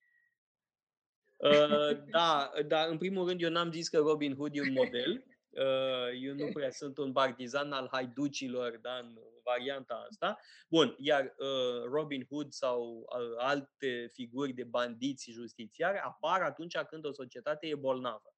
Uh, 1.37 2.03
da, 2.09 2.51
dar 2.67 2.89
în 2.89 2.97
primul 2.97 3.27
rând 3.27 3.41
eu 3.41 3.49
n-am 3.49 3.71
zis 3.71 3.89
că 3.89 3.97
Robin 3.97 4.35
Hood 4.35 4.55
e 4.55 4.61
un 4.61 4.73
model. 4.73 5.25
Uh, 5.49 6.21
eu 6.21 6.33
nu 6.33 6.49
prea 6.53 6.71
sunt 6.71 6.97
un 6.97 7.11
partizan 7.11 7.71
al 7.71 7.87
haiducilor 7.91 8.77
da, 8.77 8.97
în 8.97 9.17
varianta 9.43 10.05
asta. 10.09 10.39
Bun, 10.69 10.95
iar 10.97 11.23
uh, 11.37 11.83
Robin 11.91 12.25
Hood 12.29 12.51
sau 12.51 12.81
uh, 12.97 13.35
alte 13.37 14.09
figuri 14.13 14.53
de 14.53 14.63
bandiți 14.63 15.31
justițiari 15.31 15.97
apar 15.97 16.41
atunci 16.41 16.77
când 16.77 17.05
o 17.05 17.13
societate 17.13 17.67
e 17.67 17.75
bolnavă. 17.75 18.33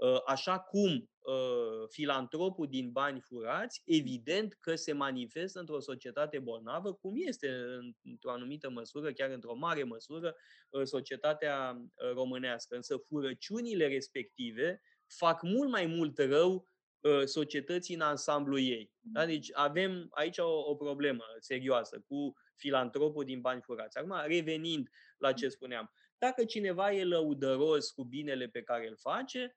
Uh, 0.00 0.20
Așa 0.26 0.58
cum 0.58 1.10
uh, 1.18 1.88
filantropul 1.88 2.66
din 2.68 2.90
bani 2.90 3.20
furați, 3.20 3.82
evident 3.84 4.54
că 4.60 4.74
se 4.74 4.92
manifestă 4.92 5.58
într-o 5.58 5.80
societate 5.80 6.38
bolnavă, 6.38 6.94
cum 6.94 7.14
este 7.16 7.48
în- 7.48 7.92
într-o 8.02 8.30
anumită 8.30 8.70
măsură, 8.70 9.12
chiar 9.12 9.30
într-o 9.30 9.54
mare 9.54 9.82
măsură, 9.82 10.34
uh, 10.70 10.82
societatea 10.84 11.76
uh, 11.78 12.12
românească. 12.14 12.74
Însă 12.76 12.96
furăciunile 12.96 13.86
respective 13.88 14.82
fac 15.06 15.42
mult 15.42 15.70
mai 15.70 15.86
mult 15.86 16.18
rău 16.18 16.68
uh, 17.00 17.24
societății 17.24 17.94
în 17.94 18.00
ansamblu 18.00 18.58
ei. 18.58 18.92
Da? 19.00 19.26
Deci 19.26 19.48
avem 19.52 20.06
aici 20.10 20.38
o, 20.38 20.70
o 20.70 20.74
problemă 20.74 21.24
serioasă 21.38 22.04
cu 22.06 22.32
filantropul 22.56 23.24
din 23.24 23.40
bani 23.40 23.60
furați. 23.62 23.98
Acum, 23.98 24.14
revenind 24.26 24.88
la 25.18 25.32
ce 25.32 25.48
spuneam, 25.48 25.92
dacă 26.18 26.44
cineva 26.44 26.92
e 26.92 27.04
lăudăros 27.04 27.90
cu 27.90 28.04
binele 28.04 28.46
pe 28.46 28.62
care 28.62 28.88
îl 28.88 28.96
face, 28.96 29.54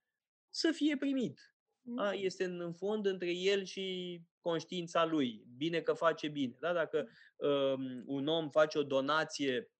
să 0.54 0.72
fie 0.72 0.97
primit. 0.97 1.56
A, 1.97 2.12
este 2.12 2.43
în, 2.43 2.60
în 2.60 2.74
fond 2.74 3.06
între 3.06 3.32
el 3.32 3.64
și 3.64 4.22
conștiința 4.39 5.06
lui. 5.06 5.45
Bine 5.58 5.82
că 5.82 5.93
face 5.93 6.28
bine. 6.28 6.56
Da? 6.60 6.74
Dacă 6.74 7.10
um, 7.36 8.04
un 8.06 8.28
om 8.28 8.49
face 8.49 8.78
o 8.78 8.84
donație 8.84 9.72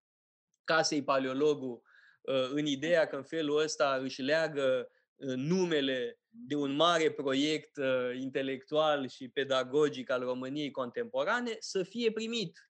casei 0.64 1.04
paleologul 1.04 1.82
uh, 2.22 2.50
în 2.50 2.66
ideea 2.66 3.08
că 3.08 3.16
în 3.16 3.24
felul 3.24 3.62
ăsta 3.62 4.00
își 4.02 4.22
leagă 4.22 4.90
uh, 5.16 5.34
numele 5.36 6.20
de 6.30 6.56
un 6.56 6.76
mare 6.76 7.12
proiect 7.12 7.78
uh, 7.78 8.20
intelectual 8.20 9.08
și 9.08 9.30
pedagogic 9.30 10.10
al 10.10 10.22
României 10.22 10.72
contemporane, 10.72 11.56
să 11.60 11.84
fie 11.84 12.12
primit. 12.12 12.70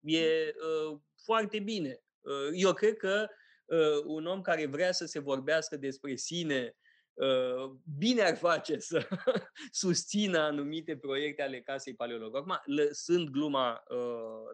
E 0.00 0.20
uh, 0.20 1.00
foarte 1.24 1.58
bine. 1.58 2.02
Uh, 2.20 2.50
eu 2.52 2.72
cred 2.72 2.96
că 2.96 3.28
uh, 3.64 4.02
un 4.04 4.26
om 4.26 4.40
care 4.40 4.66
vrea 4.66 4.92
să 4.92 5.04
se 5.04 5.18
vorbească 5.18 5.76
despre 5.76 6.16
sine 6.16 6.64
uh, 6.64 6.86
bine 7.98 8.22
ar 8.22 8.36
face 8.36 8.78
să 8.78 9.08
susțină 9.70 10.38
anumite 10.38 10.96
proiecte 10.96 11.42
ale 11.42 11.60
Casei 11.60 11.94
Paleologului. 11.94 12.40
Acum, 12.40 12.74
lăsând 12.74 13.28
gluma 13.28 13.84
uh, 13.88 13.98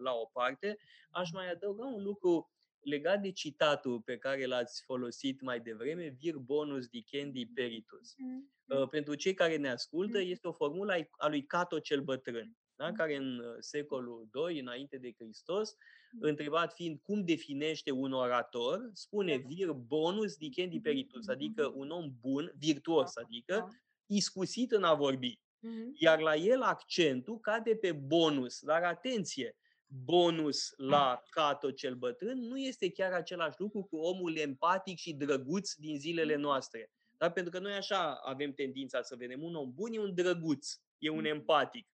la 0.02 0.12
o 0.12 0.24
parte, 0.32 0.76
aș 1.10 1.30
mai 1.32 1.50
adăuga 1.50 1.84
un 1.84 2.02
lucru 2.02 2.52
legat 2.84 3.20
de 3.20 3.32
citatul 3.32 4.00
pe 4.00 4.18
care 4.18 4.46
l-ați 4.46 4.82
folosit 4.84 5.40
mai 5.40 5.60
devreme, 5.60 6.16
vir 6.18 6.36
bonus 6.36 6.86
dicendi 6.86 7.46
peritus. 7.46 8.14
Uh, 8.66 8.88
pentru 8.88 9.14
cei 9.14 9.34
care 9.34 9.56
ne 9.56 9.70
ascultă, 9.70 10.20
este 10.20 10.48
o 10.48 10.52
formulă 10.52 10.92
ai- 10.92 11.10
a 11.10 11.28
lui 11.28 11.44
Cato 11.46 11.78
cel 11.78 12.00
Bătrân, 12.00 12.56
da? 12.76 12.92
care 12.92 13.16
în 13.16 13.38
uh, 13.38 13.56
secolul 13.58 14.28
II, 14.48 14.58
înainte 14.58 14.98
de 14.98 15.14
Hristos, 15.18 15.76
întrebat 16.20 16.74
fiind 16.74 17.00
cum 17.02 17.24
definește 17.24 17.90
un 17.90 18.12
orator, 18.12 18.90
spune 18.92 19.36
vir 19.36 19.70
bonus 19.72 20.36
dicendi 20.36 20.80
peritus, 20.80 21.28
adică 21.28 21.72
un 21.74 21.90
om 21.90 22.14
bun, 22.20 22.52
virtuos, 22.58 23.16
adică 23.16 23.68
iscusit 24.06 24.72
în 24.72 24.84
a 24.84 24.94
vorbi. 24.94 25.38
Iar 25.98 26.20
la 26.20 26.34
el 26.36 26.62
accentul 26.62 27.40
cade 27.40 27.76
pe 27.76 27.92
bonus. 27.92 28.60
Dar 28.60 28.82
atenție, 28.82 29.56
bonus 29.86 30.72
la 30.76 31.22
Cato 31.30 31.70
cel 31.70 31.94
bătrân 31.94 32.38
nu 32.38 32.58
este 32.58 32.90
chiar 32.90 33.12
același 33.12 33.60
lucru 33.60 33.82
cu 33.82 33.96
omul 33.96 34.36
empatic 34.36 34.98
și 34.98 35.14
drăguț 35.14 35.72
din 35.72 35.98
zilele 35.98 36.36
noastre. 36.36 36.90
Da? 37.16 37.30
Pentru 37.30 37.52
că 37.52 37.58
noi 37.58 37.72
așa 37.72 38.14
avem 38.14 38.52
tendința 38.52 39.02
să 39.02 39.16
vedem. 39.16 39.42
Un 39.42 39.54
om 39.54 39.72
bun, 39.74 39.92
e 39.92 39.98
un 39.98 40.14
drăguț, 40.14 40.68
e 40.98 41.08
un 41.08 41.24
empatic. 41.24 41.88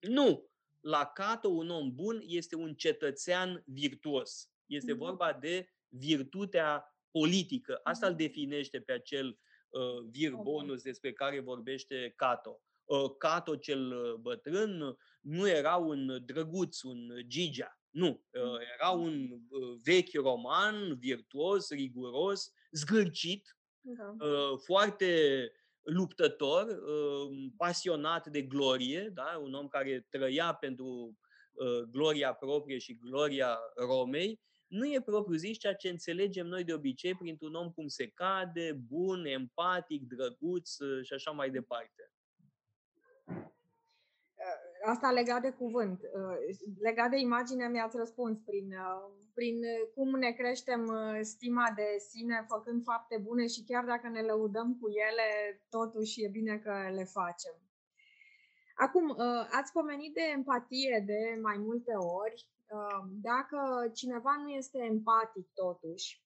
Nu! 0.00 0.50
la 0.80 1.04
Cato, 1.04 1.48
un 1.48 1.68
om 1.70 1.94
bun 1.94 2.22
este 2.26 2.56
un 2.56 2.74
cetățean 2.74 3.62
virtuos. 3.66 4.50
Este 4.66 4.92
Mhm. 4.92 5.00
vorba 5.00 5.32
de 5.32 5.68
virtutea 5.88 6.96
politică. 7.10 7.80
Asta 7.82 8.06
îl 8.06 8.12
Mhm. 8.12 8.20
definește 8.22 8.80
pe 8.80 8.92
acel 8.92 9.38
uh, 9.68 9.82
vir 10.10 10.32
Om 10.32 10.42
bun. 10.42 10.52
bonus 10.52 10.82
despre 10.82 11.12
care 11.12 11.40
vorbește 11.40 12.12
Cato. 12.16 12.60
Uh, 12.84 13.16
Cato 13.18 13.56
cel 13.56 13.92
uh, 13.92 14.14
bătrân 14.14 14.96
nu 15.20 15.48
era 15.48 15.76
un 15.76 16.22
drăguț, 16.24 16.82
un 16.82 17.12
Gigea. 17.26 17.80
Nu, 17.90 18.24
uh, 18.30 18.42
Mhm. 18.42 18.60
era 18.78 18.90
un 18.90 19.30
uh, 19.48 19.78
vechi 19.82 20.14
roman, 20.14 20.98
virtuos, 20.98 21.70
riguros, 21.70 22.52
zgârcit, 22.70 23.56
Da. 23.80 24.16
uh, 24.26 24.58
foarte 24.58 25.52
luptător, 25.86 26.66
uh, 26.66 27.50
pasionat 27.56 28.26
de 28.26 28.42
glorie, 28.42 29.10
da? 29.14 29.40
un 29.42 29.54
om 29.54 29.68
care 29.68 30.06
trăia 30.08 30.54
pentru 30.54 31.18
uh, 31.52 31.82
gloria 31.90 32.32
proprie 32.32 32.78
și 32.78 32.98
gloria 32.98 33.58
Romei, 33.76 34.40
nu 34.66 34.86
e 34.86 35.02
propriu-zis 35.04 35.58
ceea 35.58 35.74
ce 35.74 35.88
înțelegem 35.88 36.46
noi 36.46 36.64
de 36.64 36.72
obicei 36.72 37.14
printr-un 37.14 37.54
om 37.54 37.70
cum 37.70 37.88
se 37.88 38.06
cade, 38.08 38.72
bun, 38.72 39.24
empatic, 39.24 40.02
drăguț 40.02 40.78
uh, 40.78 41.04
și 41.04 41.12
așa 41.12 41.30
mai 41.30 41.50
departe. 41.50 42.10
Asta 44.86 45.10
legat 45.10 45.42
de 45.42 45.50
cuvânt. 45.50 46.00
Uh, 46.02 46.36
Legat 46.78 47.10
de 47.10 47.18
imagine 47.18 47.68
mi-ați 47.68 47.96
răspuns 47.96 48.38
prin, 48.38 48.72
uh, 48.72 49.10
prin 49.34 49.56
uh, 49.58 49.88
cum 49.94 50.18
ne 50.18 50.30
creștem 50.32 50.82
uh, 50.86 51.18
stima 51.22 51.72
de 51.76 51.88
sine 52.08 52.44
făcând 52.48 52.82
fapte 52.82 53.18
bune 53.18 53.46
și 53.46 53.64
chiar 53.64 53.84
dacă 53.84 54.08
ne 54.08 54.20
lăudăm 54.20 54.78
cu 54.80 54.88
ele, 54.88 55.60
totuși 55.70 56.22
e 56.24 56.28
bine 56.28 56.58
că 56.58 56.74
le 56.94 57.04
facem. 57.04 57.54
Acum, 58.74 59.08
uh, 59.08 59.48
ați 59.50 59.72
pomenit 59.72 60.14
de 60.14 60.22
empatie 60.32 61.02
de 61.06 61.38
mai 61.42 61.56
multe 61.58 61.92
ori. 61.94 62.48
Uh, 62.68 63.08
Dacă 63.22 63.90
cineva 63.94 64.36
nu 64.42 64.48
este 64.48 64.78
empatic 64.78 65.46
totuși, 65.54 66.22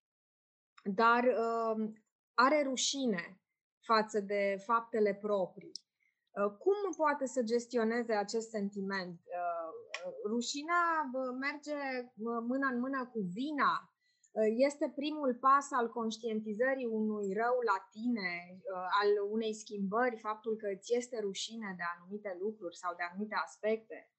dar 0.85 1.25
uh, 1.25 1.91
are 2.35 2.63
rușine 2.63 3.41
față 3.81 4.21
de 4.21 4.57
faptele 4.67 5.15
proprii, 5.15 5.73
Uh, 5.73 5.90
Cum 6.35 6.95
poate 6.97 7.27
să 7.27 7.43
gestioneze 7.43 8.13
acest 8.13 8.49
sentiment? 8.49 9.21
Uh, 9.25 9.71
uh, 10.07 10.15
Rușinea 10.27 11.09
bă, 11.13 11.37
merge 11.39 12.11
bă, 12.15 12.41
mână 12.41 12.67
în 12.73 12.81
mână 12.81 13.11
cu 13.13 13.21
vina. 13.21 13.93
Uh, 14.33 14.55
Este 14.57 14.93
primul 14.95 15.35
pas 15.35 15.71
al 15.71 15.89
conștientizării 15.89 16.87
unui 16.87 17.33
rău 17.33 17.57
la 17.71 17.89
tine, 17.91 18.31
uh, 18.53 18.87
al 19.01 19.31
unei 19.31 19.55
schimbări, 19.55 20.19
faptul 20.19 20.57
că 20.57 20.67
îți 20.75 20.95
este 20.95 21.21
rușine 21.21 21.75
de 21.77 21.83
anumite 21.97 22.37
lucruri 22.41 22.77
sau 22.77 22.95
de 22.97 23.03
anumite 23.11 23.35
aspecte. 23.35 24.11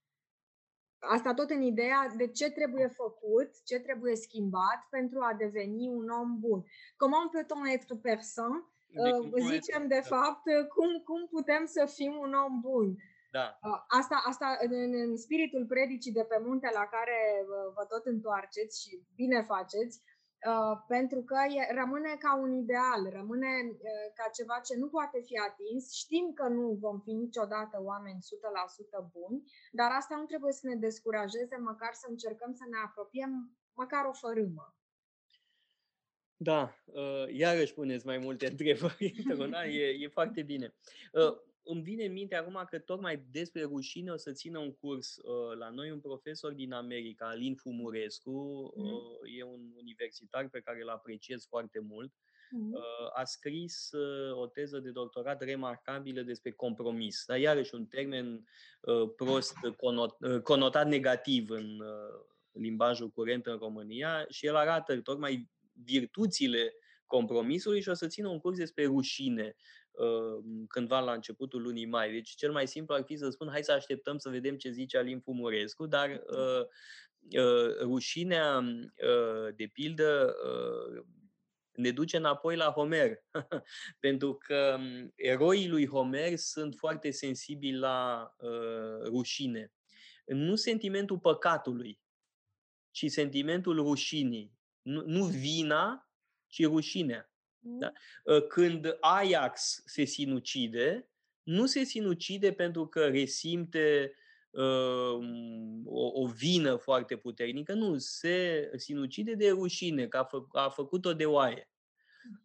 Asta 1.00 1.34
tot 1.34 1.50
în 1.50 1.62
ideea 1.62 2.14
de 2.18 2.28
ce 2.28 2.52
trebuie 2.52 2.88
făcut, 2.88 3.64
ce 3.64 3.80
trebuie 3.80 4.16
schimbat 4.16 4.88
pentru 4.90 5.20
a 5.20 5.34
deveni 5.34 5.90
un 5.90 6.10
om 6.10 6.40
bun. 6.40 6.66
Comment 6.98 7.32
peut-on 7.32 7.66
être 7.66 7.96
personne 8.02 8.66
De 8.94 9.02
Uh, 9.12 9.18
cum 9.20 9.30
poate- 9.30 9.46
zicem 9.56 9.88
de 9.88 10.02
da. 10.10 10.16
fapt 10.16 10.46
uh, 10.56 10.68
cum, 10.76 10.92
cum 11.10 11.22
putem 11.36 11.64
să 11.66 11.84
fim 11.98 12.14
un 12.26 12.34
om 12.46 12.60
bun. 12.70 12.88
Da, 13.38 13.46
Uh, 13.70 13.80
Asta, 14.00 14.18
asta 14.32 14.48
în, 14.66 14.72
în- 14.86 15.00
în 15.06 15.18
spiritul 15.26 15.66
predicii 15.74 16.12
de 16.20 16.24
pe 16.32 16.38
munte 16.46 16.70
la 16.80 16.86
care 16.96 17.20
uh, 17.42 17.74
vă 17.76 17.84
tot 17.92 18.06
întoarceți 18.06 18.76
și 18.82 18.92
bine 19.16 19.40
faceți, 19.54 19.96
uh, 20.52 20.76
pentru 20.88 21.20
că 21.30 21.38
e, 21.58 21.74
rămâne 21.82 22.14
ca 22.26 22.32
un 22.46 22.52
ideal, 22.64 23.02
rămâne 23.20 23.52
uh, 23.72 24.08
ca 24.18 24.26
ceva 24.38 24.58
ce 24.68 24.74
nu 24.82 24.88
poate 24.96 25.20
fi 25.28 25.36
atins. 25.50 25.84
Știm 26.04 26.28
că 26.40 26.46
nu 26.58 26.66
vom 26.86 26.98
fi 27.06 27.12
niciodată 27.24 27.76
oameni 27.92 28.24
100% 28.30 29.12
buni, 29.16 29.38
dar 29.80 29.90
asta 29.92 30.16
nu 30.16 30.26
trebuie 30.32 30.54
să 30.60 30.68
ne 30.68 30.76
descurajeze, 30.76 31.56
măcar 31.70 31.94
să 32.02 32.06
încercăm 32.10 32.52
să 32.60 32.66
ne 32.72 32.78
apropiem 32.88 33.32
măcar 33.82 34.04
o 34.06 34.14
fărâmă. 34.24 34.66
Da, 36.44 36.76
uh, 36.86 37.26
iarăși 37.32 37.74
puneți 37.74 38.06
mai 38.06 38.18
multe 38.18 38.48
întrebări 38.52 39.14
într-una, 39.26 39.64
e, 39.64 39.98
e 40.00 40.08
foarte 40.08 40.42
bine. 40.42 40.74
Uh, 41.12 41.38
îmi 41.64 41.82
vine 41.82 42.06
în 42.06 42.12
minte 42.14 42.36
acum 42.36 42.66
că 42.70 42.80
tocmai 42.80 43.26
despre 43.32 43.64
rușine 43.64 44.12
o 44.12 44.18
să 44.18 44.32
țină 44.32 44.60
un 44.60 44.74
curs 44.74 45.18
uh, 45.18 45.58
la 45.58 45.70
noi 45.70 45.92
un 45.92 46.00
profesor 46.00 46.52
din 46.54 46.72
America, 46.74 47.28
Alin 47.28 47.56
Fumurescu, 47.56 48.74
Mhm. 48.76 48.86
uh, 48.86 49.38
e 49.38 49.44
un 49.44 49.72
universitar 49.78 50.50
pe 50.50 50.60
care 50.60 50.82
îl 50.82 50.90
apreciez 50.90 51.46
foarte 51.48 51.80
mult. 51.80 52.14
Mhm. 52.52 52.74
Uh, 52.74 52.82
a 53.14 53.24
scris 53.24 53.92
uh, 53.92 54.38
o 54.38 54.48
teză 54.48 54.80
de 54.80 54.90
doctorat 54.92 55.42
remarcabilă 55.42 56.22
despre 56.22 56.52
compromis. 56.52 57.24
Dar 57.26 57.40
iarăși 57.40 57.76
un 57.76 57.86
termen 57.86 58.48
uh, 58.82 59.10
prost 59.16 59.54
conot, 59.78 60.16
uh, 60.20 60.42
conotat 60.42 60.88
negativ 60.88 61.50
în 61.50 61.80
uh, 61.80 62.26
limbajul 62.52 63.10
curent 63.10 63.46
în 63.46 63.58
România 63.58 64.26
și 64.30 64.46
el 64.46 64.56
arată 64.56 65.02
tocmai 65.02 65.50
virtuțile 65.84 66.74
compromisului 67.06 67.82
și 67.82 67.90
o 67.90 67.94
să 67.94 68.08
țină 68.08 68.28
un 68.28 68.40
curs 68.40 68.58
despre 68.58 68.86
rușine 68.86 69.56
uh, 69.92 70.44
cândva 70.68 71.00
la 71.00 71.14
începutul 71.14 71.62
lunii 71.62 71.86
mai. 71.86 72.12
Deci 72.12 72.30
cel 72.30 72.52
mai 72.52 72.68
simplu 72.68 72.96
ar 72.96 73.04
fi 73.04 73.16
să 73.16 73.30
spun 73.30 73.48
hai 73.50 73.64
să 73.64 73.72
așteptăm 73.72 74.18
să 74.18 74.30
vedem 74.30 74.58
ce 74.58 74.70
zice 74.70 74.98
Alin 74.98 75.20
Fumurescu, 75.20 75.86
dar 75.86 76.10
uh, 76.10 76.66
uh, 77.44 77.78
rușinea, 77.80 78.58
uh, 78.58 79.56
de 79.56 79.70
pildă, 79.74 80.36
uh, 80.46 81.04
ne 81.72 81.92
duce 81.92 82.18
înapoi 82.18 82.56
la 82.56 82.72
Homer, 82.72 83.24
pentru 84.06 84.34
că 84.34 84.78
um, 84.80 85.12
eroii 85.16 85.68
lui 85.68 85.88
Homer 85.88 86.36
sunt 86.36 86.76
foarte 86.76 87.12
sensibili 87.12 87.78
la 87.78 88.32
uh, 88.38 89.04
rușine. 89.04 89.74
Nu 90.26 90.56
sentimentul 90.56 91.20
păcatului, 91.20 92.00
ci 92.92 93.06
sentimentul 93.06 93.76
rușinii. 93.76 94.60
Nu, 94.82 95.04
nu 95.06 95.24
vina, 95.26 96.10
ci 96.48 96.64
rușinea. 96.64 97.32
Da? 97.60 97.92
Uh, 98.24 98.48
Când 98.48 98.98
Ajax 99.00 99.84
se 99.86 100.04
sinucide, 100.04 101.10
nu 101.44 101.66
se 101.66 101.84
sinucide 101.84 102.54
pentru 102.54 102.88
că 102.88 103.08
resimte 103.08 104.16
uh, 104.50 105.20
o, 105.86 106.22
o 106.22 106.28
vină 106.28 106.76
foarte 106.76 107.18
puternică, 107.18 107.74
nu, 107.74 107.98
se 107.98 108.70
sinucide 108.76 109.34
de 109.34 109.50
rușine, 109.50 110.08
că 110.08 110.18
a, 110.18 110.24
fă, 110.24 110.38
a 110.52 110.70
făcut-o 110.70 111.14
de 111.14 111.26
oaie. 111.26 111.70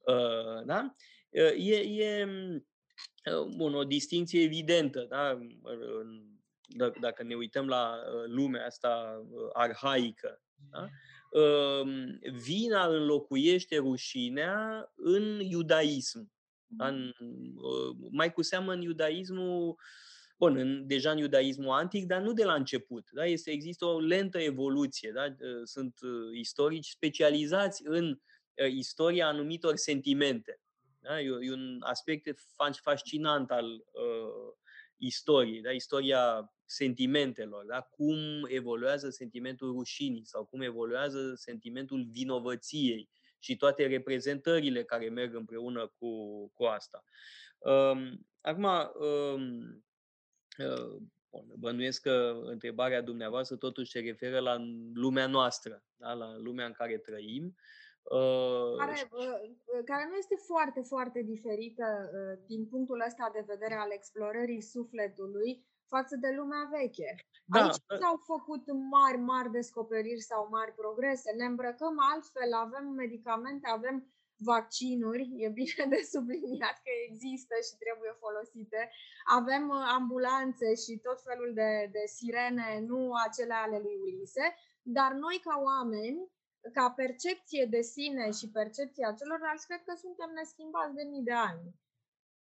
Uh, 0.07 0.65
da? 0.65 0.95
Uh, 1.31 1.53
E, 1.57 1.75
e 1.77 2.25
uh, 2.25 3.47
bun, 3.57 3.75
o 3.75 3.85
distinție 3.85 4.43
evidentă. 4.43 5.07
Da? 5.09 5.31
În- 5.63 6.35
dacă- 6.69 6.99
Dacă 7.01 7.23
ne 7.23 7.35
uităm 7.35 7.69
la 7.69 7.95
uh, 8.15 8.25
lumea 8.27 8.65
asta 8.67 9.23
uh, 9.31 9.51
arhaică, 9.53 10.43
da? 10.71 10.89
Um, 11.31 12.19
vina 12.33 12.87
înlocuiește 12.87 13.77
rușinea 13.77 14.93
în 14.97 15.41
iudaism. 15.41 16.33
Da? 16.67 16.87
În, 16.89 17.13
uh, 17.57 17.97
mai 18.11 18.33
cu 18.33 18.43
seamă 18.43 18.73
în 18.73 18.81
iudaismul, 18.81 19.79
bun, 20.39 20.57
în, 20.57 20.87
deja 20.87 21.11
în 21.11 21.19
iudaismul 21.19 21.71
antic, 21.71 22.07
dar 22.07 22.21
nu 22.21 22.33
de 22.33 22.45
la 22.45 22.55
început. 22.55 23.09
Da? 23.13 23.27
Este, 23.27 23.51
există 23.51 23.85
o 23.85 24.01
lentă 24.01 24.39
evoluție. 24.39 25.11
Da? 25.15 25.25
Uh, 25.25 25.61
Sunt 25.65 25.99
uh, 26.01 26.39
istorici 26.39 26.89
specializați 26.89 27.83
în 27.87 28.09
uh, 28.11 28.73
istoria 28.73 29.27
anumitor 29.27 29.77
sentimente. 29.77 30.61
Da? 31.01 31.21
E, 31.21 31.25
e 31.41 31.53
un 31.53 31.77
aspect 31.81 32.39
fa- 32.41 32.81
fascinant 32.83 33.51
al 33.51 33.73
uh, 33.73 34.55
istoriei, 34.97 35.61
da? 35.61 35.71
istoria 35.71 36.51
sentimentelor, 36.67 37.65
da? 37.65 37.81
cum 37.81 38.17
evoluează 38.49 39.11
sentimentul 39.11 39.73
rușinii 39.73 40.27
sau 40.27 40.45
cum 40.45 40.61
evoluează 40.61 41.35
sentimentul 41.35 42.09
vinovăției 42.11 43.11
și 43.39 43.57
toate 43.57 43.87
reprezentările 43.87 44.85
care 44.85 45.09
merg 45.09 45.35
împreună 45.35 45.93
cu, 45.99 46.09
cu 46.55 46.65
asta. 46.65 47.05
Um, 47.59 48.27
acum, 48.41 48.65
um, 48.65 49.85
uh, 50.59 50.97
bun, 51.31 51.55
bănuiesc 51.59 52.03
că 52.03 52.41
întrebarea 52.45 53.03
dumneavoastră 53.03 53.57
totuși 53.57 53.91
se 53.91 54.01
referă 54.01 54.39
la 54.39 54.57
lumea 54.95 55.27
noastră, 55.27 55.85
da? 55.97 56.13
la 56.13 56.37
lumea 56.37 56.67
în 56.67 56.73
care 56.73 56.99
trăim. 56.99 57.57
Uh, 58.03 58.77
care, 58.79 58.95
și- 58.95 59.09
uh, 59.11 59.85
care 59.85 60.07
nu 60.11 60.17
este 60.17 60.37
foarte, 60.47 60.81
foarte 60.81 61.23
diferită 61.23 62.11
uh, 62.13 62.45
din 62.47 62.67
punctul 62.67 63.03
ăsta 63.07 63.31
de 63.33 63.45
vedere 63.47 63.75
al 63.75 63.91
explorării 63.93 64.61
sufletului 64.61 65.67
față 65.89 66.17
de 66.17 66.31
lumea 66.39 66.69
veche. 66.71 67.11
Da, 67.45 67.63
Aici 67.63 67.77
nu 67.89 67.97
s-au 67.97 68.17
făcut 68.33 68.65
mari, 68.95 69.19
mari 69.19 69.51
descoperiri 69.51 70.21
sau 70.21 70.49
mari 70.51 70.73
progrese. 70.73 71.33
Ne 71.33 71.45
îmbrăcăm 71.45 71.97
altfel, 72.13 72.53
avem 72.53 72.87
medicamente, 72.87 73.69
avem 73.69 73.97
vaccinuri, 74.39 75.25
e 75.45 75.49
bine 75.49 75.85
de 75.95 76.01
subliniat 76.13 76.77
că 76.85 76.93
există 77.09 77.55
și 77.67 77.75
trebuie 77.83 78.13
folosite. 78.25 78.91
Avem 79.39 79.69
uh, 79.69 79.83
ambulanțe 79.99 80.75
și 80.75 80.93
tot 81.07 81.19
felul 81.23 81.51
de, 81.55 81.89
de 81.93 82.05
sirene, 82.17 82.85
nu 82.91 83.01
acele 83.27 83.55
ale 83.55 83.79
lui 83.79 83.97
Ulise, 84.07 84.55
dar 84.83 85.13
noi 85.13 85.41
ca 85.47 85.61
oameni 85.71 86.19
ca 86.73 86.91
percepție 86.91 87.65
de 87.75 87.81
sine 87.81 88.31
și 88.39 88.51
percepția 88.51 89.13
celorlalți, 89.19 89.67
cred 89.67 89.83
că 89.85 89.95
suntem 89.97 90.31
neschimbați 90.35 90.95
de 90.95 91.03
mii 91.03 91.23
de 91.23 91.33
ani. 91.33 91.65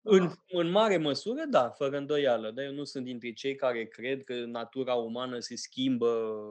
În, 0.03 0.31
în 0.49 0.71
mare 0.71 0.97
măsură, 0.97 1.45
da, 1.45 1.71
fără 1.71 1.97
îndoială. 1.97 2.51
Dar 2.51 2.65
eu 2.65 2.73
nu 2.73 2.85
sunt 2.85 3.05
dintre 3.05 3.33
cei 3.33 3.55
care 3.55 3.85
cred 3.85 4.25
că 4.25 4.35
natura 4.45 4.95
umană 4.95 5.39
se 5.39 5.57
schimbă 5.57 6.43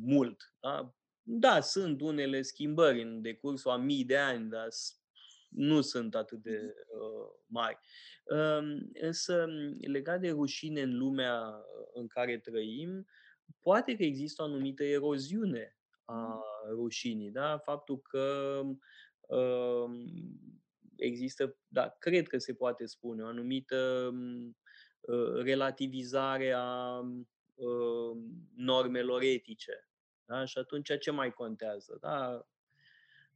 mult. 0.00 0.54
Da, 0.60 0.94
da 1.22 1.60
sunt 1.60 2.00
unele 2.00 2.42
schimbări 2.42 3.02
în 3.02 3.22
decursul 3.22 3.70
a 3.70 3.76
mii 3.76 4.04
de 4.04 4.16
ani, 4.16 4.48
dar 4.48 4.68
nu 5.48 5.80
sunt 5.80 6.14
atât 6.14 6.42
de 6.42 6.74
uh, 7.00 7.28
mari. 7.46 7.78
Uh, 8.24 8.78
însă, 9.00 9.46
legat 9.80 10.20
de 10.20 10.30
rușine 10.30 10.80
în 10.80 10.96
lumea 10.96 11.40
uh, 11.40 11.88
în 11.94 12.06
care 12.06 12.38
trăim, 12.38 13.06
poate 13.60 13.96
că 13.96 14.02
există 14.02 14.42
o 14.42 14.44
anumită 14.44 14.84
eroziune 14.84 15.76
a 16.04 16.40
rușinii. 16.68 17.30
Da? 17.30 17.58
Faptul 17.58 18.00
că 18.00 18.60
uh, 19.20 19.90
există, 20.96 21.56
da, 21.68 21.88
cred 21.98 22.28
că 22.28 22.38
se 22.38 22.54
poate 22.54 22.86
spune, 22.86 23.22
o 23.22 23.26
anumită 23.26 24.10
uh, 25.00 25.42
relativizare 25.42 26.52
a 26.52 26.98
uh, 27.54 28.16
normelor 28.54 29.22
etice. 29.22 29.88
Da? 30.24 30.44
Și 30.44 30.58
atunci 30.58 30.98
ce 30.98 31.10
mai 31.10 31.32
contează? 31.32 31.98
Da? 32.00 32.46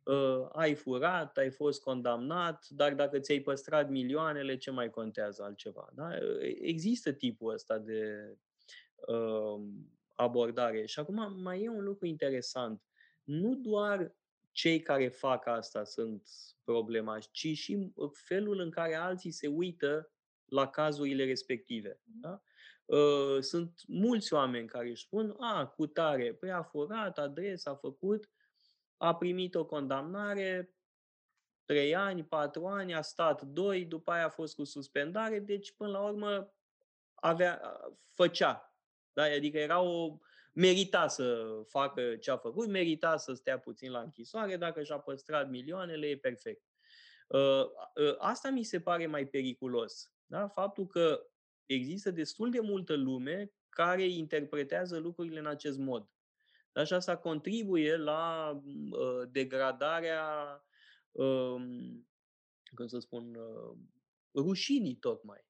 Uh, 0.02 0.48
ai 0.52 0.74
furat, 0.74 1.36
ai 1.36 1.50
fost 1.50 1.82
condamnat, 1.82 2.66
dar 2.68 2.94
dacă 2.94 3.18
ți-ai 3.18 3.40
păstrat 3.40 3.88
milioanele, 3.88 4.56
ce 4.56 4.70
mai 4.70 4.90
contează 4.90 5.42
altceva? 5.42 5.90
Da? 5.94 6.08
Există 6.60 7.12
tipul 7.12 7.52
ăsta 7.52 7.78
de 7.78 8.32
uh, 9.06 9.62
abordare. 10.14 10.86
Și 10.86 11.00
acum 11.00 11.42
mai 11.42 11.62
e 11.62 11.68
un 11.68 11.84
lucru 11.84 12.06
interesant. 12.06 12.82
Nu 13.24 13.54
doar 13.54 14.14
cei 14.52 14.80
care 14.80 15.08
fac 15.08 15.46
asta 15.46 15.84
sunt 15.84 16.28
problema, 16.64 17.18
ci 17.18 17.46
și 17.46 17.92
felul 18.12 18.60
în 18.60 18.70
care 18.70 18.94
alții 18.94 19.30
se 19.30 19.46
uită 19.46 20.12
la 20.44 20.68
cazurile 20.68 21.24
respective. 21.24 22.00
Da? 22.04 22.42
Uh, 22.84 23.40
sunt 23.40 23.80
mulți 23.86 24.32
oameni 24.32 24.68
care 24.68 24.88
își 24.88 25.04
spun, 25.04 25.36
a, 25.38 25.66
cu 25.66 25.86
tare, 25.86 26.34
păi 26.34 26.50
a 26.50 26.62
furat, 26.62 27.18
adresa, 27.18 27.70
a 27.70 27.74
făcut, 27.74 28.30
a 28.96 29.16
primit 29.16 29.54
o 29.54 29.64
condamnare, 29.64 30.74
3 31.64 31.94
ani, 31.94 32.24
4 32.24 32.66
ani, 32.66 32.94
a 32.94 33.02
stat 33.02 33.42
2, 33.42 33.84
după 33.84 34.10
aia 34.10 34.24
a 34.24 34.28
fost 34.28 34.54
cu 34.54 34.64
suspendare, 34.64 35.38
deci 35.38 35.72
până 35.72 35.90
la 35.90 36.00
urmă 36.00 36.54
avea, 37.14 37.60
făcea. 38.10 38.74
Da? 39.12 39.22
Adică 39.22 39.58
era 39.58 39.80
o, 39.80 40.18
merita 40.60 41.08
să 41.08 41.46
facă 41.68 42.16
ce 42.16 42.30
a 42.30 42.36
făcut, 42.36 42.68
merita 42.68 43.16
să 43.16 43.32
stea 43.32 43.58
puțin 43.58 43.90
la 43.90 44.00
închisoare, 44.00 44.56
dacă 44.56 44.82
și-a 44.82 44.98
păstrat 44.98 45.50
milioanele, 45.50 46.06
e 46.06 46.16
perfect. 46.16 46.62
Uh, 47.28 47.64
uh, 47.94 48.14
asta 48.18 48.50
mi 48.50 48.62
se 48.62 48.80
pare 48.80 49.06
mai 49.06 49.26
periculos. 49.26 50.12
Da? 50.26 50.48
Faptul 50.48 50.86
că 50.86 51.20
există 51.66 52.10
destul 52.10 52.50
de 52.50 52.60
multă 52.60 52.94
lume 52.94 53.52
care 53.68 54.04
interpretează 54.04 54.98
lucrurile 54.98 55.38
în 55.38 55.46
acest 55.46 55.78
mod. 55.78 56.10
Da? 56.72 56.84
Și 56.84 56.92
asta 56.92 57.16
contribuie 57.16 57.96
la 57.96 58.52
uh, 58.90 59.28
degradarea, 59.30 60.24
uh, 61.10 61.54
cum 62.74 62.86
să 62.86 62.98
spun, 62.98 63.34
uh, 63.34 63.76
rușinii 64.34 64.96
tocmai. 64.96 65.48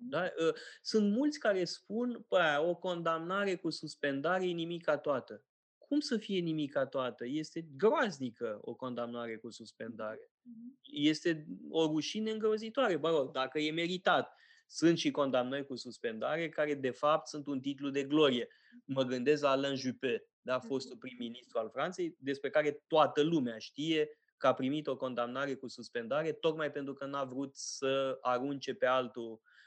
Da? 0.00 0.24
Ă, 0.24 0.54
sunt 0.82 1.12
mulți 1.12 1.38
care 1.38 1.64
spun, 1.64 2.24
păi, 2.28 2.56
o 2.58 2.74
condamnare 2.74 3.56
cu 3.56 3.70
suspendare 3.70 4.48
e 4.48 4.52
nimica 4.52 4.98
toată. 4.98 5.42
Cum 5.78 6.00
să 6.00 6.16
fie 6.16 6.38
nimica 6.38 6.86
toată? 6.86 7.26
Este 7.26 7.66
groaznică 7.76 8.58
o 8.60 8.74
condamnare 8.74 9.36
cu 9.36 9.50
suspendare. 9.50 10.20
Mm-hmm. 10.20 10.78
Este 10.82 11.46
o 11.70 11.86
rușine 11.86 12.30
îngrozitoare. 12.30 12.96
Bă, 12.96 13.08
rog, 13.10 13.32
dacă 13.32 13.58
e 13.58 13.70
meritat. 13.70 14.34
Sunt 14.66 14.98
și 14.98 15.10
condamnări 15.10 15.66
cu 15.66 15.76
suspendare 15.76 16.48
care, 16.48 16.74
de 16.74 16.90
fapt, 16.90 17.28
sunt 17.28 17.46
un 17.46 17.60
titlu 17.60 17.90
de 17.90 18.04
glorie. 18.04 18.48
Mă 18.84 19.02
gândesc 19.02 19.42
la 19.42 19.50
Alain 19.50 19.76
Juppé, 19.76 20.28
da, 20.40 20.58
fostul 20.58 20.96
mm-hmm. 20.96 21.00
prim-ministru 21.00 21.58
al 21.58 21.70
Franței, 21.70 22.16
despre 22.18 22.50
care 22.50 22.82
toată 22.86 23.22
lumea 23.22 23.58
știe 23.58 24.08
că 24.36 24.46
a 24.46 24.54
primit 24.54 24.86
o 24.86 24.96
condamnare 24.96 25.54
cu 25.54 25.68
suspendare, 25.68 26.32
tocmai 26.32 26.70
pentru 26.70 26.92
că 26.92 27.06
n-a 27.06 27.24
vrut 27.24 27.56
să 27.56 28.18
arunce 28.20 28.74
pe 28.74 28.86
altul 28.86 29.30
Uh, 29.32 29.57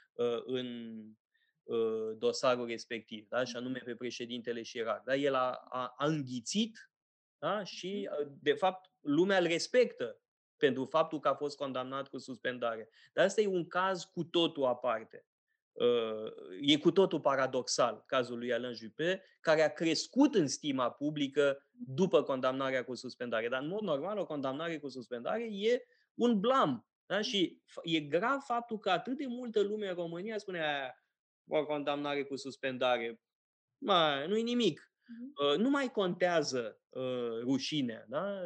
în 0.44 0.98
uh, 1.62 2.16
dosarul 2.18 2.66
respectiv, 2.66 3.28
da? 3.28 3.44
și 3.44 3.56
anume 3.56 3.82
pe 3.84 3.94
președintele 3.94 4.60
Chirac. 4.60 5.04
Da? 5.04 5.14
El 5.14 5.34
a, 5.34 5.50
a, 5.68 5.94
a 5.96 6.06
înghițit 6.06 6.90
da? 7.38 7.64
și, 7.64 8.08
uh, 8.20 8.32
de 8.40 8.52
fapt, 8.52 8.90
lumea 9.00 9.38
îl 9.38 9.46
respectă 9.46 10.20
pentru 10.56 10.84
faptul 10.84 11.20
că 11.20 11.28
a 11.28 11.34
fost 11.34 11.56
condamnat 11.56 12.08
cu 12.08 12.18
suspendare. 12.18 12.88
Dar 13.12 13.24
asta 13.24 13.40
e 13.40 13.46
un 13.46 13.66
caz 13.66 14.04
cu 14.04 14.24
totul 14.24 14.64
aparte. 14.64 15.26
E 16.60 16.78
cu 16.78 16.90
totul 16.90 17.20
paradoxal 17.20 18.04
cazul 18.06 18.38
lui 18.38 18.52
Alain 18.52 18.74
Juppé, 18.74 19.22
care 19.40 19.62
a 19.62 19.72
crescut 19.72 20.34
în 20.34 20.46
stima 20.46 20.90
publică 20.90 21.66
după 21.70 22.22
condamnarea 22.22 22.84
cu 22.84 22.94
suspendare. 22.94 23.48
Dar, 23.48 23.62
în 23.62 23.68
mod 23.68 23.80
normal, 23.80 24.18
o 24.18 24.26
condamnare 24.26 24.78
cu 24.78 24.88
suspendare 24.88 25.48
e 25.50 25.84
un 26.14 26.40
blam 26.40 26.86
da? 27.12 27.20
Și 27.20 27.62
e 27.82 28.00
grav 28.00 28.40
faptul 28.40 28.78
că 28.78 28.90
atât 28.90 29.16
de 29.16 29.26
multă 29.26 29.60
lume 29.60 29.88
în 29.88 29.94
România 29.94 30.38
spune 30.38 30.60
aia, 30.60 31.04
o 31.48 31.64
condamnare 31.64 32.24
cu 32.24 32.36
suspendare. 32.36 33.20
Mă, 33.78 34.24
nu-i 34.28 34.42
nimic. 34.42 34.80
Uh-huh. 34.80 35.56
Nu 35.56 35.70
mai 35.70 35.90
contează 35.90 36.80
uh, 36.88 37.40
rușinea. 37.40 38.04
Da? 38.08 38.42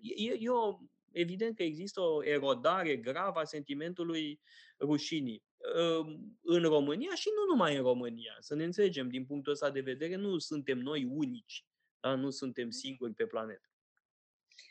E, 0.00 0.32
e 0.38 0.50
o, 0.50 0.78
evident 1.12 1.56
că 1.56 1.62
există 1.62 2.00
o 2.00 2.24
erodare 2.24 2.96
gravă 2.96 3.40
a 3.40 3.44
sentimentului 3.44 4.40
rușinii. 4.80 5.44
Uh, 5.76 6.06
în 6.42 6.62
România 6.62 7.14
și 7.14 7.28
nu 7.36 7.54
numai 7.54 7.76
în 7.76 7.82
România. 7.82 8.36
Să 8.38 8.54
ne 8.54 8.64
înțelegem, 8.64 9.08
din 9.08 9.26
punctul 9.26 9.52
ăsta 9.52 9.70
de 9.70 9.80
vedere, 9.80 10.14
nu 10.16 10.38
suntem 10.38 10.78
noi 10.78 11.04
unici. 11.04 11.66
Da? 12.00 12.14
Nu 12.14 12.30
suntem 12.30 12.70
singuri 12.70 13.14
pe 13.14 13.26
planetă. 13.26 13.68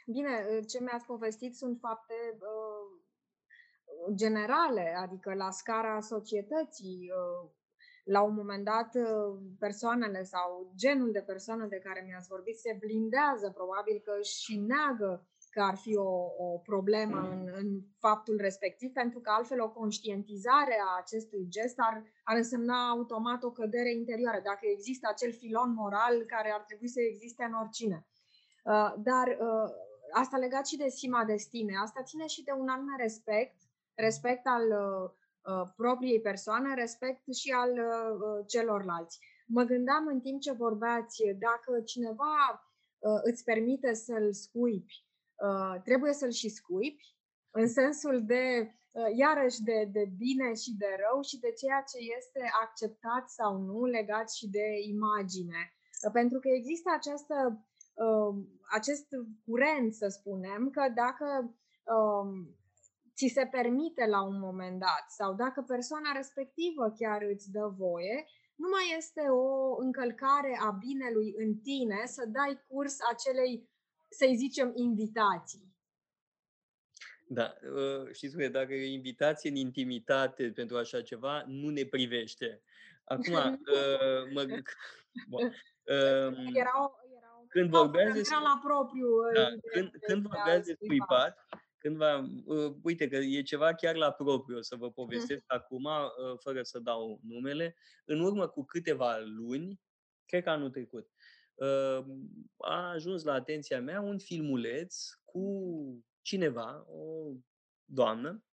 Bine, 0.06 0.60
ce 0.70 0.80
mi-ați 0.80 1.06
povestit 1.06 1.56
sunt 1.56 1.80
fapte 1.80 2.14
uh, 2.34 2.73
generale, 4.14 4.96
adică 5.02 5.34
la 5.34 5.52
scara 5.52 6.00
societății. 6.00 7.12
Uh, 7.12 7.50
la 8.04 8.22
un 8.22 8.34
moment 8.36 8.64
dat, 8.66 8.96
uh, 8.96 9.40
persoanele 9.60 10.24
sau 10.24 10.72
genul 10.76 11.12
de 11.12 11.20
persoană 11.22 11.66
de 11.66 11.80
care 11.84 12.04
mi-ați 12.08 12.28
vorbit 12.28 12.58
se 12.58 12.78
blindează, 12.80 13.52
probabil 13.52 14.02
că 14.06 14.22
și 14.22 14.60
neagă 14.60 15.28
că 15.50 15.62
ar 15.62 15.76
fi 15.76 15.96
o, 15.96 16.12
o 16.38 16.58
problemă 16.58 17.20
în, 17.32 17.52
în 17.54 17.68
faptul 18.00 18.38
respectiv, 18.38 18.92
pentru 18.92 19.20
că 19.20 19.30
altfel 19.30 19.62
o 19.62 19.70
conștientizare 19.70 20.78
a 20.88 21.00
acestui 21.00 21.46
gest 21.50 21.76
ar, 21.78 22.04
ar 22.24 22.36
însemna 22.36 22.90
automat 22.90 23.44
o 23.44 23.52
cădere 23.52 23.92
interioară, 23.92 24.40
dacă 24.44 24.66
există 24.66 25.08
acel 25.12 25.32
filon 25.32 25.74
moral 25.74 26.24
care 26.24 26.52
ar 26.52 26.62
trebui 26.62 26.88
să 26.88 27.00
existe 27.02 27.44
în 27.44 27.54
oricine. 27.54 28.08
Uh, 28.64 28.94
dar 28.98 29.38
asta 30.12 30.38
legat 30.38 30.68
și 30.68 30.78
de 30.78 30.88
sima 30.90 31.24
de 31.24 31.36
stime, 31.36 31.74
asta 31.84 32.04
ține 32.04 32.28
și 32.28 32.44
de 32.44 32.52
un 32.52 32.68
anume 32.68 32.96
respect 32.98 33.56
respect 33.96 34.46
al 34.46 34.64
uh, 34.68 35.10
uh, 35.54 35.70
propriei 35.76 36.22
persoane, 36.22 36.74
respect 36.74 37.34
și 37.34 37.52
al 37.52 37.72
uh, 37.72 38.16
uh, 38.20 38.46
celorlalți. 38.48 39.20
Mă 39.48 39.64
gândeam 39.64 40.08
în 40.08 40.20
timp 40.20 40.42
ce 40.42 40.52
vorbeați, 40.52 41.24
dacă 41.40 41.82
cineva 41.82 42.36
uh, 43.00 43.20
îți 43.24 43.44
permite 43.44 43.94
să-l 43.94 44.34
scuipi, 44.34 45.06
uh, 45.36 45.82
trebuie 45.84 46.14
să-l 46.14 46.32
și 46.32 46.50
scuipi, 46.50 47.16
în 47.52 47.68
sensul 47.68 48.26
de, 48.26 48.76
uh, 48.92 49.10
iarăși, 49.16 49.62
de, 49.64 49.90
de 49.92 50.06
bine 50.18 50.54
și 50.54 50.72
de 50.78 50.90
rău 51.04 51.22
și 51.22 51.40
de 51.40 51.52
ceea 51.52 51.84
ce 51.92 51.98
este 52.18 52.42
acceptat 52.64 53.30
sau 53.30 53.58
nu 53.58 53.86
legat 53.86 54.32
și 54.32 54.50
de 54.50 54.68
imagine. 54.88 55.62
Uh, 56.06 56.12
pentru 56.12 56.40
că 56.40 56.50
există 56.50 56.90
această, 56.98 57.66
uh, 57.94 58.36
acest 58.72 59.08
curent, 59.46 59.94
să 59.94 60.08
spunem, 60.08 60.70
că 60.70 60.84
dacă 60.96 61.56
uh, 61.96 62.28
ți 63.28 63.34
se 63.34 63.46
permite 63.46 64.06
la 64.06 64.22
un 64.24 64.40
moment 64.40 64.80
dat 64.80 65.06
sau 65.08 65.34
dacă 65.34 65.62
persoana 65.62 66.12
respectivă 66.12 66.94
chiar 67.00 67.22
îți 67.34 67.52
dă 67.52 67.66
voie, 67.78 68.26
nu 68.56 68.68
mai 68.70 68.98
este 68.98 69.22
o 69.22 69.76
încălcare 69.86 70.60
a 70.62 70.70
binelui 70.72 71.34
în 71.38 71.56
tine 71.56 72.02
să 72.06 72.24
dai 72.28 72.64
curs 72.68 72.98
acelei, 73.12 73.70
să-i 74.10 74.36
zicem, 74.36 74.72
invitații. 74.76 75.72
Da, 77.28 77.54
ă, 77.76 78.12
știți 78.12 78.38
că 78.38 78.48
dacă 78.48 78.74
e 78.74 78.94
invitație 78.94 79.50
în 79.50 79.56
intimitate 79.56 80.52
pentru 80.52 80.78
așa 80.78 81.02
ceva, 81.02 81.44
nu 81.48 81.70
ne 81.70 81.86
privește. 81.86 82.62
Acum, 83.04 83.36
ă, 83.76 84.28
mă... 84.34 84.46
Bun. 85.30 85.54
Era 86.54 86.72
când 87.48 87.70
vorbeați 87.70 88.14
despre... 88.14 88.38
la 88.38 88.60
propriu. 88.64 89.08
Da, 89.34 89.48
când, 89.74 89.90
când 90.08 90.22
vorbeați 90.28 90.68
de 90.68 90.74
scuipat, 90.74 91.38
cândva, 91.84 92.30
uh, 92.46 92.76
uite 92.82 93.08
că 93.08 93.16
e 93.16 93.42
ceva 93.42 93.74
chiar 93.74 93.96
la 93.96 94.12
propriu, 94.12 94.58
o 94.58 94.62
să 94.62 94.76
vă 94.76 94.92
povestesc 94.92 95.42
mm. 95.42 95.58
acum, 95.58 95.84
uh, 95.84 96.38
fără 96.40 96.64
să 96.64 96.80
dau 96.80 97.20
numele. 97.24 97.76
În 98.06 98.20
urmă 98.20 98.48
cu 98.48 98.66
câteva 98.66 99.18
luni, 99.20 99.80
cred 100.26 100.44
că 100.44 100.50
anul 100.50 100.70
trecut, 100.70 101.10
uh, 101.54 102.06
a 102.58 102.90
ajuns 102.92 103.24
la 103.24 103.34
atenția 103.34 103.82
mea 103.82 104.02
un 104.02 104.18
filmuleț 104.18 105.10
cu 105.24 105.46
cineva, 106.22 106.86
o 106.90 107.32
doamnă, 107.86 108.44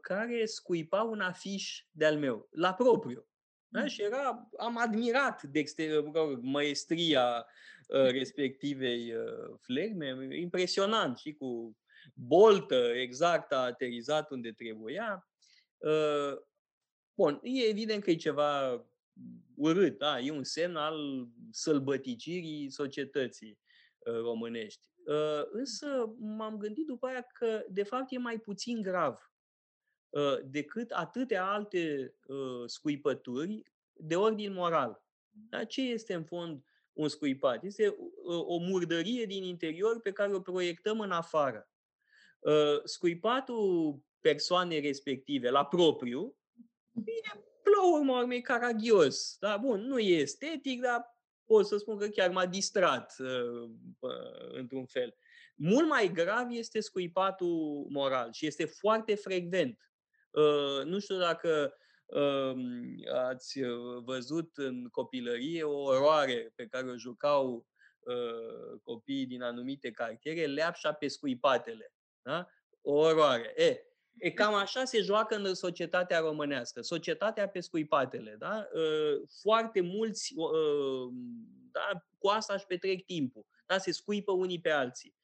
care 0.00 0.44
scuipa 0.44 1.02
un 1.02 1.20
afiș 1.20 1.84
de-al 1.90 2.18
meu, 2.18 2.48
la 2.50 2.74
propriu. 2.74 3.28
Da? 3.68 3.80
Mm. 3.80 3.86
Și 3.86 4.02
era, 4.02 4.50
am 4.58 4.78
admirat 4.78 5.42
de 5.42 5.58
exterior, 5.58 6.38
maestria 6.40 7.46
respectivei 7.88 9.14
flegme, 9.60 10.36
impresionant 10.36 11.18
și 11.18 11.32
cu 11.32 11.76
boltă 12.18 12.74
exact 12.74 13.52
a 13.52 13.56
aterizat 13.56 14.30
unde 14.30 14.52
trebuia. 14.52 15.28
Bun, 17.14 17.40
e 17.42 17.68
evident 17.68 18.02
că 18.02 18.10
e 18.10 18.16
ceva 18.16 18.84
urât, 19.54 19.98
da? 19.98 20.20
e 20.20 20.30
un 20.30 20.44
semn 20.44 20.76
al 20.76 21.28
sălbăticirii 21.50 22.70
societății 22.70 23.58
românești. 24.04 24.88
Însă 25.50 26.14
m-am 26.18 26.56
gândit 26.56 26.86
după 26.86 27.06
aia 27.06 27.26
că, 27.34 27.64
de 27.68 27.82
fapt, 27.82 28.12
e 28.12 28.18
mai 28.18 28.38
puțin 28.38 28.82
grav 28.82 29.30
decât 30.44 30.90
atâtea 30.90 31.46
alte 31.46 32.14
scuipături 32.66 33.62
de 33.92 34.16
ordin 34.16 34.52
moral. 34.52 35.04
Da? 35.30 35.64
Ce 35.64 35.80
este, 35.80 36.14
în 36.14 36.24
fond, 36.24 36.64
un 36.92 37.08
scuipat? 37.08 37.64
Este 37.64 37.96
o 38.24 38.58
murdărie 38.58 39.24
din 39.24 39.42
interior 39.42 40.00
pe 40.00 40.12
care 40.12 40.34
o 40.34 40.40
proiectăm 40.40 41.00
în 41.00 41.10
afară. 41.10 41.70
Scuipatul 42.84 44.00
persoanei 44.20 44.80
respective 44.80 45.50
la 45.50 45.64
propriu 45.64 46.36
e, 47.04 47.38
la 47.76 47.92
urmă 47.92 48.18
urmei, 48.18 48.40
caragios. 48.40 49.36
Da? 49.38 49.56
Bun, 49.56 49.80
nu 49.80 49.98
e 49.98 50.14
estetic, 50.14 50.80
dar 50.80 51.16
pot 51.44 51.66
să 51.66 51.76
spun 51.76 51.98
că 51.98 52.08
chiar 52.08 52.30
m-a 52.30 52.46
distrat 52.46 53.14
uh, 53.18 53.70
într-un 54.52 54.86
fel. 54.86 55.16
Mult 55.54 55.88
mai 55.88 56.12
grav 56.12 56.50
este 56.50 56.80
scuipatul 56.80 57.86
moral 57.88 58.32
și 58.32 58.46
este 58.46 58.64
foarte 58.64 59.14
frecvent. 59.14 59.90
Uh, 60.30 60.84
nu 60.84 60.98
știu 60.98 61.18
dacă 61.18 61.74
uh, 62.06 62.54
ați 63.28 63.60
văzut 64.04 64.56
în 64.56 64.88
copilărie 64.88 65.62
o 65.62 65.82
oroare 65.82 66.52
pe 66.54 66.66
care 66.66 66.90
o 66.90 66.96
jucau 66.96 67.66
uh, 67.98 68.80
copiii 68.82 69.26
din 69.26 69.42
anumite 69.42 69.90
cartiere, 69.90 70.46
leapșa 70.46 70.92
pe 70.92 71.08
scuipatele. 71.08 71.95
Da? 72.26 72.48
O 72.82 72.92
oroare. 72.92 73.52
E, 73.56 73.80
E 74.18 74.30
cam 74.30 74.54
așa 74.54 74.84
se 74.84 75.00
joacă 75.00 75.36
în 75.36 75.54
societatea 75.54 76.18
românească. 76.18 76.80
Societatea 76.80 77.48
pe 77.48 77.60
scuipatele. 77.60 78.36
Da? 78.38 78.68
Ă, 78.74 78.80
foarte 79.40 79.80
mulți 79.80 80.34
ă, 80.38 80.50
da, 81.70 82.06
cu 82.18 82.28
asta 82.28 82.54
își 82.54 82.66
petrec 82.66 83.04
timpul. 83.04 83.46
Da? 83.66 83.78
Se 83.78 83.92
scuipă 83.92 84.32
unii 84.32 84.60
pe 84.60 84.70
alții. 84.70 85.14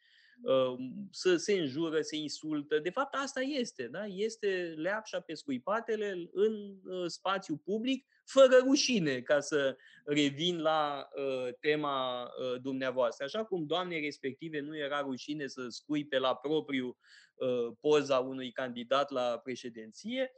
Ă, 0.47 0.76
să 1.11 1.36
se 1.36 1.53
înjură, 1.53 2.01
se 2.01 2.16
insultă. 2.16 2.78
De 2.78 2.90
fapt, 2.90 3.14
asta 3.14 3.40
este. 3.40 3.86
Da? 3.86 4.05
Este 4.07 4.74
leapșa 4.76 5.20
pe 5.20 5.34
scuipatele 5.34 6.30
în 6.32 6.78
spațiu 7.07 7.57
public, 7.57 8.07
fără 8.24 8.57
rușine, 8.64 9.20
ca 9.20 9.40
să 9.40 9.76
revin 10.05 10.61
la 10.61 11.09
uh, 11.16 11.55
tema 11.61 12.22
uh, 12.22 12.61
dumneavoastră. 12.61 13.24
Așa 13.24 13.45
cum 13.45 13.66
doamnei 13.66 14.01
respective 14.01 14.61
nu 14.61 14.76
era 14.76 15.01
rușine 15.01 15.47
să 15.47 15.66
scuipe 15.68 16.18
la 16.18 16.34
propriu 16.34 16.99
uh, 17.34 17.76
poza 17.80 18.18
unui 18.18 18.53
candidat 18.53 19.11
la 19.11 19.40
președinție, 19.45 20.32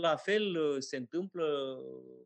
la 0.00 0.16
fel 0.16 0.56
uh, 0.56 0.76
se 0.78 0.96
întâmplă 0.96 1.78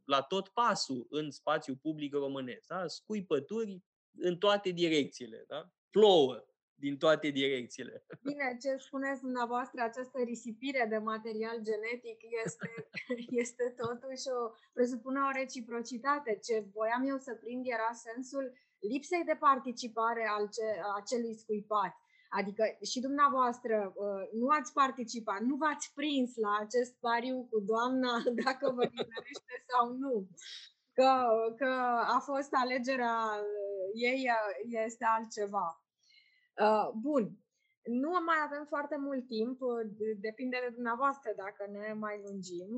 la 0.05 0.23
tot 0.23 0.49
pasul 0.49 1.07
în 1.11 1.31
spațiu 1.31 1.77
public 1.77 2.15
românesc. 2.15 2.67
Da? 2.67 2.87
Scuipături 2.87 3.83
în 4.19 4.37
toate 4.37 4.71
direcțiile. 4.71 5.45
Da? 5.49 5.71
Plouă 5.91 6.45
din 6.81 6.97
toate 6.99 7.29
direcțiile. 7.29 8.05
Bine, 8.23 8.57
ce 8.63 8.77
spuneți 8.77 9.21
dumneavoastră, 9.21 9.79
această 9.83 10.19
risipire 10.25 10.87
de 10.89 10.99
material 11.13 11.57
genetic 11.69 12.19
este, 12.45 12.69
este 13.43 13.75
totuși 13.83 14.27
o, 14.39 14.41
presupune 14.73 15.21
o 15.29 15.31
reciprocitate. 15.41 16.39
Ce 16.47 16.55
voiam 16.77 17.03
eu 17.13 17.19
să 17.27 17.33
prind 17.43 17.65
era 17.77 17.91
sensul 18.09 18.45
lipsei 18.93 19.25
de 19.31 19.37
participare 19.49 20.25
al 20.37 20.45
ce, 20.55 20.67
a 20.89 20.93
acelui 21.01 21.35
scuipat. 21.35 21.93
Adică 22.39 22.63
și 22.91 23.01
dumneavoastră 23.01 23.93
uh, 23.95 24.23
nu 24.41 24.49
ați 24.49 24.73
participat, 24.73 25.41
nu 25.41 25.55
v-ați 25.57 25.93
prins 25.95 26.31
la 26.37 26.53
acest 26.65 26.93
pariu 27.01 27.37
cu 27.51 27.59
doamna 27.61 28.13
dacă 28.45 28.65
vă 28.77 28.85
nimerește 28.95 29.55
sau 29.71 29.87
nu. 30.03 30.15
Că, 30.93 31.11
că 31.57 31.71
a 32.17 32.19
fost 32.19 32.51
alegerea 32.53 33.17
uh, 33.41 33.87
ei 34.09 34.21
uh, 34.37 34.85
este 34.87 35.05
altceva. 35.17 35.83
Uh, 36.67 36.89
bun. 37.07 37.25
Nu 37.85 38.11
mai 38.11 38.41
avem 38.45 38.65
foarte 38.65 38.97
mult 38.97 39.27
timp, 39.27 39.61
uh, 39.61 39.83
depinde 40.29 40.59
de 40.65 40.75
dumneavoastră 40.75 41.31
dacă 41.37 41.63
ne 41.71 41.93
mai 41.93 42.21
lungim. 42.25 42.71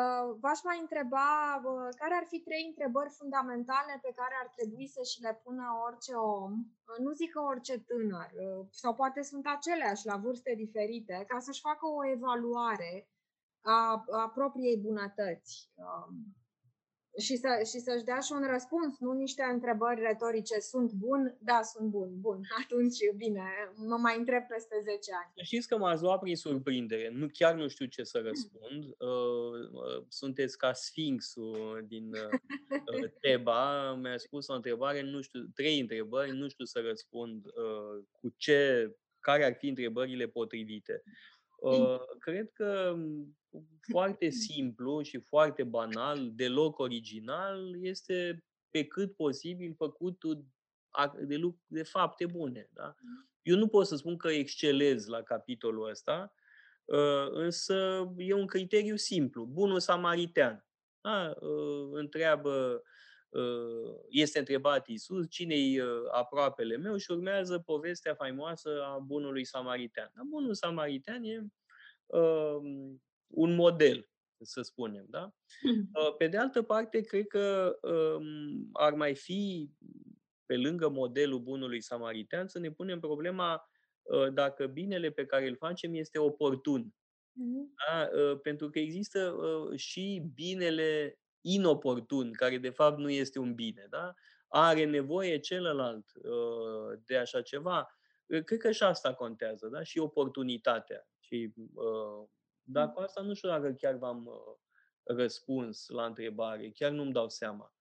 Uh, 0.00 0.36
v-aș 0.42 0.60
mai 0.62 0.78
întreba 0.80 1.28
care 2.00 2.14
ar 2.14 2.26
fi 2.32 2.38
trei 2.48 2.64
întrebări 2.68 3.16
fundamentale 3.20 3.98
pe 4.02 4.12
care 4.20 4.34
ar 4.42 4.48
trebui 4.56 4.86
să 4.86 5.02
și 5.10 5.22
le 5.22 5.40
pună 5.44 5.66
orice 5.86 6.14
om, 6.14 6.52
nu 7.04 7.10
zic 7.20 7.30
că 7.32 7.40
orice 7.40 7.76
tânăr, 7.88 8.30
sau 8.70 8.94
poate 8.94 9.22
sunt 9.22 9.44
aceleași 9.46 10.06
la 10.06 10.16
vârste 10.16 10.52
diferite, 10.64 11.24
ca 11.28 11.38
să-și 11.38 11.60
facă 11.68 11.86
o 11.86 12.06
evaluare 12.16 13.08
a, 13.62 14.04
a 14.22 14.28
propriei 14.28 14.78
bunătăți. 14.86 15.70
Um, 17.14 17.22
și, 17.22 17.36
să, 17.36 17.48
și 17.70 17.78
să-și 17.78 18.04
dea 18.04 18.20
și 18.20 18.32
un 18.32 18.46
răspuns, 18.52 18.98
nu 18.98 19.12
niște 19.12 19.42
întrebări 19.52 20.00
retorice. 20.00 20.58
Sunt 20.58 20.92
bun? 20.92 21.36
Da, 21.40 21.62
sunt 21.62 21.90
bun. 21.90 22.10
Bun, 22.20 22.40
atunci 22.62 22.98
bine, 23.16 23.42
mă 23.74 23.96
mai 23.96 24.18
întreb 24.18 24.42
peste 24.46 24.76
10 24.82 25.10
ani. 25.22 25.32
Știți 25.42 25.68
că 25.68 25.76
m-ați 25.76 26.02
luat 26.02 26.20
prin 26.20 26.36
surprindere. 26.36 27.10
Nu, 27.12 27.26
chiar 27.32 27.54
nu 27.54 27.68
știu 27.68 27.86
ce 27.86 28.02
să 28.02 28.18
răspund. 28.18 28.84
Uh, 28.84 29.52
uh, 29.72 30.04
sunteți 30.08 30.58
ca 30.58 30.72
Sfinxul 30.72 31.84
din 31.88 32.10
uh, 32.12 33.10
Teba. 33.20 33.94
Mi-a 33.94 34.18
spus 34.18 34.48
o 34.48 34.54
întrebare, 34.54 35.02
nu 35.02 35.20
știu, 35.20 35.40
trei 35.54 35.80
întrebări, 35.80 36.36
nu 36.36 36.48
știu 36.48 36.64
să 36.64 36.80
răspund 36.80 37.46
cu 38.10 38.34
ce, 38.36 38.90
care 39.20 39.44
ar 39.44 39.54
fi 39.54 39.68
întrebările 39.68 40.26
potrivite. 40.26 41.02
Cred 42.18 42.50
că 42.52 42.96
foarte 43.90 44.28
simplu 44.48 45.02
și 45.02 45.18
foarte 45.18 45.64
banal, 45.64 46.30
deloc 46.34 46.78
original, 46.78 47.84
este 47.84 48.44
pe 48.70 48.84
cât 48.84 49.16
posibil 49.16 49.74
făcutul 49.76 50.44
de, 51.18 51.40
de 51.66 51.82
fapte 51.82 52.26
bune. 52.26 52.68
Da? 52.72 52.94
Eu 53.42 53.56
nu 53.56 53.68
pot 53.68 53.86
să 53.86 53.96
spun 53.96 54.16
că 54.16 54.28
excelez 54.28 55.06
la 55.06 55.22
capitolul 55.22 55.88
ăsta, 55.88 56.34
ă, 56.88 57.28
însă 57.30 58.08
e 58.16 58.34
un 58.34 58.46
criteriu 58.46 58.96
simplu. 58.96 59.44
Bunul 59.44 59.80
samaritean. 59.80 60.66
Da? 61.00 61.34
Ă, 61.42 61.88
întreabă, 61.92 62.82
ă, 63.32 63.42
este 64.08 64.38
întrebat 64.38 64.88
Iisus, 64.88 65.26
cine-i 65.30 65.80
aproapele 66.10 66.76
meu 66.76 66.96
și 66.96 67.10
urmează 67.10 67.58
povestea 67.58 68.14
faimoasă 68.14 68.82
a 68.82 68.98
bunului 68.98 69.44
samaritean. 69.44 70.10
Da? 70.14 70.22
Bunul 70.24 70.54
samaritean 70.54 71.22
e 71.24 71.46
un 73.26 73.54
model, 73.54 74.08
să 74.44 74.62
spunem. 74.62 75.06
Da? 75.08 75.34
Hmm. 75.60 75.90
Uh, 75.94 76.16
pe 76.16 76.26
de 76.26 76.36
altă 76.36 76.62
parte, 76.62 77.00
cred 77.00 77.26
că 77.26 77.76
um, 77.82 78.68
ar 78.72 78.92
mai 78.92 79.14
fi, 79.14 79.70
pe 80.46 80.56
lângă 80.56 80.88
modelul 80.88 81.38
bunului 81.38 81.80
samaritean, 81.80 82.48
să 82.48 82.58
ne 82.58 82.70
punem 82.70 83.00
problema 83.00 83.70
uh, 84.02 84.32
dacă 84.32 84.66
binele 84.66 85.10
pe 85.10 85.26
care 85.26 85.48
îl 85.48 85.56
facem 85.56 85.94
este 85.94 86.18
oportun. 86.18 86.82
Mm-hmm. 86.84 87.74
Da? 87.88 88.08
Uh, 88.18 88.40
pentru 88.40 88.70
că 88.70 88.78
există 88.78 89.36
și 89.76 90.22
binele 90.34 91.18
inoportun, 91.40 92.32
care 92.32 92.58
de 92.58 92.70
fapt 92.70 92.98
nu 92.98 93.10
este 93.10 93.38
un 93.38 93.54
bine. 93.54 93.86
Da? 93.90 94.14
Are 94.48 94.84
nevoie 94.84 95.38
celălalt 95.38 96.12
de 97.06 97.16
așa 97.16 97.42
ceva. 97.42 97.98
Cred 98.26 98.58
că 98.58 98.70
și 98.70 98.82
asta 98.82 99.14
contează, 99.14 99.68
da? 99.68 99.82
și 99.82 99.98
oportunitatea. 99.98 101.08
Și 101.18 101.52
dar 102.64 102.92
cu 102.92 103.00
asta 103.00 103.20
nu 103.20 103.34
știu 103.34 103.48
dacă 103.48 103.72
chiar 103.72 103.94
v-am 103.94 104.26
uh, 104.26 104.56
răspuns 105.02 105.88
la 105.88 106.04
întrebare, 106.04 106.70
chiar 106.70 106.90
nu-mi 106.90 107.12
dau 107.12 107.28
seama. 107.28 107.74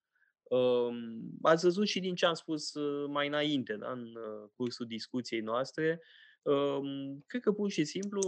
Um, 0.43 1.21
ați 1.41 1.63
văzut 1.63 1.87
și 1.87 1.99
din 1.99 2.15
ce 2.15 2.25
am 2.25 2.33
spus 2.33 2.73
uh, 2.73 3.09
mai 3.09 3.27
înainte, 3.27 3.75
da, 3.75 3.91
în 3.91 4.15
uh, 4.15 4.49
cursul 4.55 4.85
discuției 4.85 5.39
noastre, 5.39 6.01
um, 6.41 7.23
cred 7.27 7.41
că 7.41 7.51
pur 7.51 7.69
și 7.69 7.83
simplu 7.83 8.21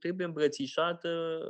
trebuie 0.00 0.26
îmbrățișată 0.26 1.40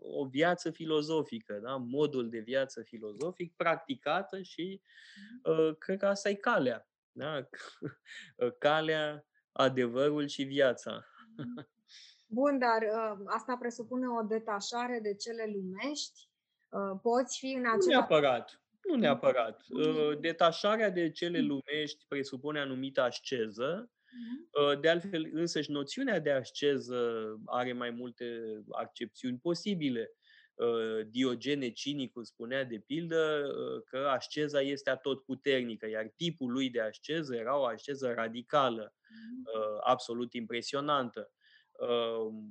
o 0.00 0.26
viață 0.26 0.70
filozofică, 0.70 1.60
da? 1.62 1.76
modul 1.76 2.28
de 2.28 2.38
viață 2.38 2.82
filozofic 2.82 3.56
practicată 3.56 4.42
și 4.42 4.80
mm-hmm. 4.80 5.78
cred 5.78 5.98
că 5.98 6.06
asta 6.06 6.28
e 6.28 6.34
calea. 6.34 6.88
Da? 7.12 7.48
calea, 8.58 9.26
adevărul 9.52 10.26
și 10.26 10.42
viața. 10.42 11.06
Mm-hmm. 12.32 12.40
Bun, 12.40 12.58
dar 12.58 12.82
uh, 12.82 13.18
asta 13.26 13.56
presupune 13.56 14.06
o 14.08 14.22
detașare 14.22 14.98
de 15.02 15.14
cele 15.14 15.44
lumești? 15.54 16.28
Uh, 16.68 16.98
poți 17.02 17.38
fi 17.38 17.52
în 17.52 17.66
același... 17.66 17.86
Nu 17.86 17.92
neapărat. 17.92 18.62
Nu 18.88 18.94
neapărat. 18.94 19.62
Uh, 19.68 20.18
detașarea 20.20 20.90
de 20.90 21.10
cele 21.10 21.40
lumești 21.40 22.04
presupune 22.08 22.60
anumită 22.60 23.02
asceză, 23.02 23.90
Mhm. 24.12 24.80
De 24.80 24.88
altfel, 24.88 25.30
însăși 25.32 25.70
noțiunea 25.70 26.20
de 26.20 26.30
asceză 26.30 27.00
are 27.44 27.72
mai 27.72 27.90
multe 27.90 28.26
accepțiuni 28.70 29.38
posibile. 29.38 30.10
Diogene 31.06 31.70
Cinicul 31.70 32.24
spunea 32.24 32.64
de 32.64 32.78
pildă 32.78 33.42
că 33.84 33.96
asceza 33.96 34.60
este 34.60 34.90
atotputernică, 34.90 35.88
iar 35.88 36.12
tipul 36.16 36.52
lui 36.52 36.70
de 36.70 36.80
asceză 36.80 37.34
era 37.34 37.58
o 37.58 37.64
asceză 37.64 38.12
radicală, 38.12 38.94
mm. 39.08 39.44
absolut 39.84 40.32
impresionantă. 40.32 41.30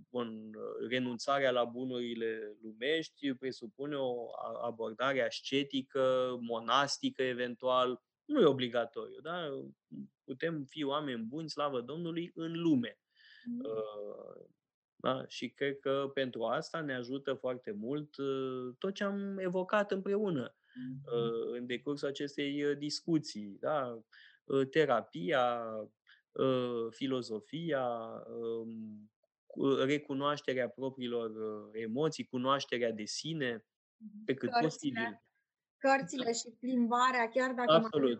În 0.09 0.51
renunțarea 0.89 1.51
la 1.51 1.63
bunurile 1.63 2.57
lumești 2.61 3.33
presupune 3.33 3.95
o 3.95 4.29
abordare 4.61 5.25
ascetică, 5.25 6.37
monastică 6.41 7.23
eventual, 7.23 8.01
nu 8.25 8.41
e 8.41 8.45
obligatoriu, 8.45 9.19
da? 9.21 9.49
Putem 10.23 10.63
fi 10.63 10.83
oameni 10.83 11.23
buni, 11.23 11.49
slavă 11.49 11.81
Domnului, 11.81 12.31
în 12.35 12.61
lume. 12.61 12.99
Mm. 13.45 13.61
Da? 14.95 15.25
Și 15.27 15.49
cred 15.49 15.79
că 15.79 16.11
pentru 16.13 16.43
asta 16.43 16.81
ne 16.81 16.93
ajută 16.93 17.33
foarte 17.33 17.71
mult 17.71 18.17
uh, 18.17 18.75
tot 18.79 18.93
ce 18.93 19.03
am 19.03 19.37
evocat 19.37 19.91
împreună 19.91 20.49
mm-hmm. 20.49 21.57
în 21.57 21.65
decursul 21.65 22.07
acestei 22.07 22.63
uh, 22.63 22.77
discuții. 22.77 23.57
Da? 23.59 24.01
Terapia, 24.71 25.61
filozofia, 26.89 27.87
um, 28.27 29.11
recunoașterea 29.85 30.69
propriilor 30.69 31.31
emoții, 31.73 32.25
cunoașterea 32.25 32.91
de 32.91 33.05
sine, 33.05 33.57
mm-hmm. 33.57 34.25
pe 34.25 34.33
cât 34.33 34.49
Cărțile. 34.49 34.67
posibil 34.67 35.21
cărțile 35.85 36.31
și 36.39 36.49
plimbarea, 36.63 37.25
chiar 37.35 37.51
dacă 37.59 37.77
mai 37.79 37.89
trebuie, 37.89 38.17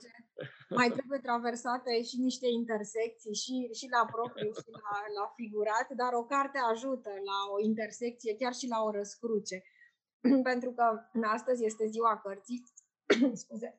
mai 0.80 0.90
trebuie 0.98 1.20
traversate 1.28 1.92
și 2.10 2.18
niște 2.28 2.48
intersecții, 2.60 3.36
și, 3.44 3.56
și 3.80 3.86
la 3.96 4.04
propriu 4.16 4.52
și 4.62 4.70
la, 4.86 4.96
la 5.18 5.26
figurat, 5.40 5.88
dar 6.02 6.12
o 6.22 6.24
carte 6.34 6.60
ajută 6.74 7.12
la 7.30 7.38
o 7.56 7.58
intersecție, 7.70 8.40
chiar 8.42 8.54
și 8.60 8.68
la 8.74 8.80
o 8.88 8.90
răscruce. 8.98 9.58
Pentru 10.50 10.70
că 10.78 10.86
astăzi 11.38 11.66
este 11.70 11.86
ziua 11.96 12.14
cărții. 12.24 12.62
Scuze. 13.42 13.70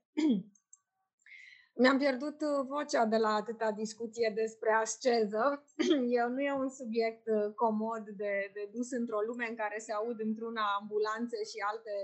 Mi-am 1.75 1.99
pierdut 1.99 2.39
uh, 2.41 2.67
vocea 2.67 3.05
de 3.05 3.17
la 3.17 3.33
atâta 3.35 3.71
discuție 3.71 4.33
despre 4.35 4.73
asceză. 4.73 5.65
Eu 6.21 6.29
nu 6.29 6.41
e 6.41 6.53
un 6.53 6.69
subiect 6.69 7.27
uh, 7.27 7.55
comod 7.55 8.05
de, 8.23 8.51
de 8.55 8.69
dus 8.73 8.91
într-o 8.91 9.21
lume 9.21 9.47
în 9.49 9.57
care 9.57 9.79
se 9.79 9.93
aud 9.93 10.21
într-una 10.21 10.65
ambulanțe 10.81 11.39
și 11.51 11.59
alte 11.71 11.95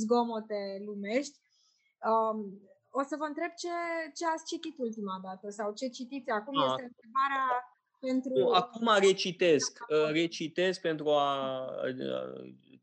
zgomote 0.00 0.60
lumești. 0.86 1.38
Um, 2.10 2.38
o 2.98 3.02
să 3.02 3.14
vă 3.20 3.26
întreb 3.28 3.52
ce, 3.62 3.74
ce 4.18 4.24
ați 4.26 4.48
citit 4.50 4.78
ultima 4.78 5.16
dată 5.26 5.46
sau 5.58 5.68
ce 5.72 5.86
citiți 5.98 6.30
acum. 6.30 6.56
A. 6.58 6.64
Este 6.66 6.82
întrebarea 6.90 7.46
pentru... 8.00 8.50
Acum 8.52 8.90
recitesc. 9.00 9.78
Uh, 9.88 10.10
recitesc 10.12 10.80
pentru 10.80 11.08
a, 11.08 11.64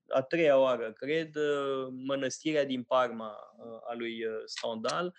a 0.08 0.22
treia 0.22 0.60
oară, 0.60 0.94
cred, 0.94 1.36
uh, 1.36 1.88
Mănăstirea 2.06 2.66
din 2.66 2.84
Parma 2.84 3.32
uh, 3.58 3.90
a 3.90 3.94
lui 3.94 4.24
Stendhal, 4.46 5.14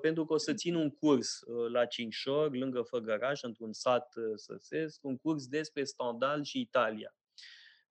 pentru 0.00 0.24
că 0.24 0.32
o 0.32 0.38
să 0.38 0.54
țin 0.54 0.74
un 0.74 0.90
curs 0.90 1.28
la 1.72 1.84
Cincșor, 1.84 2.54
lângă 2.56 2.82
Făgăraș, 2.82 3.42
într-un 3.42 3.72
sat 3.72 4.14
săsesc, 4.34 5.04
un 5.04 5.16
curs 5.16 5.46
despre 5.46 5.84
Stendhal 5.84 6.42
și 6.42 6.60
Italia. 6.60 7.14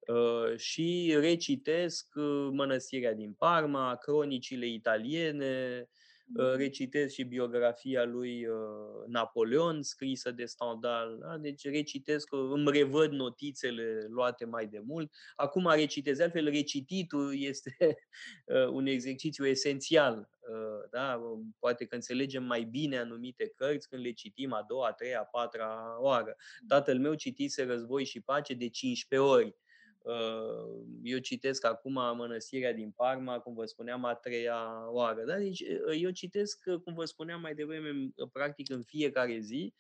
Uh, 0.08 0.58
și 0.58 1.16
recitesc 1.20 2.08
uh, 2.16 2.50
Mănăstirea 2.52 3.14
din 3.14 3.34
Parma, 3.34 3.96
cronicile 3.96 4.68
italiene, 4.68 5.90
uh, 6.36 6.46
mm. 6.46 6.56
recitesc 6.56 7.14
și 7.14 7.24
biografia 7.24 8.04
lui 8.04 8.46
Napoleon, 9.08 9.82
scrisă 9.82 10.32
de 10.32 10.46
Stendhal. 10.46 11.18
Da? 11.20 11.38
Deci 11.38 11.66
recitesc, 11.66 12.28
îmi 12.32 12.72
revăd 12.72 13.12
notițele 13.12 14.06
luate 14.10 14.46
mai 14.46 14.68
de 14.68 14.80
mult. 14.80 15.12
Acum 15.36 15.70
recitez, 15.70 16.20
altfel 16.20 16.50
recititul 16.50 17.36
este 17.50 17.98
un 18.72 18.86
exercițiu 18.86 19.46
esențial. 19.46 20.30
Da? 20.92 21.22
Poate 21.60 21.86
că 21.86 21.96
înțelegem 21.96 22.44
mai 22.44 22.64
bine 22.64 22.98
anumite 22.98 23.52
cărți 23.56 23.90
când 23.90 24.04
le 24.04 24.12
citim 24.12 24.54
a 24.54 24.66
doua, 24.68 24.88
a 24.88 24.92
treia, 24.92 25.20
a 25.20 25.24
patra 25.24 25.98
oară. 26.00 26.36
Mm. 26.62 26.68
Tatăl 26.68 27.00
meu 27.00 27.14
citise 27.14 27.64
Război 27.64 28.06
și 28.06 28.22
Pace 28.22 28.54
de 28.54 28.70
15 28.70 29.30
ori 29.30 29.46
Uh, 29.46 29.63
eu 31.04 31.18
citesc 31.18 31.66
acum 31.66 31.94
Mănăstirea 31.94 32.74
din 32.74 32.92
Parma, 32.92 33.40
cum 33.40 33.54
vă 33.54 33.66
spuneam, 33.66 34.06
a 34.06 34.14
treia 34.14 34.92
oară. 34.92 35.24
Da? 35.24 35.38
Deci 35.38 35.60
uh, 35.60 36.02
eu 36.02 36.10
citesc, 36.10 36.64
uh, 36.66 36.80
cum 36.80 36.94
vă 36.94 37.06
spuneam 37.06 37.42
mai 37.42 37.56
devreme, 37.56 38.10
practic 38.32 38.70
în 38.70 38.84
fiecare 38.84 39.40
zi, 39.40 39.74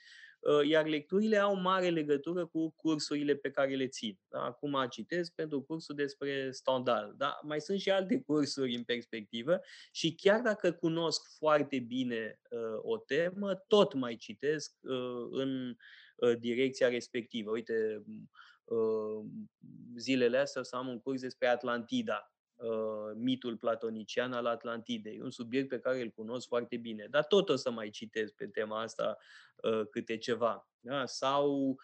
iar 0.68 0.88
lecturile 0.88 1.38
au 1.38 1.56
mare 1.56 1.90
legătură 1.90 2.46
cu 2.46 2.74
cursurile 2.76 3.36
pe 3.36 3.52
care 3.52 3.76
le 3.76 3.88
țin. 3.88 4.20
Da? 4.28 4.44
Acum 4.44 4.86
citesc 4.90 5.34
pentru 5.34 5.62
cursul 5.62 5.96
despre 5.96 6.52
Stendhal. 6.52 7.14
Da? 7.18 7.40
Mai 7.44 7.62
sunt 7.62 7.80
și 7.80 7.90
alte 7.90 8.22
cursuri 8.22 8.76
în 8.76 8.84
perspectivă 8.84 9.62
și 9.92 10.16
chiar 10.16 10.42
dacă 10.42 10.72
cunosc 10.72 11.38
foarte 11.38 11.80
bine 11.80 12.40
uh, 12.50 12.80
o 12.82 12.98
temă, 12.98 13.56
tot 13.68 13.94
mai 13.94 14.16
citesc 14.16 14.74
uh, 14.82 15.28
în 15.32 15.76
uh, 16.16 16.38
direcția 16.40 16.88
respectivă. 16.88 17.52
Uite, 17.52 18.04
Uh, 18.06 18.53
zilele 19.96 20.38
astea 20.38 20.64
să 20.64 20.76
am 20.76 20.88
un 20.88 21.00
curs 21.00 21.22
despre 21.22 21.48
Atlantida, 21.48 22.34
uh, 22.56 23.16
mitul 23.16 23.58
platonician 23.58 24.34
al 24.34 24.46
Atlantidei, 24.46 25.20
un 25.22 25.30
subiect 25.30 25.68
pe 25.68 25.80
care 25.80 26.02
îl 26.02 26.10
cunosc 26.10 26.48
foarte 26.48 26.78
bine, 26.78 27.08
dar 27.10 27.26
tot 27.26 27.50
o 27.50 27.56
să 27.56 27.72
mai 27.72 27.90
citesc 27.90 28.34
pe 28.34 28.48
tema 28.48 28.82
asta 28.82 29.18
uh, 29.56 29.88
câte 29.90 30.18
ceva. 30.18 30.68
Da? 30.80 31.06
Sau 31.06 31.76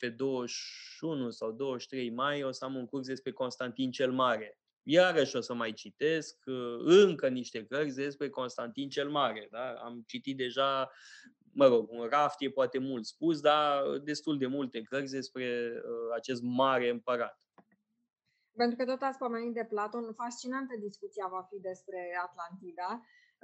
pe 0.00 0.08
21 0.08 1.30
sau 1.30 1.52
23 1.52 2.10
mai 2.10 2.42
o 2.42 2.50
să 2.50 2.64
am 2.64 2.74
un 2.74 2.86
curs 2.86 3.06
despre 3.06 3.32
Constantin 3.32 3.90
cel 3.90 4.12
Mare. 4.12 4.58
Iarăși 4.90 5.36
o 5.36 5.40
să 5.40 5.54
mai 5.54 5.72
citesc 5.72 6.36
încă 6.78 7.28
niște 7.28 7.64
cărți 7.64 7.96
despre 7.96 8.28
Constantin 8.28 8.88
cel 8.88 9.10
Mare. 9.10 9.48
Da? 9.50 9.72
Am 9.72 10.04
citit 10.06 10.36
deja 10.36 10.90
mă 11.52 11.66
rog, 11.66 11.90
un 11.90 12.06
raft 12.06 12.40
e 12.40 12.50
poate 12.50 12.78
mult 12.78 13.04
spus, 13.04 13.40
dar 13.40 13.98
destul 14.10 14.38
de 14.38 14.46
multe 14.46 14.82
cărți 14.82 15.12
despre 15.12 15.46
uh, 15.74 16.14
acest 16.14 16.42
mare 16.42 16.88
împărat. 16.88 17.40
Pentru 18.56 18.76
că 18.76 18.84
tot 18.84 19.02
ați 19.02 19.18
pomenit 19.18 19.54
de 19.54 19.64
Platon, 19.64 20.14
fascinantă 20.14 20.74
discuția 20.86 21.26
va 21.30 21.42
fi 21.50 21.58
despre 21.60 22.00
Atlantida. 22.26 22.90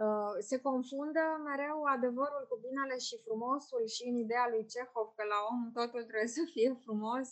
Uh, 0.05 0.35
se 0.49 0.57
confundă 0.61 1.25
mereu 1.45 1.83
adevărul 1.97 2.45
cu 2.49 2.57
binele 2.67 2.99
și 3.07 3.23
frumosul 3.25 3.85
și 3.95 4.03
în 4.09 4.17
ideea 4.25 4.47
lui 4.53 4.67
Cehov 4.73 5.07
că 5.17 5.25
la 5.33 5.39
om 5.51 5.73
totul 5.79 6.03
trebuie 6.09 6.35
să 6.39 6.43
fie 6.55 6.71
frumos? 6.85 7.29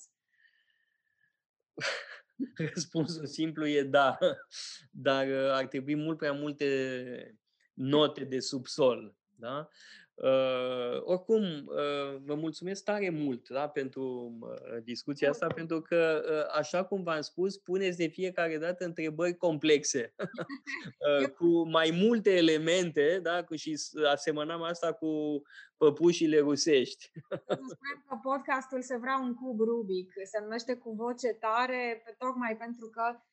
Răspunsul 2.74 3.26
simplu 3.26 3.66
e 3.66 3.82
da, 3.82 4.18
dar 4.90 5.26
uh, 5.26 5.50
ar 5.50 5.66
trebui 5.66 5.94
mult 5.94 6.16
prea 6.16 6.32
multe 6.32 7.38
note 7.74 8.24
de 8.24 8.40
subsol. 8.40 9.16
Da? 9.42 9.68
Uh, 10.14 11.02
oricum, 11.04 11.42
uh, 11.42 12.20
vă 12.24 12.34
mulțumesc 12.34 12.84
tare 12.84 13.10
mult 13.10 13.48
da, 13.48 13.68
pentru 13.68 14.36
uh, 14.40 14.82
discuția 14.82 15.30
asta, 15.30 15.46
pentru 15.46 15.80
că, 15.80 16.22
uh, 16.30 16.54
așa 16.58 16.84
cum 16.84 17.02
v-am 17.02 17.20
spus, 17.20 17.56
puneți 17.56 17.96
de 17.96 18.06
fiecare 18.06 18.58
dată 18.58 18.84
întrebări 18.84 19.36
complexe, 19.36 20.14
uh, 21.20 21.28
cu 21.28 21.68
mai 21.68 21.90
multe 22.02 22.36
elemente, 22.36 23.18
da, 23.22 23.44
cu, 23.44 23.54
și 23.54 23.80
asemănăm 24.10 24.62
asta 24.62 24.92
cu 24.92 25.42
păpușile 25.76 26.38
rusești. 26.38 27.10
Spune 27.46 28.02
că 28.08 28.18
podcastul 28.22 28.82
se 28.82 28.96
vrea 28.96 29.18
un 29.22 29.34
cub 29.34 29.60
Rubic, 29.60 30.12
se 30.24 30.40
numește 30.42 30.74
cu 30.76 30.92
voce 30.92 31.28
tare, 31.28 32.02
tocmai 32.18 32.56
pentru 32.56 32.86
că 32.86 33.02
Uh, 33.02 33.31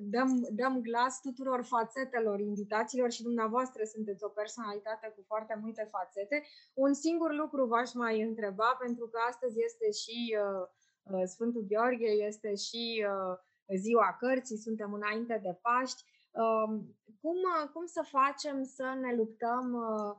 dăm, 0.00 0.48
dăm 0.50 0.80
glas 0.80 1.20
tuturor 1.20 1.64
fațetelor 1.64 2.40
invitațiilor 2.40 3.10
și 3.10 3.22
dumneavoastră 3.22 3.84
sunteți 3.84 4.24
o 4.24 4.28
personalitate 4.28 5.12
cu 5.16 5.22
foarte 5.26 5.58
multe 5.62 5.88
fațete. 5.90 6.42
Un 6.74 6.92
singur 6.94 7.34
lucru 7.34 7.64
v-aș 7.66 7.92
mai 7.92 8.22
întreba, 8.22 8.76
pentru 8.80 9.06
că 9.06 9.18
astăzi 9.28 9.56
este 9.64 9.90
și 9.90 10.36
uh, 10.42 10.66
uh 11.12 11.22
Sfântul 11.26 11.66
Gheorghe, 11.68 12.10
este 12.28 12.54
și 12.54 13.06
uh, 13.08 13.36
ziua 13.76 14.16
cărții, 14.18 14.58
suntem 14.58 14.92
înainte 14.92 15.40
de 15.42 15.58
Paști. 15.62 16.04
Um, 16.30 16.72
uh, 16.74 16.80
cum, 17.20 17.38
cum 17.72 17.86
să 17.86 18.02
facem 18.08 18.64
să 18.64 18.96
ne 19.00 19.14
luptăm 19.14 19.72
uh, 19.72 20.12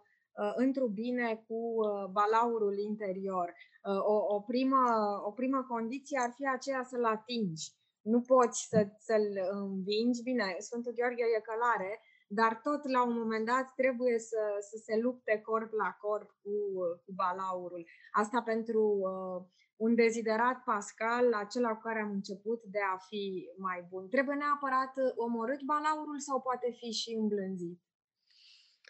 uh, 0.44 0.54
într-un 0.56 0.94
bine 0.94 1.44
cu 1.48 1.56
uh, 1.56 2.06
balaurul 2.12 2.78
interior? 2.78 3.54
Uh, 3.84 4.00
o, 4.14 4.36
o, 4.36 4.40
primă, 4.42 4.84
o 5.26 5.32
primă 5.32 5.66
condiție 5.68 6.20
ar 6.22 6.32
fi 6.36 6.48
aceea 6.48 6.84
să-l 6.84 7.06
atingi 7.06 7.76
nu 8.14 8.22
poți 8.22 8.68
să, 8.70 8.88
să-l 9.08 9.28
învingi. 9.52 10.22
Bine, 10.24 10.56
Sfântul 10.60 10.94
Gheorghe 10.98 11.26
e 11.38 11.50
călare, 11.50 12.02
dar 12.28 12.60
tot 12.64 12.82
la 12.96 13.02
un 13.10 13.16
moment 13.22 13.46
dat 13.46 13.68
trebuie 13.76 14.20
să, 14.20 14.44
să 14.70 14.78
se 14.86 14.96
lupte 15.06 15.42
corp 15.46 15.72
la 15.84 15.92
corp 16.02 16.30
cu, 16.42 16.56
cu 17.04 17.12
balaurul. 17.22 17.86
Asta 18.12 18.42
pentru 18.42 18.84
uh, 18.84 19.40
un 19.76 19.96
deziderat 19.96 20.64
pascal, 20.64 21.34
acela 21.34 21.70
cu 21.74 21.82
care 21.82 22.00
am 22.00 22.12
început 22.12 22.64
de 22.64 22.80
a 22.94 22.98
fi 22.98 23.50
mai 23.58 23.86
bun. 23.90 24.08
Trebuie 24.10 24.36
neapărat 24.36 24.94
omorât 25.16 25.62
balaurul 25.62 26.20
sau 26.20 26.42
poate 26.42 26.76
fi 26.80 26.92
și 26.92 27.12
îmblânzit? 27.14 27.80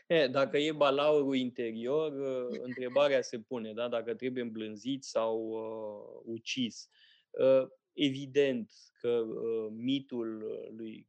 E, 0.08 0.28
dacă 0.28 0.58
e 0.58 0.72
balaurul 0.72 1.36
interior, 1.36 2.12
uh, 2.12 2.60
întrebarea 2.62 3.22
se 3.22 3.40
pune, 3.40 3.74
da? 3.74 3.88
dacă 3.88 4.16
trebuie 4.16 4.44
îmblânzit 4.44 5.04
sau 5.04 5.38
uh, 5.48 6.22
ucis. 6.26 6.90
Uh, 7.30 7.68
evident 7.98 8.72
că 9.00 9.10
uh, 9.10 9.68
mitul 9.72 10.46
lui 10.78 11.08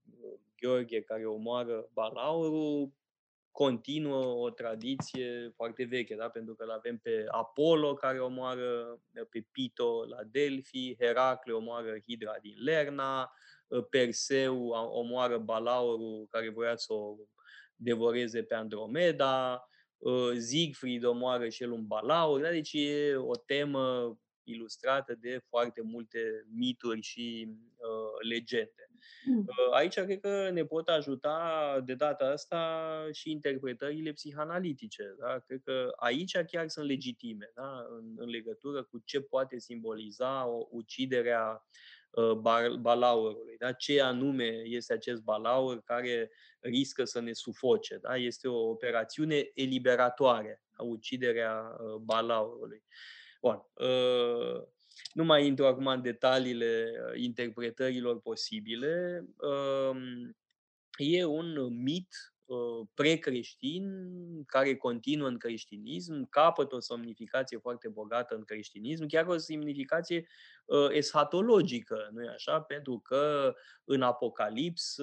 Gheorghe 0.61 1.01
care 1.01 1.27
omoară 1.27 1.89
balaurul 1.93 2.93
continuă 3.51 4.25
o 4.25 4.51
tradiție 4.51 5.53
foarte 5.55 5.85
veche, 5.85 6.15
da? 6.15 6.29
pentru 6.29 6.55
că 6.55 6.63
îl 6.65 6.71
avem 6.71 6.99
pe 6.99 7.25
Apollo 7.29 7.95
care 7.95 8.21
omoară 8.21 9.01
pe 9.31 9.47
Pito 9.53 10.05
la 10.09 10.23
Delphi, 10.31 10.97
Heracle 10.99 11.53
omoară 11.53 11.99
Hidra 12.07 12.37
din 12.43 12.55
Lerna, 12.57 13.33
Perseu 13.91 14.69
omoară 14.91 15.39
balaurul 15.39 16.27
care 16.31 16.49
voia 16.49 16.77
să 16.77 16.93
o 16.93 17.17
devoreze 17.77 18.43
pe 18.43 18.55
Andromeda, 18.55 19.69
Siegfried 20.39 21.05
omoară 21.05 21.49
și 21.49 21.63
el 21.63 21.71
un 21.71 21.87
balaur, 21.87 22.41
da? 22.41 22.51
deci 22.51 22.73
e 22.73 23.17
o 23.17 23.37
temă 23.37 24.19
ilustrată 24.49 25.15
de 25.21 25.41
foarte 25.49 25.81
multe 25.83 26.47
mituri 26.55 27.01
și 27.01 27.49
uh, 27.77 28.29
legende. 28.29 28.89
Mm. 29.25 29.47
Aici 29.73 29.95
cred 29.95 30.21
că 30.21 30.51
ne 30.51 30.65
pot 30.65 30.89
ajuta 30.89 31.81
de 31.85 31.95
data 31.95 32.25
asta 32.25 33.09
și 33.13 33.31
interpretările 33.31 34.13
psihanalitice. 34.13 35.15
Da? 35.19 35.39
Cred 35.47 35.61
că 35.65 35.93
aici 35.97 36.37
chiar 36.47 36.69
sunt 36.69 36.87
legitime 36.87 37.51
da? 37.55 37.87
în, 37.91 38.15
în 38.17 38.29
legătură 38.29 38.83
cu 38.83 39.03
ce 39.05 39.21
poate 39.21 39.59
simboliza 39.59 40.47
o 40.47 40.67
uciderea 40.71 41.67
uh, 42.11 42.33
balaurului. 42.81 43.57
Da? 43.59 43.73
Ce 43.73 44.03
anume 44.03 44.63
este 44.65 44.93
acest 44.93 45.23
balaur 45.23 45.83
care 45.83 46.31
riscă 46.61 47.05
să 47.05 47.21
ne 47.21 47.33
sufoce. 47.33 47.99
Da? 48.03 48.17
Este 48.17 48.49
o 48.49 48.69
operațiune 48.69 49.51
eliberatoare, 49.55 50.63
a 50.73 50.83
uciderea 50.83 51.77
uh, 51.79 51.95
balaurului. 51.95 52.85
Bun. 53.41 53.63
Uh, 53.75 54.63
nu 55.13 55.25
mai 55.25 55.47
intru 55.47 55.67
acum 55.67 55.87
în 55.87 56.03
detaliile 56.03 56.91
uh, 56.93 57.21
interpretărilor 57.23 58.21
posibile. 58.21 59.25
Um, 59.37 60.37
e 60.97 61.25
un 61.25 61.83
mit 61.83 62.09
uh, 62.45 62.87
precreștin 62.95 63.85
care 64.47 64.77
continuă 64.77 65.29
în 65.29 65.39
creștinism, 65.39 66.29
capătă 66.29 66.75
o 66.75 66.81
semnificație 66.81 67.59
foarte 67.59 67.89
bogată 67.89 68.35
în 68.35 68.45
creștinism, 68.45 69.07
chiar 69.07 69.27
o 69.27 69.37
semnificație 69.37 70.27
eschatologică, 70.89 72.09
nu-i 72.13 72.29
așa? 72.29 72.61
Pentru 72.61 72.99
că 72.99 73.55
în 73.85 74.03
Apocalips 74.03 74.97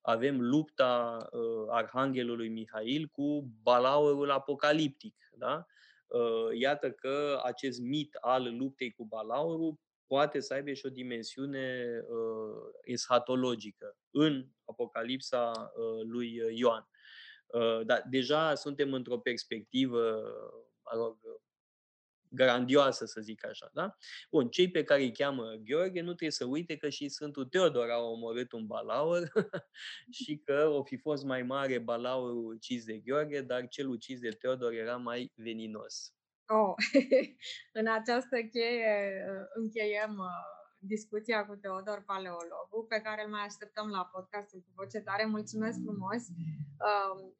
avem 0.00 0.40
lupta 0.40 1.28
Arhanghelului 1.68 2.48
Mihail 2.48 3.06
cu 3.06 3.50
balaurul 3.62 4.30
apocaliptic, 4.30 5.14
da? 5.32 5.66
Uh, 6.10 6.58
iată 6.58 6.90
că 6.90 7.40
acest 7.44 7.80
mit 7.80 8.14
al 8.14 8.56
luptei 8.56 8.90
cu 8.90 9.04
balaurul 9.04 9.78
poate 10.06 10.40
să 10.40 10.54
aibă 10.54 10.72
și 10.72 10.86
o 10.86 10.88
dimensiune 10.88 11.84
uh, 12.08 12.72
eschatologică 12.84 13.96
în 14.10 14.46
Apocalipsa 14.64 15.72
uh, 15.76 16.06
lui 16.06 16.40
Ioan. 16.54 16.88
Uh, 17.46 17.80
dar 17.86 18.06
deja 18.10 18.54
suntem 18.54 18.92
într-o 18.92 19.18
perspectivă, 19.18 20.22
mă 20.84 21.02
rog, 21.02 21.18
grandioasă, 22.30 23.04
să 23.04 23.20
zic 23.20 23.46
așa. 23.46 23.70
Da? 23.72 23.96
Bun, 24.30 24.48
cei 24.48 24.70
pe 24.70 24.84
care 24.84 25.02
îi 25.02 25.12
cheamă 25.12 25.54
Gheorghe 25.64 26.00
nu 26.00 26.06
trebuie 26.06 26.30
să 26.30 26.44
uite 26.44 26.76
că 26.76 26.88
și 26.88 27.08
Sfântul 27.08 27.44
Teodor 27.44 27.90
a 27.90 27.98
omorât 27.98 28.52
un 28.52 28.66
balaur 28.66 29.32
și 30.20 30.36
că 30.44 30.68
o 30.68 30.84
fi 30.84 30.96
fost 30.96 31.24
mai 31.24 31.42
mare 31.42 31.78
balaurul 31.78 32.46
ucis 32.46 32.84
de 32.84 32.98
Gheorghe, 32.98 33.40
dar 33.40 33.68
cel 33.68 33.88
ucis 33.88 34.20
de 34.20 34.28
Teodor 34.28 34.72
era 34.72 34.96
mai 34.96 35.32
veninos. 35.36 36.14
Oh, 36.46 36.74
în 37.80 37.86
această 37.86 38.36
cheie 38.52 39.24
uh, 39.28 39.46
încheiem 39.54 40.18
uh, 40.18 40.60
discuția 40.78 41.46
cu 41.46 41.54
Teodor 41.54 42.02
Paleologu, 42.06 42.86
pe 42.88 43.00
care 43.00 43.24
îl 43.24 43.30
mai 43.30 43.44
așteptăm 43.44 43.88
la 43.88 44.08
podcastul 44.12 44.60
cu 44.60 44.70
voce 44.74 45.00
tare. 45.00 45.24
Mulțumesc 45.24 45.78
frumos! 45.84 46.22
Um, 46.88 47.34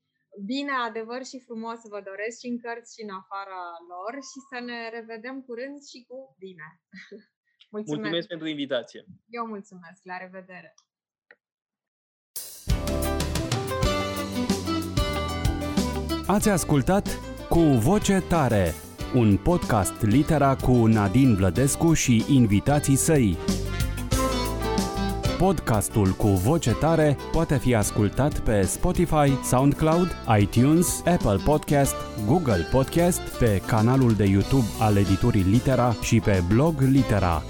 bine, 0.50 0.72
adevăr 0.88 1.22
și 1.30 1.38
frumos 1.46 1.78
vă 1.94 2.00
doresc 2.10 2.34
și 2.40 2.50
în 2.52 2.58
cărți 2.64 2.94
și 2.94 3.02
în 3.06 3.12
afara 3.20 3.62
lor 3.92 4.12
și 4.30 4.38
să 4.50 4.58
ne 4.68 4.78
revedem 4.96 5.36
curând 5.46 5.78
și 5.90 5.98
cu 6.08 6.16
bine. 6.38 6.68
Mulțumesc, 7.74 8.00
mulțumesc 8.00 8.28
pentru 8.28 8.46
invitație. 8.48 9.00
Eu 9.38 9.44
mulțumesc. 9.46 10.00
La 10.02 10.16
revedere. 10.24 10.74
Ați 16.26 16.48
ascultat 16.48 17.06
Cu 17.48 17.58
Voce 17.58 18.20
Tare, 18.28 18.72
un 19.14 19.36
podcast 19.36 20.02
litera 20.02 20.56
cu 20.56 20.86
Nadine 20.86 21.34
Vlădescu 21.34 21.92
și 21.92 22.24
invitații 22.28 22.96
săi. 22.96 23.36
Podcastul 25.40 26.08
cu 26.08 26.26
voce 26.26 26.70
tare 26.70 27.16
poate 27.32 27.58
fi 27.58 27.74
ascultat 27.74 28.38
pe 28.38 28.62
Spotify, 28.62 29.42
SoundCloud, 29.44 30.08
iTunes, 30.40 31.02
Apple 31.06 31.40
Podcast, 31.44 31.94
Google 32.26 32.68
Podcast, 32.70 33.20
pe 33.20 33.62
canalul 33.66 34.14
de 34.14 34.24
YouTube 34.24 34.66
al 34.80 34.96
editurii 34.96 35.42
Litera 35.42 35.92
și 36.02 36.20
pe 36.20 36.42
blog 36.48 36.80
Litera. 36.80 37.42